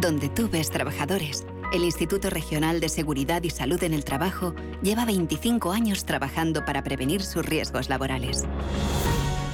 Donde 0.01 0.29
tú 0.29 0.49
ves 0.49 0.71
trabajadores 0.71 1.47
el 1.73 1.85
Instituto 1.85 2.31
Regional 2.31 2.81
de 2.81 2.89
Seguridad 2.89 3.43
y 3.43 3.51
Salud 3.51 3.83
en 3.83 3.93
el 3.95 4.05
Trabajo 4.05 4.55
lleva 4.83 5.07
25 5.07 5.73
años 5.73 6.05
trabajando 6.05 6.65
para 6.65 6.85
prevenir 6.85 7.23
sus 7.23 7.45
riesgos 7.45 7.89
laborales. 7.89 8.45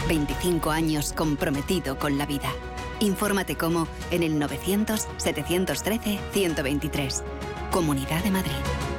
25 0.09 0.71
años 0.71 1.13
comprometido 1.13 1.99
con 1.99 2.17
la 2.19 2.27
vida. 2.27 2.51
Infórmate 3.01 3.57
cómo 3.57 3.87
en 4.11 4.25
el 4.25 4.41
900-713-123. 4.41 7.23
Comunidad 7.71 8.25
de 8.25 8.31
Madrid. 8.31 8.98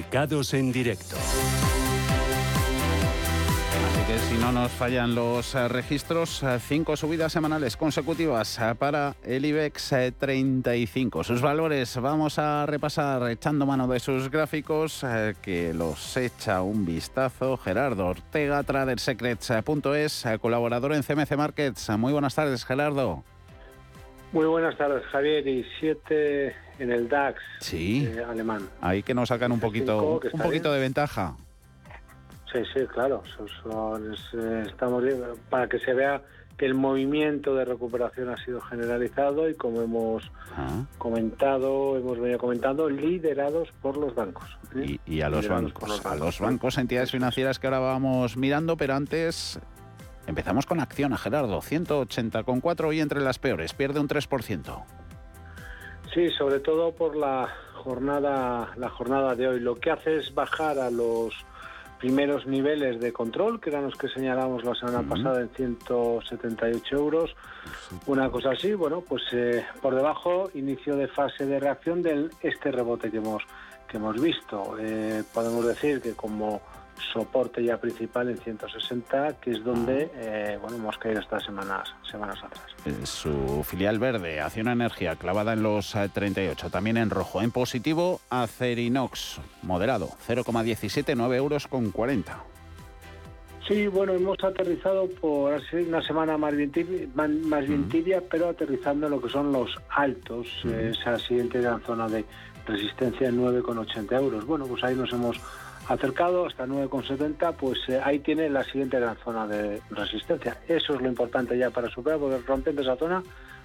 Mercados 0.00 0.54
en 0.54 0.72
directo. 0.72 1.14
Así 3.86 4.06
que 4.10 4.18
si 4.18 4.38
no 4.38 4.50
nos 4.50 4.72
fallan 4.72 5.14
los 5.14 5.54
eh, 5.54 5.68
registros, 5.68 6.42
eh, 6.42 6.58
cinco 6.58 6.96
subidas 6.96 7.34
semanales 7.34 7.76
consecutivas 7.76 8.58
eh, 8.58 8.74
para 8.78 9.14
el 9.22 9.44
IBEX 9.44 9.94
35. 10.18 11.22
Sus 11.22 11.42
valores 11.42 12.00
vamos 12.00 12.38
a 12.38 12.64
repasar 12.64 13.30
echando 13.30 13.66
mano 13.66 13.86
de 13.88 14.00
sus 14.00 14.30
gráficos 14.30 15.04
que 15.42 15.74
los 15.74 16.16
echa 16.16 16.62
un 16.62 16.86
vistazo 16.86 17.58
Gerardo 17.58 18.06
Ortega, 18.06 18.62
tradersecrets.es, 18.62 20.24
colaborador 20.40 20.94
en 20.94 21.02
CMC 21.02 21.36
Markets. 21.36 21.90
Muy 21.90 22.14
buenas 22.14 22.34
tardes, 22.34 22.64
Gerardo. 22.64 23.22
Muy 24.32 24.46
buenas 24.46 24.78
tardes, 24.78 25.04
Javier. 25.12 25.46
Y 25.46 25.66
siete 25.78 26.54
en 26.80 26.90
el 26.90 27.08
DAX 27.08 27.40
sí. 27.60 28.06
eh, 28.06 28.24
alemán. 28.24 28.68
Ahí 28.80 29.02
que 29.02 29.14
nos 29.14 29.28
sacan 29.28 29.52
un 29.52 29.60
poquito, 29.60 30.20
un 30.32 30.40
poquito 30.40 30.72
de 30.72 30.80
ventaja. 30.80 31.36
Sí, 32.52 32.58
sí, 32.74 32.80
claro. 32.92 33.22
Son- 33.36 33.48
son- 33.62 34.12
es, 34.14 34.20
eh, 34.34 34.64
estamos 34.66 35.04
para 35.48 35.68
que 35.68 35.78
se 35.78 35.94
vea 35.94 36.20
que 36.58 36.66
el 36.66 36.74
movimiento 36.74 37.54
de 37.54 37.64
recuperación 37.64 38.28
ha 38.28 38.36
sido 38.44 38.60
generalizado 38.60 39.48
y 39.48 39.54
como 39.54 39.80
hemos 39.82 40.30
Ah. 40.56 40.84
comentado, 40.98 41.96
hemos 41.96 42.18
venido 42.18 42.38
comentando, 42.38 42.90
liderados 42.90 43.68
por 43.80 43.96
los 43.96 44.14
bancos. 44.14 44.58
¿eh? 44.74 44.98
Y, 45.06 45.16
y 45.16 45.20
a 45.22 45.30
los 45.30 45.42
Liderados 45.44 45.72
por 45.72 45.88
bancos, 45.88 46.06
a 46.06 46.16
los 46.16 46.40
bancos, 46.40 46.76
entidades 46.78 47.12
financieras 47.12 47.58
que 47.58 47.66
ahora 47.68 47.78
vamos 47.78 48.36
mirando, 48.36 48.76
pero 48.76 48.94
antes 48.94 49.58
empezamos 50.26 50.66
con 50.66 50.80
acción 50.80 51.12
a 51.12 51.18
Gerardo, 51.18 51.62
180 51.62 52.42
con 52.42 52.60
4 52.60 52.92
y 52.92 53.00
entre 53.00 53.20
las 53.20 53.38
peores, 53.38 53.72
pierde 53.72 54.00
un 54.00 54.08
3%. 54.08 54.82
Sí, 56.12 56.28
sobre 56.30 56.58
todo 56.58 56.92
por 56.92 57.14
la 57.14 57.48
jornada, 57.74 58.72
la 58.76 58.88
jornada 58.88 59.34
de 59.36 59.46
hoy. 59.46 59.60
Lo 59.60 59.76
que 59.76 59.90
hace 59.90 60.16
es 60.16 60.34
bajar 60.34 60.78
a 60.78 60.90
los 60.90 61.34
primeros 62.00 62.46
niveles 62.46 62.98
de 62.98 63.12
control, 63.12 63.60
que 63.60 63.70
eran 63.70 63.84
los 63.84 63.94
que 63.94 64.08
señalamos 64.08 64.64
la 64.64 64.74
semana 64.74 65.02
pasada 65.02 65.40
en 65.40 65.50
178 65.50 66.96
euros. 66.96 67.36
Una 68.06 68.28
cosa 68.30 68.52
así, 68.52 68.72
bueno, 68.74 69.02
pues 69.02 69.22
eh, 69.32 69.64
por 69.80 69.94
debajo, 69.94 70.50
inicio 70.54 70.96
de 70.96 71.06
fase 71.08 71.46
de 71.46 71.60
reacción 71.60 72.02
de 72.02 72.30
este 72.42 72.72
rebote 72.72 73.10
que 73.10 73.18
hemos, 73.18 73.44
que 73.86 73.98
hemos 73.98 74.20
visto. 74.20 74.76
Eh, 74.80 75.22
podemos 75.32 75.64
decir 75.66 76.00
que 76.00 76.14
como 76.14 76.60
soporte 77.12 77.62
ya 77.64 77.78
principal 77.78 78.28
en 78.28 78.38
160, 78.38 79.40
que 79.40 79.52
es 79.52 79.64
donde 79.64 80.10
eh, 80.14 80.58
bueno, 80.60 80.76
hemos 80.76 80.98
caído 80.98 81.20
estas 81.20 81.44
semanas, 81.44 81.94
semanas 82.10 82.38
atrás. 82.42 82.64
Su 83.08 83.64
filial 83.64 83.98
verde, 83.98 84.40
Acciona 84.40 84.72
Energía, 84.72 85.16
clavada 85.16 85.52
en 85.52 85.62
los 85.62 85.92
38, 86.12 86.66
eh, 86.66 86.70
también 86.70 86.96
en 86.96 87.10
rojo. 87.10 87.42
En 87.42 87.50
positivo, 87.50 88.20
Acerinox, 88.30 89.40
moderado, 89.62 90.10
0,17, 90.26 91.14
9 91.16 91.36
euros 91.36 91.66
con 91.66 91.90
40. 91.90 92.44
Sí, 93.68 93.86
bueno, 93.86 94.14
hemos 94.14 94.42
aterrizado 94.42 95.08
por 95.20 95.60
una 95.72 96.02
semana 96.02 96.36
más 96.36 96.56
bien 96.56 96.72
tibia, 96.72 97.06
más 97.14 97.68
bien 97.68 97.88
tibia 97.88 98.20
pero 98.28 98.48
aterrizando 98.48 99.06
en 99.06 99.12
lo 99.12 99.20
que 99.20 99.28
son 99.28 99.52
los 99.52 99.70
altos, 99.90 100.48
esa 100.64 101.16
siguiente 101.18 101.60
gran 101.60 101.80
zona 101.82 102.08
de 102.08 102.24
resistencia 102.66 103.28
en 103.28 103.40
9,80 103.40 104.12
euros. 104.18 104.46
Bueno, 104.46 104.66
pues 104.66 104.82
ahí 104.82 104.94
nos 104.94 105.12
hemos 105.12 105.38
acercado 105.90 106.46
hasta 106.46 106.66
9,70, 106.66 107.54
pues 107.56 107.78
eh, 107.88 108.00
ahí 108.02 108.20
tiene 108.20 108.48
la 108.48 108.62
siguiente 108.64 109.00
gran 109.00 109.16
zona 109.24 109.46
de 109.46 109.82
resistencia. 109.90 110.56
Eso 110.68 110.94
es 110.94 111.00
lo 111.00 111.08
importante 111.08 111.58
ya 111.58 111.70
para 111.70 111.90
superar, 111.90 112.18
porque 112.20 112.38
rompiendo 112.46 112.82
esa 112.82 112.96
zona 112.96 113.22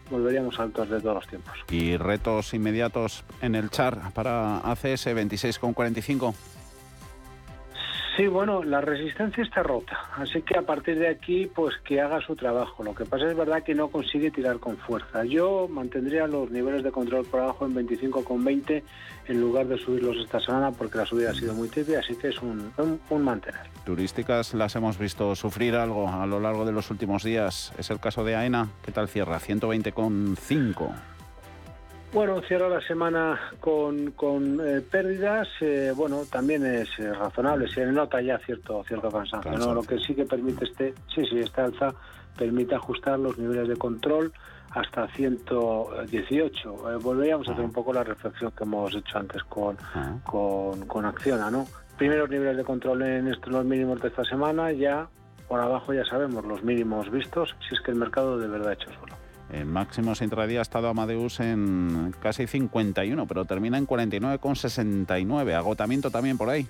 volveríamos 0.09 0.59
altos 0.59 0.89
de 0.89 0.99
todos 0.99 1.15
los 1.15 1.27
tiempos. 1.27 1.53
Y 1.69 1.97
retos 1.97 2.53
inmediatos 2.53 3.23
en 3.41 3.55
el 3.55 3.69
char 3.69 4.11
para 4.13 4.57
ACS 4.59 5.07
26,45. 5.07 6.33
Sí, 8.15 8.27
bueno, 8.27 8.63
la 8.63 8.79
resistencia 8.79 9.43
está 9.43 9.61
rota, 9.61 9.99
así 10.15 10.41
que 10.41 10.57
a 10.57 10.61
partir 10.61 10.97
de 10.97 11.09
aquí, 11.09 11.51
pues 11.53 11.75
que 11.83 11.99
haga 11.99 12.21
su 12.21 12.35
trabajo. 12.35 12.81
Lo 12.81 12.95
que 12.95 13.03
pasa 13.03 13.27
es 13.27 13.35
verdad 13.35 13.61
que 13.61 13.75
no 13.75 13.89
consigue 13.89 14.31
tirar 14.31 14.59
con 14.59 14.77
fuerza. 14.77 15.25
Yo 15.25 15.67
mantendría 15.69 16.25
los 16.25 16.49
niveles 16.49 16.83
de 16.83 16.91
control 16.91 17.25
por 17.25 17.41
abajo 17.41 17.65
en 17.65 17.75
25,20 17.75 18.83
en 19.27 19.41
lugar 19.41 19.67
de 19.67 19.77
subirlos 19.77 20.15
esta 20.17 20.39
semana 20.39 20.71
porque 20.71 20.97
la 20.97 21.05
subida 21.05 21.31
ha 21.31 21.33
sido 21.33 21.53
muy 21.53 21.67
tibia, 21.67 21.99
así 21.99 22.15
que 22.15 22.29
es 22.29 22.41
un, 22.41 22.71
un, 23.09 23.23
mantener. 23.23 23.61
Turísticas 23.85 24.53
las 24.53 24.75
hemos 24.77 24.97
visto 24.97 25.35
sufrir 25.35 25.75
algo 25.75 26.07
a 26.07 26.25
lo 26.25 26.39
largo 26.39 26.63
de 26.63 26.71
los 26.71 26.89
últimos 26.91 27.23
días. 27.23 27.73
Es 27.77 27.89
el 27.89 27.99
caso 27.99 28.23
de 28.23 28.37
AENA. 28.37 28.69
¿Qué 28.83 28.93
tal 28.93 29.09
cierra? 29.09 29.39
120,5. 29.39 31.14
Bueno, 32.15 32.41
cierra 32.47 32.69
la 32.69 32.79
semana 32.79 33.37
con, 33.59 34.11
con 34.11 34.61
eh, 34.65 34.79
pérdidas. 34.79 35.49
Eh, 35.59 35.91
bueno, 35.93 36.21
también 36.31 36.65
es 36.65 36.87
eh, 36.97 37.11
razonable. 37.11 37.67
Se 37.67 37.85
nota 37.87 38.21
ya 38.21 38.37
cierto 38.37 38.81
cierto 38.85 39.11
cansancio. 39.11 39.51
¿no? 39.51 39.73
Lo 39.73 39.83
que 39.83 39.99
sí 39.99 40.15
que 40.15 40.23
permite 40.23 40.63
este, 40.63 40.93
sí, 41.13 41.25
sí, 41.25 41.39
esta 41.39 41.65
alza 41.65 41.93
permite 42.37 42.73
ajustar 42.73 43.19
los 43.19 43.37
niveles 43.37 43.67
de 43.67 43.75
control 43.75 44.31
hasta 44.71 45.09
118. 45.09 46.99
volveríamos 47.01 47.49
a 47.49 47.51
hacer 47.51 47.65
un 47.65 47.73
poco 47.73 47.91
la 47.91 48.05
reflexión 48.05 48.49
que 48.51 48.63
hemos 48.63 48.95
hecho 48.95 49.17
antes 49.17 49.43
con, 49.43 49.75
con, 50.23 50.85
con 50.85 51.05
Acciona, 51.05 51.51
¿no? 51.51 51.67
Primeros 51.97 52.29
niveles 52.29 52.55
de 52.55 52.63
control 52.63 53.01
en 53.01 53.27
estos 53.27 53.51
los 53.51 53.65
mínimos 53.65 54.01
de 54.01 54.07
esta 54.07 54.23
semana, 54.23 54.71
ya 54.71 55.09
por 55.49 55.59
abajo 55.59 55.93
ya 55.93 56.05
sabemos 56.05 56.45
los 56.45 56.63
mínimos 56.63 57.11
vistos, 57.11 57.53
si 57.67 57.75
es 57.75 57.81
que 57.81 57.91
el 57.91 57.97
mercado 57.97 58.37
de 58.37 58.47
verdad 58.47 58.69
ha 58.69 58.73
hecho 58.73 58.89
solo. 58.93 59.14
En 59.51 59.71
máximos 59.71 60.21
intradía 60.21 60.59
ha 60.59 60.61
estado 60.61 60.89
Amadeus 60.89 61.39
en 61.39 62.13
casi 62.19 62.47
51, 62.47 63.27
pero 63.27 63.45
termina 63.45 63.77
en 63.77 63.87
49,69. 63.87 65.53
Agotamiento 65.53 66.09
también 66.09 66.37
por 66.37 66.49
ahí. 66.49 66.67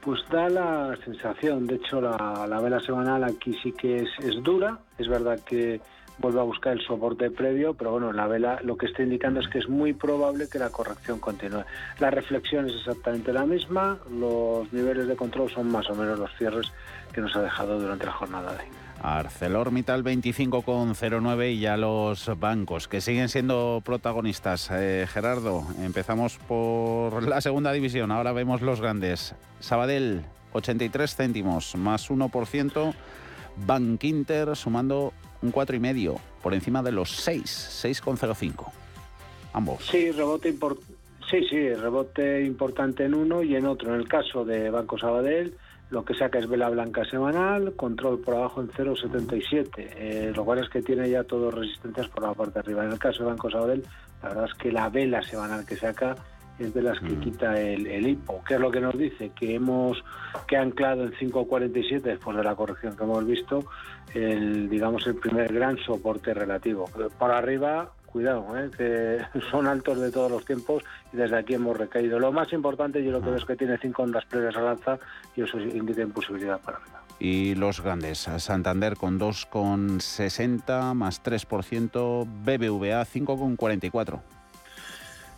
Pues 0.00 0.20
da 0.30 0.50
la 0.50 0.98
sensación, 1.02 1.66
de 1.66 1.76
hecho 1.76 2.00
la, 2.00 2.60
vela 2.62 2.78
semanal 2.80 3.24
aquí 3.24 3.56
sí 3.62 3.72
que 3.72 4.02
es, 4.02 4.10
es, 4.18 4.42
dura, 4.42 4.78
es 4.98 5.08
verdad 5.08 5.40
que 5.40 5.80
vuelve 6.18 6.40
a 6.40 6.42
buscar 6.42 6.74
el 6.74 6.80
soporte 6.84 7.30
previo, 7.30 7.72
pero 7.72 7.92
bueno, 7.92 8.12
la 8.12 8.26
vela 8.26 8.60
lo 8.62 8.76
que 8.76 8.84
está 8.84 9.02
indicando 9.02 9.40
es 9.40 9.48
que 9.48 9.60
es 9.60 9.68
muy 9.68 9.94
probable 9.94 10.48
que 10.50 10.58
la 10.58 10.68
corrección 10.68 11.18
continúe. 11.20 11.64
La 12.00 12.10
reflexión 12.10 12.68
es 12.68 12.76
exactamente 12.76 13.32
la 13.32 13.46
misma, 13.46 13.98
los 14.10 14.70
niveles 14.74 15.08
de 15.08 15.16
control 15.16 15.50
son 15.50 15.70
más 15.70 15.88
o 15.88 15.94
menos 15.94 16.18
los 16.18 16.30
cierres 16.36 16.70
que 17.12 17.22
nos 17.22 17.34
ha 17.34 17.40
dejado 17.40 17.80
durante 17.80 18.04
la 18.04 18.12
jornada 18.12 18.52
de 18.52 18.58
hoy. 18.58 18.83
ArcelorMittal 19.02 20.02
25,09 20.02 21.52
y 21.52 21.60
ya 21.60 21.76
los 21.76 22.30
bancos 22.38 22.88
que 22.88 23.00
siguen 23.00 23.28
siendo 23.28 23.82
protagonistas. 23.84 24.70
Eh, 24.72 25.06
Gerardo, 25.08 25.66
empezamos 25.82 26.38
por 26.38 27.26
la 27.26 27.40
segunda 27.40 27.72
división, 27.72 28.12
ahora 28.12 28.32
vemos 28.32 28.62
los 28.62 28.80
grandes. 28.80 29.34
Sabadell, 29.60 30.24
83 30.52 31.16
céntimos, 31.16 31.76
más 31.76 32.10
1%. 32.10 32.94
Bank 33.66 34.04
Inter 34.04 34.56
sumando 34.56 35.12
un 35.42 35.52
4,5 35.52 36.18
por 36.42 36.54
encima 36.54 36.82
de 36.82 36.92
los 36.92 37.10
6, 37.10 37.84
6,05. 37.84 38.70
Ambos. 39.52 39.86
Sí, 39.86 40.10
rebote, 40.10 40.52
sí, 41.30 41.46
sí, 41.48 41.74
rebote 41.74 42.44
importante 42.44 43.04
en 43.04 43.14
uno 43.14 43.42
y 43.42 43.54
en 43.54 43.66
otro. 43.66 43.94
En 43.94 44.00
el 44.00 44.08
caso 44.08 44.44
de 44.44 44.70
Banco 44.70 44.98
Sabadell, 44.98 45.56
lo 45.90 46.04
que 46.04 46.14
saca 46.14 46.38
es 46.38 46.48
vela 46.48 46.68
blanca 46.70 47.04
semanal, 47.04 47.74
control 47.74 48.20
por 48.20 48.34
abajo 48.34 48.60
en 48.60 48.68
0,77. 48.68 49.68
Eh, 49.76 50.32
lo 50.34 50.44
cual 50.44 50.60
es 50.60 50.68
que 50.68 50.82
tiene 50.82 51.08
ya 51.08 51.24
todos 51.24 51.54
resistencias 51.54 52.08
por 52.08 52.22
la 52.22 52.34
parte 52.34 52.54
de 52.54 52.60
arriba. 52.60 52.84
En 52.84 52.92
el 52.92 52.98
caso 52.98 53.22
de 53.22 53.30
Banco 53.30 53.50
Sabadell, 53.50 53.84
la 54.22 54.28
verdad 54.30 54.44
es 54.46 54.54
que 54.54 54.72
la 54.72 54.88
vela 54.88 55.22
semanal 55.22 55.64
que 55.66 55.76
saca 55.76 56.14
es 56.58 56.72
de 56.72 56.82
las 56.82 56.98
que 57.00 57.10
mm. 57.10 57.20
quita 57.20 57.60
el, 57.60 57.86
el, 57.86 58.06
hipo. 58.06 58.42
¿Qué 58.46 58.54
es 58.54 58.60
lo 58.60 58.70
que 58.70 58.80
nos 58.80 58.96
dice? 58.96 59.30
Que 59.34 59.56
hemos 59.56 60.02
que 60.46 60.56
ha 60.56 60.62
anclado 60.62 61.04
en 61.04 61.12
5.47 61.12 62.00
después 62.00 62.36
de 62.36 62.44
la 62.44 62.54
corrección 62.54 62.96
que 62.96 63.04
hemos 63.04 63.26
visto, 63.26 63.64
el 64.14 64.68
digamos 64.68 65.06
el 65.06 65.16
primer 65.16 65.52
gran 65.52 65.76
soporte 65.78 66.32
relativo. 66.32 66.88
Por 67.18 67.30
arriba 67.30 67.92
cuidado, 68.14 68.46
¿eh? 68.56 68.70
que 68.76 69.40
son 69.50 69.66
altos 69.66 69.98
de 69.98 70.12
todos 70.12 70.30
los 70.30 70.44
tiempos 70.44 70.84
y 71.12 71.16
desde 71.16 71.36
aquí 71.36 71.54
hemos 71.54 71.76
recaído. 71.76 72.20
Lo 72.20 72.30
más 72.30 72.52
importante 72.52 73.02
yo 73.02 73.10
lo 73.10 73.20
que 73.20 73.26
veo 73.26 73.38
es 73.38 73.44
que 73.44 73.56
tiene 73.56 73.76
cinco 73.76 74.04
ondas 74.04 74.24
previas 74.26 74.56
al 74.56 74.68
alza 74.68 75.00
y 75.34 75.42
eso 75.42 75.58
indica 75.58 76.02
imposibilidad 76.02 76.60
para 76.60 76.78
arriba. 76.78 77.02
Y 77.18 77.56
los 77.56 77.80
grandes, 77.80 78.18
Santander 78.18 78.96
con 78.96 79.18
2,60 79.18 80.94
más 80.94 81.24
3%, 81.24 82.24
BBVA 82.24 83.04
5,44. 83.04 84.20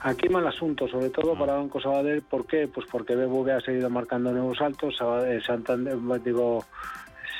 Aquí 0.00 0.28
mal 0.28 0.46
asunto, 0.46 0.86
sobre 0.86 1.08
todo 1.08 1.32
ah. 1.34 1.38
para 1.38 1.54
Banco 1.54 1.80
Sabadell. 1.80 2.20
¿Por 2.22 2.46
qué? 2.46 2.68
Pues 2.68 2.86
porque 2.90 3.16
BBVA 3.16 3.56
ha 3.56 3.60
seguido 3.60 3.88
marcando 3.88 4.32
nuevos 4.32 4.60
altos. 4.60 4.98
Santander, 5.46 5.96
digo, 6.22 6.64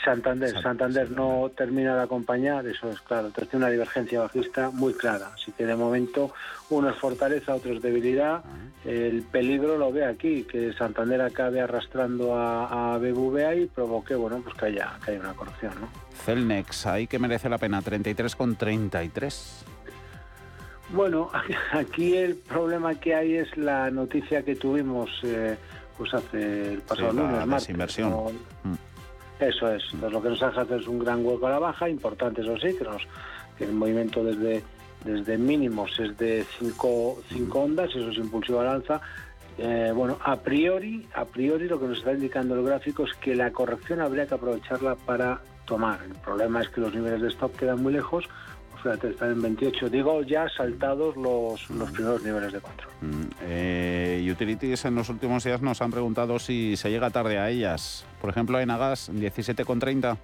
Santander, 0.07 0.63
Santander 0.63 1.11
no 1.11 1.51
termina 1.57 1.97
de 1.97 2.03
acompañar, 2.03 2.65
eso 2.65 2.89
es 2.89 3.01
claro, 3.01 3.27
entonces 3.27 3.51
tiene 3.51 3.65
una 3.65 3.73
divergencia 3.73 4.21
bajista 4.21 4.71
muy 4.71 4.95
clara, 4.95 5.33
así 5.35 5.51
que 5.51 5.67
de 5.67 5.75
momento 5.75 6.33
uno 6.71 6.91
es 6.91 6.97
fortaleza, 6.97 7.57
otro 7.57 7.73
es 7.73 7.83
debilidad, 7.83 8.45
el 8.85 9.25
peligro 9.25 9.77
lo 9.77 9.91
ve 9.91 10.05
aquí, 10.05 10.45
que 10.45 10.73
Santander 10.75 11.21
acabe 11.23 11.61
arrastrando 11.61 12.39
a, 12.39 12.97
BBVA 12.99 13.57
y 13.57 13.67
provoque, 13.67 14.15
bueno, 14.15 14.41
pues 14.45 14.55
que 14.55 14.67
haya, 14.67 14.97
que 15.05 15.11
haya 15.11 15.21
una 15.21 15.33
corrección, 15.33 15.73
¿no? 15.81 15.89
Celnex, 16.25 16.87
ahí 16.87 17.09
que 17.09 17.19
merece 17.19 17.49
la 17.49 17.59
pena, 17.59 17.83
33 17.83 18.37
con 18.37 18.55
33. 18.55 19.65
Bueno, 20.91 21.31
aquí 21.73 22.17
el 22.17 22.37
problema 22.37 22.95
que 22.95 23.17
hay 23.17 23.35
es 23.35 23.57
la 23.57 23.91
noticia 23.91 24.45
que 24.45 24.55
tuvimos 24.55 25.11
eh, 25.25 25.57
pues 25.99 26.15
hace 26.15 26.75
el 26.75 26.81
pasado 26.83 27.13
lunes, 27.13 27.45
martes. 27.45 27.71
Inversión. 27.71 28.13
Eso 29.41 29.71
es. 29.71 29.83
Entonces, 29.93 30.13
lo 30.13 30.23
que 30.23 30.29
nos 30.31 30.43
hace 30.43 30.77
es 30.77 30.87
un 30.87 30.99
gran 30.99 31.25
hueco 31.25 31.47
a 31.47 31.51
la 31.51 31.59
baja, 31.59 31.89
importante 31.89 32.41
eso 32.41 32.57
sí, 32.59 32.75
que, 32.77 32.85
nos, 32.85 33.03
el 33.61 33.73
movimiento 33.73 34.25
desde, 34.25 34.63
desde 35.05 35.37
mínimos 35.37 35.99
es 35.99 36.17
de 36.17 36.45
5 36.59 37.23
ondas, 37.53 37.91
eso 37.91 38.11
es 38.11 38.17
impulsivo 38.17 38.61
al 38.61 38.69
alza. 38.69 39.01
Eh, 39.59 39.91
bueno, 39.95 40.19
a 40.23 40.37
priori, 40.37 41.07
a 41.15 41.25
priori 41.25 41.67
lo 41.67 41.81
que 41.81 41.87
nos 41.87 41.99
está 41.99 42.13
indicando 42.13 42.55
el 42.55 42.65
gráfico 42.65 43.05
es 43.05 43.15
que 43.15 43.35
la 43.35 43.51
corrección 43.51 44.01
habría 44.01 44.27
que 44.27 44.35
aprovecharla 44.35 44.95
para 44.95 45.41
tomar. 45.65 46.01
El 46.05 46.15
problema 46.17 46.61
es 46.61 46.69
que 46.69 46.81
los 46.81 46.95
niveles 46.95 47.23
de 47.23 47.29
stop 47.29 47.57
quedan 47.57 47.83
muy 47.83 47.93
lejos, 47.93 48.29
están 48.95 49.33
en 49.33 49.43
28. 49.43 49.91
Digo 49.91 50.23
ya 50.23 50.49
saltados 50.49 51.17
los, 51.17 51.69
los 51.71 51.91
primeros 51.91 52.23
niveles 52.23 52.53
de 52.53 52.61
control. 52.61 52.91
Mm, 53.01 53.23
eh, 53.43 54.29
utilities 54.33 54.85
en 54.85 54.95
los 54.95 55.09
últimos 55.09 55.45
días 55.45 55.63
nos 55.63 55.83
han 55.83 55.91
preguntado 55.91 56.39
si 56.39 56.77
se 56.77 56.91
llega 56.91 57.11
tarde 57.11 57.39
a 57.39 57.51
ellas. 57.51 58.07
Por 58.21 58.31
ejemplo, 58.31 58.59
en 58.61 58.71
Agas, 58.71 59.11
17,30. 59.13 60.17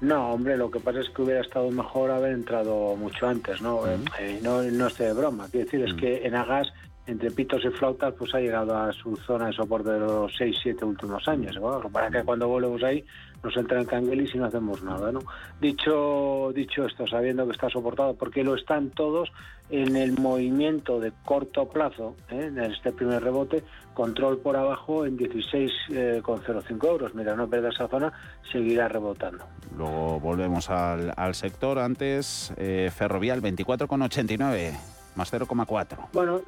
No, 0.00 0.32
hombre, 0.32 0.56
lo 0.56 0.70
que 0.70 0.80
pasa 0.80 1.00
es 1.00 1.10
que 1.10 1.22
hubiera 1.22 1.40
estado 1.40 1.70
mejor 1.70 2.10
haber 2.10 2.32
entrado 2.32 2.96
mucho 2.96 3.28
antes, 3.28 3.62
¿no? 3.62 3.82
Mm. 3.82 4.04
Eh, 4.18 4.40
no, 4.42 4.62
no 4.62 4.86
estoy 4.88 5.06
de 5.06 5.12
broma. 5.12 5.46
Quiero 5.50 5.64
decir, 5.64 5.84
es 5.84 5.94
mm. 5.94 5.96
que 5.96 6.26
en 6.26 6.34
Agas 6.34 6.72
entre 7.06 7.30
pitos 7.30 7.64
y 7.64 7.68
flautas, 7.68 8.14
pues 8.16 8.32
ha 8.34 8.38
llegado 8.38 8.76
a 8.76 8.92
su 8.92 9.16
zona 9.16 9.46
de 9.46 9.52
soporte 9.52 9.90
de 9.90 9.98
los 9.98 10.32
6-7 10.38 10.82
últimos 10.84 11.26
años. 11.26 11.58
para 11.92 12.10
que 12.10 12.22
cuando 12.22 12.48
volvemos 12.48 12.82
ahí 12.82 13.04
nos 13.42 13.56
entra 13.56 13.80
en 13.80 13.86
canguelis 13.86 14.34
y 14.34 14.38
no 14.38 14.46
hacemos 14.46 14.82
nada. 14.82 15.12
¿no? 15.12 15.20
Dicho, 15.60 16.52
dicho 16.54 16.86
esto, 16.86 17.06
sabiendo 17.06 17.46
que 17.46 17.52
está 17.52 17.68
soportado, 17.68 18.14
porque 18.14 18.44
lo 18.44 18.54
están 18.54 18.90
todos 18.90 19.32
en 19.70 19.96
el 19.96 20.18
movimiento 20.18 21.00
de 21.00 21.12
corto 21.24 21.68
plazo, 21.68 22.14
¿eh? 22.30 22.46
en 22.48 22.58
este 22.58 22.92
primer 22.92 23.22
rebote, 23.22 23.64
control 23.94 24.38
por 24.38 24.56
abajo 24.56 25.06
en 25.06 25.18
16,05 25.18 25.90
eh, 25.90 26.88
euros. 26.88 27.14
Mira, 27.14 27.34
no 27.34 27.48
perder 27.48 27.72
esa 27.72 27.88
zona, 27.88 28.12
seguirá 28.50 28.88
rebotando. 28.88 29.44
Luego 29.76 30.20
volvemos 30.20 30.68
al, 30.70 31.12
al 31.16 31.34
sector. 31.34 31.78
Antes, 31.78 32.52
eh, 32.56 32.90
Ferrovial 32.94 33.40
24,89 33.42 34.72
más 35.14 35.32
0,4. 35.32 36.08
Bueno, 36.12 36.42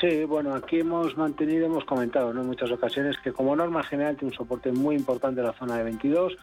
Sí, 0.00 0.24
bueno, 0.24 0.54
aquí 0.54 0.80
hemos 0.80 1.16
mantenido, 1.16 1.66
hemos 1.66 1.84
comentado 1.84 2.30
en 2.30 2.46
muchas 2.46 2.70
ocasiones 2.70 3.16
que 3.22 3.32
como 3.32 3.56
norma 3.56 3.82
general 3.82 4.16
tiene 4.16 4.32
un 4.32 4.36
soporte 4.36 4.70
muy 4.72 4.94
importante 4.94 5.40
en 5.40 5.46
la 5.46 5.52
zona 5.54 5.78
de 5.78 5.84
22. 5.84 6.36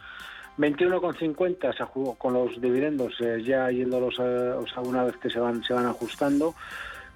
21,50 0.58 1.76
se 1.76 1.84
jugó 1.84 2.14
con 2.14 2.32
los 2.34 2.60
dividendos 2.60 3.14
eh, 3.20 3.42
ya 3.44 3.70
yéndolos 3.70 4.18
a, 4.20 4.56
o 4.58 4.66
sea, 4.66 4.82
una 4.82 5.04
vez 5.04 5.16
que 5.16 5.30
se 5.30 5.40
van, 5.40 5.62
se 5.64 5.72
van 5.72 5.86
ajustando, 5.86 6.54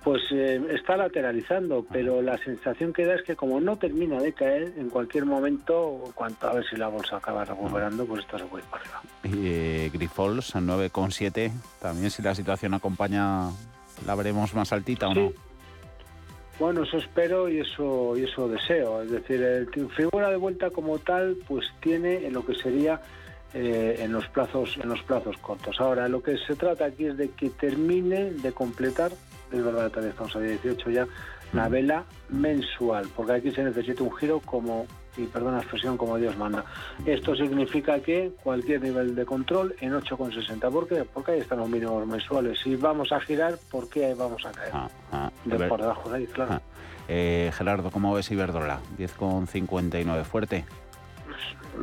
pues 0.02 0.22
eh, 0.30 0.60
está 0.70 0.96
lateralizando, 0.96 1.84
pero 1.90 2.22
la 2.22 2.38
sensación 2.38 2.92
que 2.92 3.04
da 3.04 3.14
es 3.14 3.22
que 3.22 3.36
como 3.36 3.60
no 3.60 3.76
termina 3.76 4.20
de 4.20 4.32
caer, 4.32 4.72
en 4.76 4.90
cualquier 4.90 5.24
momento, 5.24 6.10
cuanto 6.14 6.48
a 6.48 6.54
ver 6.54 6.64
si 6.68 6.76
la 6.76 6.88
bolsa 6.88 7.16
acaba 7.16 7.44
recuperando, 7.44 8.06
pues 8.06 8.24
esto 8.24 8.38
se 8.38 8.44
puede 8.44 8.64
ir 8.64 8.70
para 8.70 8.82
arriba. 8.82 9.02
Y 9.24 9.48
eh, 9.48 9.90
Grifols 9.92 10.54
9,7, 10.54 11.52
también 11.80 12.10
si 12.10 12.22
la 12.22 12.34
situación 12.34 12.74
acompaña, 12.74 13.50
¿la 14.06 14.14
veremos 14.14 14.54
más 14.54 14.72
altita 14.72 15.08
o 15.08 15.14
no? 15.14 15.47
Bueno, 16.58 16.82
eso 16.82 16.98
espero 16.98 17.48
y 17.48 17.60
eso 17.60 18.16
y 18.16 18.24
eso 18.24 18.48
deseo. 18.48 19.02
Es 19.02 19.10
decir, 19.10 19.42
el 19.42 19.68
figura 19.90 20.30
de 20.30 20.36
vuelta 20.36 20.70
como 20.70 20.98
tal, 20.98 21.36
pues 21.46 21.66
tiene 21.80 22.26
en 22.26 22.32
lo 22.32 22.44
que 22.44 22.54
sería 22.54 23.00
eh, 23.54 23.96
en 24.00 24.12
los 24.12 24.26
plazos 24.28 24.76
en 24.82 24.88
los 24.88 25.02
plazos 25.02 25.36
cortos. 25.38 25.80
Ahora, 25.80 26.08
lo 26.08 26.22
que 26.22 26.36
se 26.36 26.54
trata 26.54 26.86
aquí 26.86 27.06
es 27.06 27.16
de 27.16 27.30
que 27.30 27.50
termine 27.50 28.32
de 28.32 28.52
completar, 28.52 29.12
es 29.52 29.64
verdad, 29.64 29.90
también 29.90 30.10
estamos 30.10 30.36
a 30.36 30.40
18 30.40 30.90
ya, 30.90 31.06
la 31.52 31.68
vela 31.68 32.04
mensual, 32.28 33.06
porque 33.16 33.32
aquí 33.32 33.50
se 33.52 33.62
necesita 33.62 34.02
un 34.02 34.14
giro 34.16 34.40
como 34.40 34.86
y 35.16 35.24
perdona 35.24 35.56
la 35.56 35.62
expresión 35.62 35.96
como 35.96 36.16
Dios 36.16 36.36
manda. 36.36 36.64
Esto 37.04 37.34
significa 37.34 38.00
que 38.00 38.32
cualquier 38.42 38.82
nivel 38.82 39.14
de 39.14 39.24
control 39.24 39.74
en 39.80 39.92
8,60. 39.92 40.70
¿Por 40.70 40.88
qué? 40.88 41.04
Porque 41.04 41.32
ahí 41.32 41.40
están 41.40 41.58
los 41.58 41.68
mínimos 41.68 42.06
mensuales. 42.06 42.58
Si 42.60 42.76
vamos 42.76 43.12
a 43.12 43.20
girar, 43.20 43.58
¿por 43.70 43.88
qué 43.88 44.14
vamos 44.14 44.44
a 44.44 44.52
caer? 44.52 44.70
Ah, 44.72 44.88
ah, 45.12 45.30
de 45.44 45.58
por 45.66 45.80
debajo 45.80 46.10
de 46.10 46.18
ahí, 46.18 46.26
claro. 46.26 46.54
Ah. 46.54 46.62
Eh, 47.08 47.50
Gerardo, 47.54 47.90
¿cómo 47.90 48.12
ves 48.12 48.30
Iberdrola? 48.30 48.80
10,59, 48.98 50.24
fuerte. 50.24 50.64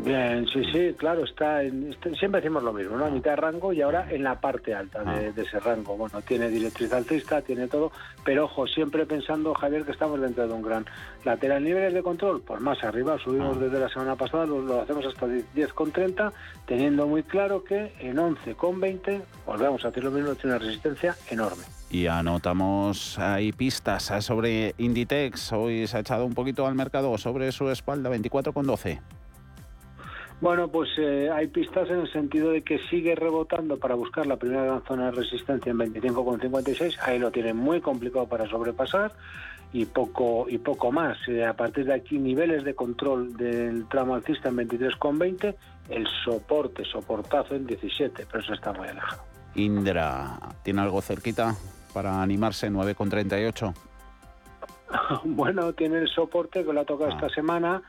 Bien, 0.04 0.48
sí, 0.48 0.64
sí, 0.72 0.96
claro, 0.98 1.24
está 1.24 1.64
en, 1.64 1.92
este, 1.92 2.16
siempre 2.16 2.42
decimos 2.42 2.64
lo 2.64 2.74
mismo, 2.74 2.98
¿no? 2.98 3.06
A 3.06 3.10
mitad 3.10 3.32
de 3.32 3.36
rango 3.38 3.74
y 3.74 3.82
ahora 3.82 4.08
en 4.12 4.24
la 4.24 4.40
parte 4.40 4.74
alta 4.74 5.04
de, 5.04 5.28
ah. 5.28 5.34
ese 5.36 5.60
rango. 5.60 5.96
Bueno, 5.98 6.22
tiene 6.22 6.50
directriz 6.50 6.92
alcista, 6.94 7.42
tiene 7.42 7.68
todo, 7.68 7.92
pero 8.24 8.46
ojo, 8.46 8.68
siempre 8.68 9.06
pensando, 9.06 9.54
Javier, 9.54 9.84
que 9.84 9.92
estamos 9.92 10.20
dentro 10.20 10.48
de 10.48 10.54
un 10.54 10.62
gran 10.62 10.86
lateral. 11.24 11.64
Niveles 11.64 11.94
de 11.94 12.04
control, 12.04 12.42
pues 12.42 12.62
más 12.62 12.84
arriba, 12.84 13.18
subimos 13.18 13.58
ah. 13.58 13.60
desde 13.60 13.80
la 13.80 13.90
semana 13.90 14.16
pasada, 14.16 14.46
lo, 14.46 14.82
hacemos 14.82 15.06
hasta 15.06 15.28
10,30, 15.28 16.32
teniendo 16.66 17.08
muy 17.08 17.24
claro 17.24 17.64
que 17.64 17.94
en 18.00 18.18
11,20 18.18 19.22
volvemos 19.46 19.86
a 19.86 19.88
hacer 19.88 20.04
lo 20.04 20.12
mismo, 20.12 20.36
tiene 20.36 20.56
una 20.56 20.66
resistencia 20.66 21.16
enorme. 21.30 21.64
Y 21.90 22.08
anotamos 22.08 23.18
ahí 23.20 23.52
pistas 23.52 24.12
sobre 24.20 24.74
Inditex. 24.78 25.54
Hoy 25.54 25.88
se 25.88 25.98
ha 25.98 26.00
echado 26.02 26.26
un 26.26 26.34
poquito 26.34 26.66
al 26.68 26.76
mercado 26.76 27.18
sobre 27.18 27.52
su 27.52 27.70
espalda, 27.70 28.10
24,12. 28.10 29.00
Bueno, 30.46 30.68
pues 30.68 30.90
eh, 31.00 31.32
hay 31.34 31.48
pistas 31.48 31.90
en 31.90 32.02
el 32.02 32.12
sentido 32.12 32.52
de 32.52 32.62
que 32.62 32.78
sigue 32.92 33.16
rebotando 33.16 33.80
para 33.80 33.96
buscar 33.96 34.28
la 34.28 34.38
primera 34.38 34.64
gran 34.64 34.84
zona 34.84 35.06
de 35.06 35.14
resistencia 35.14 35.72
en 35.72 35.80
25,56. 35.80 37.00
Ahí 37.02 37.18
lo 37.18 37.32
tiene 37.32 37.56
muy 37.56 37.82
complicado 37.82 38.28
para 38.28 38.48
sobrepasar 38.48 39.12
y 39.74 39.86
poco 39.86 40.46
y 40.48 40.60
poco 40.60 40.92
más. 40.92 41.18
Eh, 41.28 41.44
a 41.44 41.56
partir 41.56 41.88
de 41.88 41.96
aquí 41.96 42.20
niveles 42.20 42.64
de 42.64 42.76
control 42.76 43.36
del 43.36 43.88
tramo 43.88 44.14
alcista 44.14 44.50
en 44.50 44.58
23,20, 44.58 45.56
el 45.90 46.08
soporte, 46.24 46.86
soportazo 46.86 47.56
en 47.56 47.66
17, 47.66 48.28
pero 48.32 48.44
eso 48.44 48.54
está 48.54 48.72
muy 48.72 48.88
alejado. 48.88 49.24
Indra, 49.56 50.38
¿tiene 50.62 50.82
algo 50.82 51.02
cerquita 51.02 51.56
para 51.92 52.22
animarse 52.22 52.70
9,38? 52.70 53.74
bueno, 55.24 55.74
tiene 55.74 55.98
el 55.98 56.08
soporte 56.08 56.64
que 56.64 56.72
lo 56.72 56.82
ha 56.82 56.86
tocado 56.86 57.10
ah. 57.10 57.16
esta 57.16 57.30
semana 57.30 57.82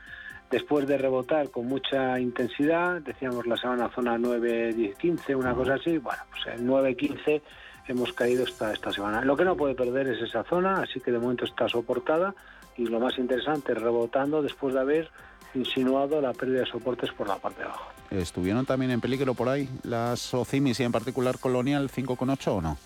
después 0.49 0.87
de 0.87 0.97
rebotar 0.97 1.49
con 1.49 1.67
mucha 1.67 2.19
intensidad, 2.19 3.01
decíamos 3.01 3.45
la 3.47 3.57
semana 3.57 3.89
zona 3.93 4.17
9, 4.17 4.73
10, 4.73 4.97
15, 4.97 5.35
una 5.35 5.53
cosa 5.53 5.75
así, 5.75 5.97
bueno, 5.97 6.21
pues 6.29 6.57
en 6.57 6.65
9, 6.65 6.95
15 6.95 7.41
hemos 7.87 8.13
caído 8.13 8.43
esta, 8.43 8.73
esta 8.73 8.91
semana. 8.91 9.21
Lo 9.23 9.35
que 9.35 9.45
no 9.45 9.55
puede 9.55 9.75
perder 9.75 10.07
es 10.07 10.21
esa 10.21 10.43
zona, 10.43 10.81
así 10.81 10.99
que 10.99 11.11
de 11.11 11.19
momento 11.19 11.45
está 11.45 11.67
soportada 11.67 12.33
y 12.77 12.85
lo 12.85 12.99
más 12.99 13.17
interesante, 13.17 13.73
rebotando 13.73 14.41
después 14.41 14.73
de 14.73 14.81
haber 14.81 15.09
insinuado 15.53 16.21
la 16.21 16.33
pérdida 16.33 16.61
de 16.61 16.65
soportes 16.65 17.11
por 17.11 17.27
la 17.27 17.37
parte 17.37 17.59
de 17.59 17.65
abajo. 17.65 17.91
¿Estuvieron 18.11 18.65
también 18.65 18.91
en 18.91 19.01
peligro 19.01 19.33
por 19.33 19.49
ahí 19.49 19.69
las 19.83 20.33
OCIMIS 20.33 20.79
y 20.79 20.83
en 20.83 20.91
particular 20.91 21.39
Colonial 21.39 21.89
5,8 21.89 22.47
o 22.47 22.61
no? 22.61 22.77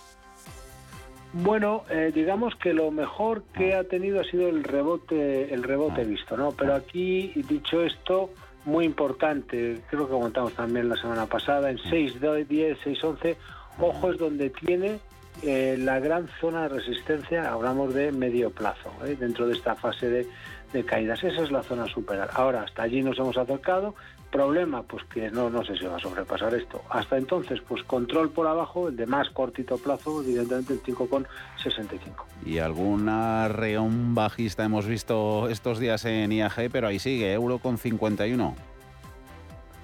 Bueno, 1.34 1.86
eh, 1.90 2.12
digamos 2.14 2.56
que 2.56 2.74
lo 2.74 2.92
mejor 2.92 3.44
que 3.54 3.74
ha 3.74 3.86
tenido 3.86 4.20
ha 4.20 4.24
sido 4.26 4.50
el 4.50 4.64
rebote, 4.64 5.54
el 5.54 5.64
rebote 5.64 6.04
visto, 6.04 6.36
¿no? 6.36 6.52
Pero 6.52 6.76
aquí, 6.76 7.32
dicho 7.48 7.82
esto, 7.84 8.32
muy 8.66 8.84
importante, 8.84 9.82
creo 9.90 10.08
que 10.08 10.12
comentamos 10.12 10.54
también 10.54 10.90
la 10.90 10.98
semana 10.98 11.26
pasada, 11.26 11.72
en 11.72 11.78
6, 11.78 12.16
10, 12.48 12.78
6, 12.84 13.04
11, 13.04 13.38
ojo 13.80 14.12
es 14.12 14.18
donde 14.18 14.50
tiene 14.50 15.00
eh, 15.44 15.78
la 15.80 16.00
gran 16.00 16.28
zona 16.40 16.64
de 16.64 16.70
resistencia, 16.70 17.52
hablamos 17.52 17.94
de 17.94 18.12
medio 18.12 18.52
plazo, 18.52 18.92
¿eh? 19.06 19.16
dentro 19.18 19.48
de 19.48 19.54
esta 19.54 19.76
fase 19.76 20.10
de, 20.10 20.28
de 20.74 20.84
caídas. 20.84 21.24
Esa 21.24 21.44
es 21.44 21.52
la 21.52 21.64
zona 21.64 21.84
a 21.84 21.88
superar. 21.88 22.30
Ahora, 22.34 22.64
hasta 22.64 22.84
allí 22.84 23.02
nos 23.02 23.18
hemos 23.18 23.38
acercado, 23.38 23.96
Problema, 24.32 24.84
pues 24.84 25.04
que 25.06 25.30
no, 25.30 25.50
no 25.50 25.64
sé 25.66 25.78
si 25.78 25.86
va 25.86 25.98
a 25.98 26.00
sobrepasar 26.00 26.54
esto. 26.56 26.82
Hasta 26.90 27.18
entonces, 27.18 27.60
pues 27.68 27.84
control 27.84 28.30
por 28.30 28.48
abajo, 28.48 28.88
el 28.88 28.96
de 28.96 29.06
más 29.06 29.30
cortito 29.30 29.78
plazo, 29.78 30.24
evidentemente 30.24 30.74
el 30.74 30.82
5,65. 30.82 32.24
Y 32.46 32.60
alguna 32.60 33.50
reón 33.50 34.16
bajista 34.16 34.64
hemos 34.64 34.88
visto 34.88 35.50
estos 35.50 35.80
días 35.80 36.06
en 36.06 36.32
IAG, 36.32 36.70
pero 36.72 36.88
ahí 36.88 37.00
sigue, 37.00 37.34
euro 37.34 37.60
con 37.60 37.78
51. 37.78 38.71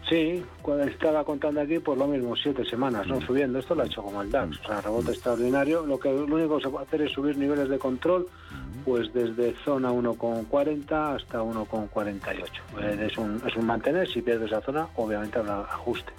Sí, 0.08 0.42
cuando 0.62 0.86
estaba 0.86 1.24
contando 1.26 1.60
aquí, 1.60 1.80
pues 1.80 1.98
lo 1.98 2.08
mismo, 2.08 2.36
siete 2.36 2.64
semanas, 2.64 3.08
¿no? 3.08 3.18
Mm. 3.18 3.22
Subiendo. 3.26 3.60
Esto 3.60 3.76
lo 3.76 3.84
ha 3.84 3.86
hecho 3.86 4.02
como 4.02 4.22
el 4.22 4.32
DAX, 4.32 4.60
o 4.62 4.68
sea, 4.68 4.82
rebote 4.82 5.12
extraordinario. 5.12 5.86
Lo 5.86 6.00
que 6.00 6.10
lo 6.10 6.24
único 6.24 6.58
que 6.58 6.64
se 6.64 6.70
puede 6.70 6.86
hacer 6.86 7.02
es 7.02 7.12
subir 7.12 7.38
niveles 7.38 7.68
de 7.68 7.78
control, 7.78 8.26
mm. 8.52 8.84
pues 8.86 9.12
desde 9.14 9.54
zona 9.66 9.92
1,40 9.92 11.16
hasta 11.16 11.42
1,48. 11.42 12.44
Eh, 12.80 13.08
es, 13.10 13.18
un, 13.18 13.42
es 13.46 13.56
un 13.56 13.66
mantener, 13.66 14.08
si 14.08 14.22
pierde 14.22 14.46
esa 14.46 14.62
zona, 14.62 14.88
obviamente 14.96 15.40
habrá 15.40 15.62
ajuste. 15.62 16.14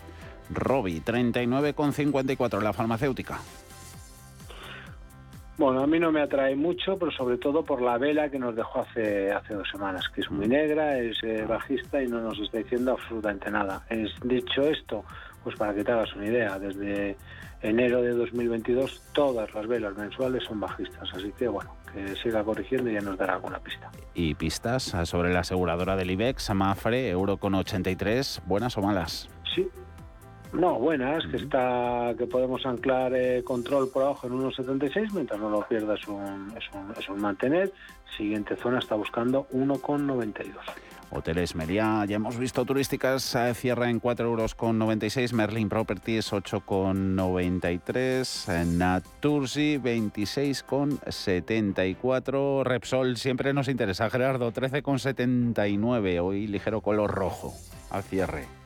Robi, 0.51 1.01
39,54, 1.01 2.61
la 2.61 2.73
farmacéutica. 2.73 3.41
Bueno, 5.59 5.83
a 5.83 5.87
mí 5.89 5.99
no 5.99 6.13
me 6.13 6.23
atrae 6.23 6.55
mucho, 6.55 6.97
pero 6.97 7.11
sobre 7.11 7.37
todo 7.37 7.65
por 7.65 7.83
la 7.83 7.99
vela 7.99 8.31
que 8.31 8.39
nos 8.39 8.55
dejó 8.55 8.83
hace, 8.83 9.33
hace 9.33 9.55
dos 9.55 9.69
semanas, 9.69 10.09
que 10.15 10.21
es 10.21 10.31
muy 10.31 10.47
negra, 10.47 10.97
es 10.99 11.17
eh, 11.25 11.45
bajista 11.49 12.01
y 12.01 12.07
no 12.07 12.21
nos 12.21 12.39
está 12.39 12.59
diciendo 12.59 12.93
absolutamente 12.93 13.51
nada. 13.51 13.85
Es, 13.91 14.13
dicho 14.23 14.63
esto, 14.63 15.05
pues 15.43 15.57
para 15.57 15.75
que 15.75 15.83
te 15.83 15.91
hagas 15.91 16.15
una 16.15 16.27
idea, 16.27 16.61
desde 16.61 17.17
enero 17.61 18.03
de 18.03 18.11
2022 18.11 19.03
todas 19.13 19.53
las 19.53 19.67
velas 19.67 19.97
mensuales 19.97 20.45
son 20.45 20.61
bajistas, 20.61 21.09
así 21.13 21.33
que 21.37 21.49
bueno, 21.49 21.75
que 21.93 22.15
siga 22.15 22.45
corrigiendo 22.45 22.89
y 22.89 22.95
ya 22.95 23.01
nos 23.01 23.19
dará 23.19 23.35
alguna 23.35 23.59
pista. 23.59 23.91
¿Y 24.15 24.35
pistas 24.35 24.95
sobre 25.05 25.33
la 25.33 25.41
aseguradora 25.41 25.97
del 25.97 26.13
IBEX, 26.13 26.51
Amafre, 26.51 27.09
euro 27.09 27.39
con 27.39 27.57
83, 27.57 28.43
buenas 28.47 28.79
o 28.79 28.83
malas? 28.83 29.29
Sí, 29.57 29.69
no, 30.53 30.79
buenas, 30.79 31.27
que 31.27 31.37
está 31.37 32.15
que 32.17 32.27
podemos 32.27 32.65
anclar 32.65 33.13
eh, 33.15 33.43
control 33.45 33.91
por 33.91 34.05
abajo 34.05 34.27
en 34.27 34.33
1,76, 34.35 35.13
mientras 35.13 35.39
no 35.41 35.51
lo 35.51 35.61
pierdas 35.69 36.01
es 36.01 36.09
un, 36.09 36.55
es 36.99 37.09
un, 37.09 37.21
mantener. 37.21 37.71
Siguiente 38.17 38.57
zona 38.57 38.79
está 38.79 38.95
buscando 38.95 39.47
1,92. 39.53 40.55
Hoteles 41.11 41.55
Meliá, 41.55 42.05
ya 42.07 42.17
hemos 42.17 42.37
visto 42.37 42.67
turísticas, 42.67 43.35
eh, 43.35 43.55
cierra 43.55 43.89
en 43.89 43.99
4,96 44.01 44.25
euros 44.25 44.55
con 44.55 44.79
Merlin 45.37 45.69
Properties 45.69 46.33
8,93, 46.33 48.49
eh, 48.49 48.65
Natursi 48.67 49.79
26,74, 49.79 52.65
Repsol 52.65 53.17
siempre 53.17 53.55
nos 53.55 53.69
interesa, 53.69 54.11
Gerardo 54.11 54.53
13,79, 54.53 56.21
hoy 56.21 56.47
ligero 56.47 56.83
color 56.83 57.11
rojo 57.11 57.55
al 57.91 58.03
cierre. 58.03 58.58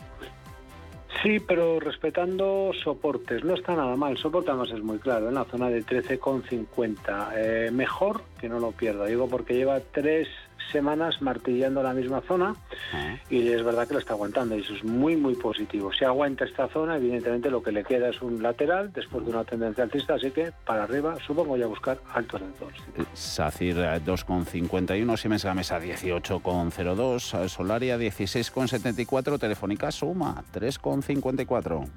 Sí, 1.21 1.39
pero 1.41 1.79
respetando 1.79 2.73
soportes, 2.83 3.45
no 3.45 3.55
está 3.55 3.77
nada 3.77 3.97
mal. 3.97 4.17
Soporte 4.17 4.51
además 4.51 4.71
es 4.71 4.83
muy 4.83 4.99
claro, 4.99 5.29
en 5.29 5.35
la 5.35 5.45
zona 5.45 5.69
de 5.69 5.85
13,50. 5.85 7.33
Eh, 7.37 7.71
mejor 7.73 8.23
que 8.41 8.49
no 8.49 8.59
lo 8.59 8.73
pierda, 8.73 9.07
digo 9.07 9.29
porque 9.29 9.55
lleva 9.55 9.81
tres 9.81 10.29
semanas 10.71 11.21
martillando 11.21 11.83
la 11.83 11.95
misma 11.95 12.21
zona 12.23 12.55
y 13.31 13.49
es 13.49 13.65
verdad 13.65 13.87
que 13.87 13.95
lo 13.95 14.01
está 14.01 14.15
aguantando 14.15 14.57
y 14.57 14.61
eso 14.61 14.75
es 14.75 14.85
muy 14.85 15.17
muy 15.17 15.35
positivo. 15.35 15.93
Si 15.93 16.05
aguanta 16.05 16.45
esta 16.45 16.69
zona, 16.69 16.97
evidentemente 16.97 17.51
lo 17.51 17.63
que 17.63 17.73
le 17.73 17.85
queda 17.85 18.09
es 18.09 18.21
un 18.23 18.43
lateral 18.43 18.93
después 18.93 19.25
de 19.25 19.31
una 19.31 19.45
tendencia 19.45 19.85
alcista, 19.85 20.15
así 20.15 20.31
que 20.31 20.53
para 20.65 20.85
arriba 20.85 21.17
supongo 21.27 21.57
ya 21.57 21.67
buscar 21.67 21.99
altos 22.13 22.41
de 22.41 22.47
todos. 22.59 22.73
SACIR 23.15 23.77
2,51, 24.05 25.17
Siemens 25.17 25.45
Gamesa 25.45 25.81
18,02, 25.81 27.49
Solaria 27.49 27.99
16,74, 27.99 29.39
Telefónica 29.39 29.91
Suma 29.91 30.45
3,54. 30.53 31.89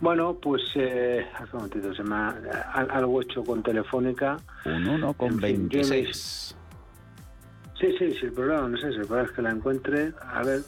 Bueno, 0.00 0.34
pues 0.34 0.62
eh, 0.74 1.26
hace 1.34 1.56
un 1.56 1.62
momentito, 1.62 1.94
se 1.94 2.02
me 2.02 2.14
ha, 2.14 2.34
algo 2.72 3.22
hecho 3.22 3.42
con 3.44 3.62
Telefónica. 3.62 4.36
Un 4.66 4.84
1,26. 5.00 6.54
Sí, 7.78 7.94
sí, 7.98 8.12
sí, 8.12 8.26
el 8.26 8.32
problema 8.32 8.68
no 8.68 8.76
sé, 8.76 8.88
el 8.88 9.06
problema 9.06 9.28
es 9.28 9.34
que 9.34 9.42
la 9.42 9.50
encuentre. 9.50 10.12
A 10.20 10.42
ver, 10.42 10.60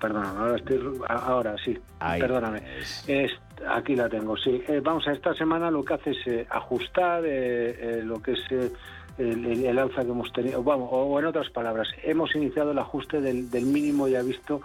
perdóname, 0.00 0.38
ahora 0.38 0.56
estoy. 0.56 1.00
Ahora 1.08 1.56
sí, 1.64 1.78
perdóname. 2.18 2.62
Es, 3.06 3.32
aquí 3.68 3.94
la 3.94 4.08
tengo, 4.08 4.36
sí. 4.36 4.62
Eh, 4.68 4.80
vamos 4.82 5.06
a 5.08 5.12
esta 5.12 5.34
semana 5.34 5.70
lo 5.70 5.84
que 5.84 5.94
hace 5.94 6.10
es 6.10 6.26
eh, 6.26 6.46
ajustar 6.50 7.22
eh, 7.24 8.02
lo 8.04 8.22
que 8.22 8.32
es. 8.32 8.40
El, 9.18 9.78
alza 9.78 10.04
que 10.04 10.10
hemos 10.10 10.30
tenido, 10.30 10.62
vamos, 10.62 10.90
o 10.92 11.18
en 11.18 11.24
otras 11.24 11.48
palabras, 11.48 11.88
hemos 12.02 12.34
iniciado 12.36 12.72
el 12.72 12.78
ajuste 12.78 13.22
del, 13.22 13.50
del 13.50 13.64
mínimo 13.64 14.08
ya 14.08 14.20
visto 14.20 14.60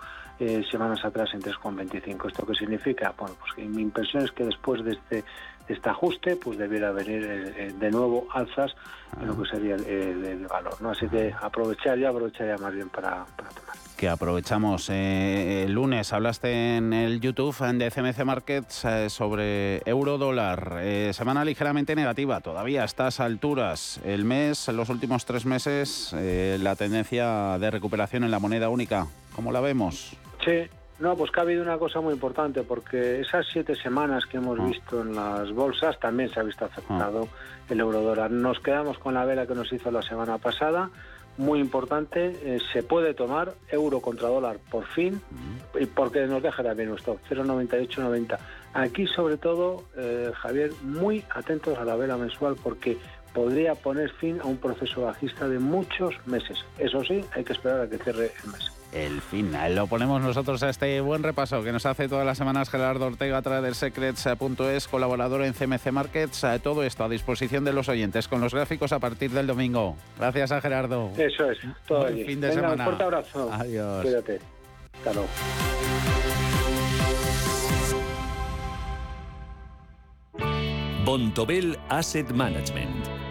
semanas 0.71 1.03
atrás 1.05 1.29
en 1.34 1.41
3,25. 1.41 2.27
¿Esto 2.27 2.45
qué 2.45 2.53
significa? 2.55 3.13
Bueno, 3.17 3.36
pues 3.39 3.53
que 3.53 3.63
mi 3.63 3.82
impresión 3.82 4.23
es 4.23 4.32
que 4.32 4.45
después 4.45 4.84
de 4.84 4.91
este 4.91 5.23
este 5.71 5.89
ajuste, 5.89 6.36
pues 6.36 6.57
debiera 6.57 6.91
venir 6.91 7.23
eh, 7.23 7.53
eh, 7.57 7.73
de 7.77 7.91
nuevo 7.91 8.27
alzas 8.34 8.75
en 9.19 9.27
lo 9.27 9.41
que 9.41 9.49
sería 9.49 9.75
el, 9.75 10.47
valor. 10.47 10.82
¿no? 10.82 10.91
Así 10.91 11.07
que 11.07 11.34
aprovechar 11.41 11.97
ya, 11.97 12.09
aprovecharía 12.09 12.57
más 12.57 12.73
bien 12.73 12.89
para, 12.89 13.25
tomar 13.36 13.51
que 13.97 14.09
aprovechamos. 14.09 14.89
Eh, 14.89 15.63
el 15.65 15.73
lunes 15.73 16.11
hablaste 16.11 16.77
en 16.77 16.91
el 16.91 17.19
YouTube 17.19 17.55
de 17.55 17.91
CMC 17.91 18.25
Markets 18.25 18.88
sobre 19.09 19.82
euro 19.88 20.17
dólar. 20.17 20.82
semana 21.13 21.45
ligeramente 21.45 21.95
negativa, 21.95 22.41
todavía 22.41 22.82
a 22.82 22.86
estas 22.86 23.19
alturas. 23.19 23.99
El 24.03 24.25
mes, 24.25 24.67
en 24.69 24.77
los 24.77 24.89
últimos 24.89 25.25
tres 25.25 25.45
meses, 25.45 26.13
la 26.13 26.75
tendencia 26.75 27.59
de 27.59 27.69
recuperación 27.69 28.23
en 28.23 28.32
la 28.32 28.39
moneda 28.39 28.69
única. 28.69 29.05
¿Cómo 29.36 29.51
la 29.51 29.61
vemos? 29.61 30.15
Sí, 30.43 30.67
no, 31.01 31.15
pues 31.15 31.32
que 31.32 31.39
ha 31.39 31.43
habido 31.43 31.63
una 31.63 31.79
cosa 31.79 31.99
muy 31.99 32.13
importante, 32.13 32.61
porque 32.61 33.21
esas 33.21 33.47
siete 33.51 33.75
semanas 33.75 34.27
que 34.27 34.38
hemos 34.38 34.59
ah. 34.59 34.65
visto 34.65 35.01
en 35.01 35.15
las 35.15 35.51
bolsas 35.51 35.99
también 35.99 36.29
se 36.29 36.39
ha 36.39 36.43
visto 36.43 36.65
afectado 36.65 37.27
ah. 37.27 37.65
el 37.69 37.79
eurodólar. 37.79 38.29
Nos 38.29 38.59
quedamos 38.59 38.99
con 38.99 39.15
la 39.15 39.25
vela 39.25 39.47
que 39.47 39.55
nos 39.55 39.73
hizo 39.73 39.89
la 39.89 40.03
semana 40.03 40.38
pasada, 40.38 40.91
muy 41.38 41.59
importante, 41.59 42.38
eh, 42.43 42.59
se 42.71 42.84
puede 42.84 43.15
tomar 43.15 43.55
euro 43.69 43.99
contra 43.99 44.27
dólar 44.27 44.57
por 44.69 44.86
fin, 44.86 45.19
y 45.79 45.88
porque 45.88 46.27
nos 46.27 46.43
deja 46.43 46.61
también 46.61 46.89
nuestro 46.89 47.17
0,9890. 47.29 48.38
Aquí, 48.73 49.07
sobre 49.07 49.38
todo, 49.38 49.86
eh, 49.97 50.32
Javier, 50.36 50.71
muy 50.84 51.23
atentos 51.34 51.79
a 51.79 51.86
la 51.86 51.95
vela 51.95 52.15
mensual, 52.15 52.57
porque 52.61 52.97
podría 53.34 53.73
poner 53.73 54.11
fin 54.11 54.39
a 54.39 54.45
un 54.45 54.57
proceso 54.57 55.01
bajista 55.01 55.47
de 55.47 55.57
muchos 55.57 56.13
meses. 56.27 56.63
Eso 56.77 57.03
sí, 57.03 57.25
hay 57.34 57.43
que 57.43 57.53
esperar 57.53 57.82
a 57.82 57.89
que 57.89 57.97
cierre 57.97 58.34
el 58.43 58.51
mes 58.51 58.80
el 58.92 59.22
final. 59.22 59.76
Lo 59.76 59.88
ponemos 59.88 60.22
nosotros 60.22 60.62
a 60.64 60.70
este 60.70 61.00
buen 61.02 61.24
repaso 61.24 61.64
que 61.64 61.72
nos 61.72 61.86
hace 61.86 62.08
todas 62.08 62.26
las 62.26 62.38
semanas 62.38 62.70
Gerardo 62.70 63.08
Ortega 63.08 63.38
a 63.38 63.42
través 63.42 63.64
del 63.64 63.76
secrets.es, 63.76 64.88
colaborador 64.88 65.44
en 65.44 65.54
CMC 65.54 65.92
Markets. 65.92 66.46
Todo 66.64 66.84
esto 66.84 67.04
a 67.04 67.10
disposición 67.10 67.64
de 67.64 67.74
los 67.74 67.89
oyentes 67.89 68.28
con 68.28 68.42
los 68.42 68.54
gráficos 68.54 68.92
a 68.92 69.00
partir 69.00 69.32
del 69.32 69.48
domingo. 69.48 69.96
Gracias 70.18 70.52
a 70.52 70.62
Gerardo. 70.62 71.12
Eso 71.18 71.52
es, 71.52 71.60
todo 71.88 72.08
el 72.08 72.26
fin 72.26 72.42
de 72.42 72.54
semana. 72.54 72.74
Un 72.74 72.84
fuerte 72.84 73.04
abrazo. 73.04 73.50
Adiós. 73.52 74.02
Cuídate. 74.04 74.39
Hasta 74.94 75.14
luego. 75.14 75.30
Bontobel 81.04 81.78
Asset 81.89 82.30
Management 82.32 83.20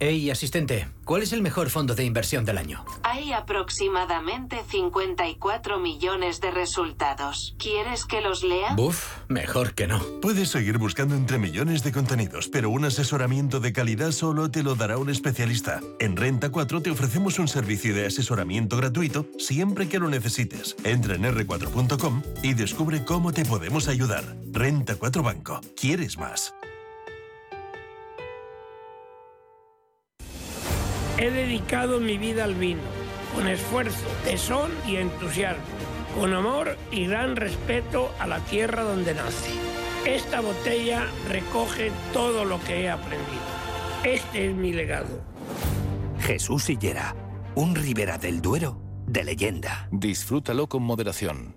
Hey, 0.00 0.30
asistente, 0.30 0.86
¿cuál 1.04 1.24
es 1.24 1.32
el 1.32 1.42
mejor 1.42 1.70
fondo 1.70 1.96
de 1.96 2.04
inversión 2.04 2.44
del 2.44 2.58
año? 2.58 2.84
Hay 3.02 3.32
aproximadamente 3.32 4.58
54 4.68 5.80
millones 5.80 6.40
de 6.40 6.52
resultados. 6.52 7.56
¿Quieres 7.58 8.04
que 8.04 8.20
los 8.20 8.44
lea? 8.44 8.74
Buf, 8.76 9.16
mejor 9.26 9.74
que 9.74 9.88
no. 9.88 9.98
Puedes 10.22 10.50
seguir 10.50 10.78
buscando 10.78 11.16
entre 11.16 11.38
millones 11.38 11.82
de 11.82 11.90
contenidos, 11.90 12.46
pero 12.46 12.70
un 12.70 12.84
asesoramiento 12.84 13.58
de 13.58 13.72
calidad 13.72 14.12
solo 14.12 14.52
te 14.52 14.62
lo 14.62 14.76
dará 14.76 14.98
un 14.98 15.10
especialista. 15.10 15.80
En 15.98 16.16
Renta 16.16 16.50
4 16.50 16.80
te 16.80 16.90
ofrecemos 16.90 17.40
un 17.40 17.48
servicio 17.48 17.92
de 17.92 18.06
asesoramiento 18.06 18.76
gratuito 18.76 19.26
siempre 19.36 19.88
que 19.88 19.98
lo 19.98 20.08
necesites. 20.08 20.76
Entra 20.84 21.16
en 21.16 21.24
r4.com 21.24 22.22
y 22.44 22.54
descubre 22.54 23.04
cómo 23.04 23.32
te 23.32 23.44
podemos 23.44 23.88
ayudar. 23.88 24.22
Renta 24.52 24.94
4 24.94 25.24
Banco. 25.24 25.60
¿Quieres 25.74 26.18
más? 26.18 26.54
He 31.18 31.30
dedicado 31.30 31.98
mi 31.98 32.16
vida 32.16 32.44
al 32.44 32.54
vino, 32.54 32.82
con 33.34 33.48
esfuerzo, 33.48 34.06
tesón 34.24 34.70
y 34.86 34.96
entusiasmo, 34.96 35.64
con 36.18 36.32
amor 36.32 36.76
y 36.92 37.06
gran 37.06 37.34
respeto 37.34 38.12
a 38.20 38.26
la 38.28 38.38
tierra 38.40 38.84
donde 38.84 39.14
nací. 39.14 39.58
Esta 40.06 40.40
botella 40.40 41.06
recoge 41.28 41.90
todo 42.12 42.44
lo 42.44 42.62
que 42.62 42.82
he 42.82 42.90
aprendido. 42.90 43.42
Este 44.04 44.48
es 44.48 44.54
mi 44.54 44.72
legado. 44.72 45.08
Jesús 46.20 46.64
Sillera, 46.64 47.16
un 47.56 47.74
Ribera 47.74 48.16
del 48.16 48.40
Duero 48.40 48.80
de 49.08 49.24
leyenda. 49.24 49.88
Disfrútalo 49.90 50.68
con 50.68 50.82
moderación. 50.84 51.56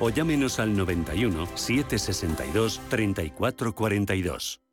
o 0.00 0.10
llámenos 0.10 0.58
al 0.58 0.76
91 0.76 1.46
762 1.54 2.80
3442. 2.88 4.65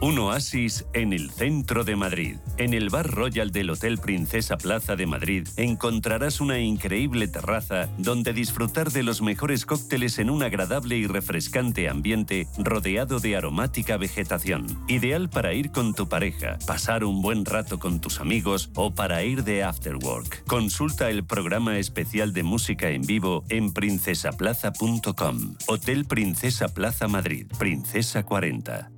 Un 0.00 0.16
oasis 0.20 0.86
en 0.92 1.12
el 1.12 1.28
centro 1.30 1.82
de 1.82 1.96
Madrid. 1.96 2.36
En 2.56 2.72
el 2.72 2.88
Bar 2.88 3.10
Royal 3.10 3.50
del 3.50 3.70
Hotel 3.70 3.98
Princesa 3.98 4.56
Plaza 4.56 4.94
de 4.94 5.06
Madrid 5.06 5.48
encontrarás 5.56 6.40
una 6.40 6.60
increíble 6.60 7.26
terraza 7.26 7.88
donde 7.98 8.32
disfrutar 8.32 8.92
de 8.92 9.02
los 9.02 9.22
mejores 9.22 9.66
cócteles 9.66 10.20
en 10.20 10.30
un 10.30 10.44
agradable 10.44 10.96
y 10.96 11.08
refrescante 11.08 11.88
ambiente 11.88 12.46
rodeado 12.58 13.18
de 13.18 13.36
aromática 13.36 13.96
vegetación. 13.96 14.66
Ideal 14.86 15.30
para 15.30 15.52
ir 15.52 15.72
con 15.72 15.94
tu 15.94 16.08
pareja, 16.08 16.58
pasar 16.64 17.02
un 17.02 17.20
buen 17.20 17.44
rato 17.44 17.80
con 17.80 18.00
tus 18.00 18.20
amigos 18.20 18.70
o 18.76 18.94
para 18.94 19.24
ir 19.24 19.42
de 19.42 19.64
afterwork. 19.64 20.44
Consulta 20.46 21.10
el 21.10 21.24
programa 21.24 21.76
especial 21.76 22.32
de 22.32 22.44
música 22.44 22.90
en 22.90 23.02
vivo 23.02 23.42
en 23.48 23.72
princesaplaza.com. 23.72 25.56
Hotel 25.66 26.04
Princesa 26.04 26.68
Plaza 26.68 27.08
Madrid, 27.08 27.48
Princesa 27.58 28.22
40. 28.22 28.97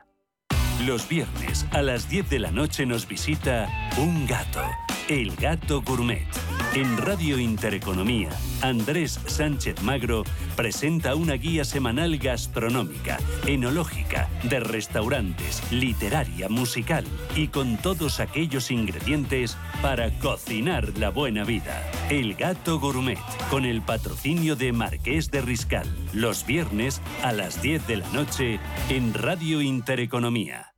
Los 0.85 1.07
viernes 1.07 1.67
a 1.71 1.83
las 1.83 2.09
10 2.09 2.27
de 2.31 2.39
la 2.39 2.49
noche 2.49 2.87
nos 2.87 3.07
visita 3.07 3.69
un 3.97 4.25
gato, 4.25 4.63
el 5.09 5.35
gato 5.35 5.83
gourmet. 5.83 6.25
En 6.73 6.97
Radio 6.97 7.37
Intereconomía, 7.37 8.29
Andrés 8.61 9.19
Sánchez 9.27 9.83
Magro 9.83 10.23
presenta 10.55 11.13
una 11.13 11.33
guía 11.33 11.65
semanal 11.65 12.17
gastronómica, 12.17 13.19
enológica, 13.45 14.27
de 14.43 14.59
restaurantes, 14.59 15.61
literaria, 15.71 16.49
musical 16.49 17.05
y 17.35 17.49
con 17.49 17.77
todos 17.77 18.19
aquellos 18.19 18.71
ingredientes 18.71 19.57
para 19.83 20.09
cocinar 20.17 20.97
la 20.97 21.09
buena 21.09 21.43
vida. 21.43 21.87
El 22.09 22.33
gato 22.33 22.79
gourmet, 22.79 23.19
con 23.51 23.65
el 23.65 23.83
patrocinio 23.83 24.55
de 24.55 24.71
Marqués 24.73 25.29
de 25.29 25.41
Riscal, 25.41 25.87
los 26.13 26.43
viernes 26.47 27.01
a 27.21 27.33
las 27.33 27.61
10 27.61 27.85
de 27.85 27.97
la 27.97 28.09
noche 28.13 28.59
en 28.89 29.13
Radio 29.13 29.61
Intereconomía. 29.61 30.70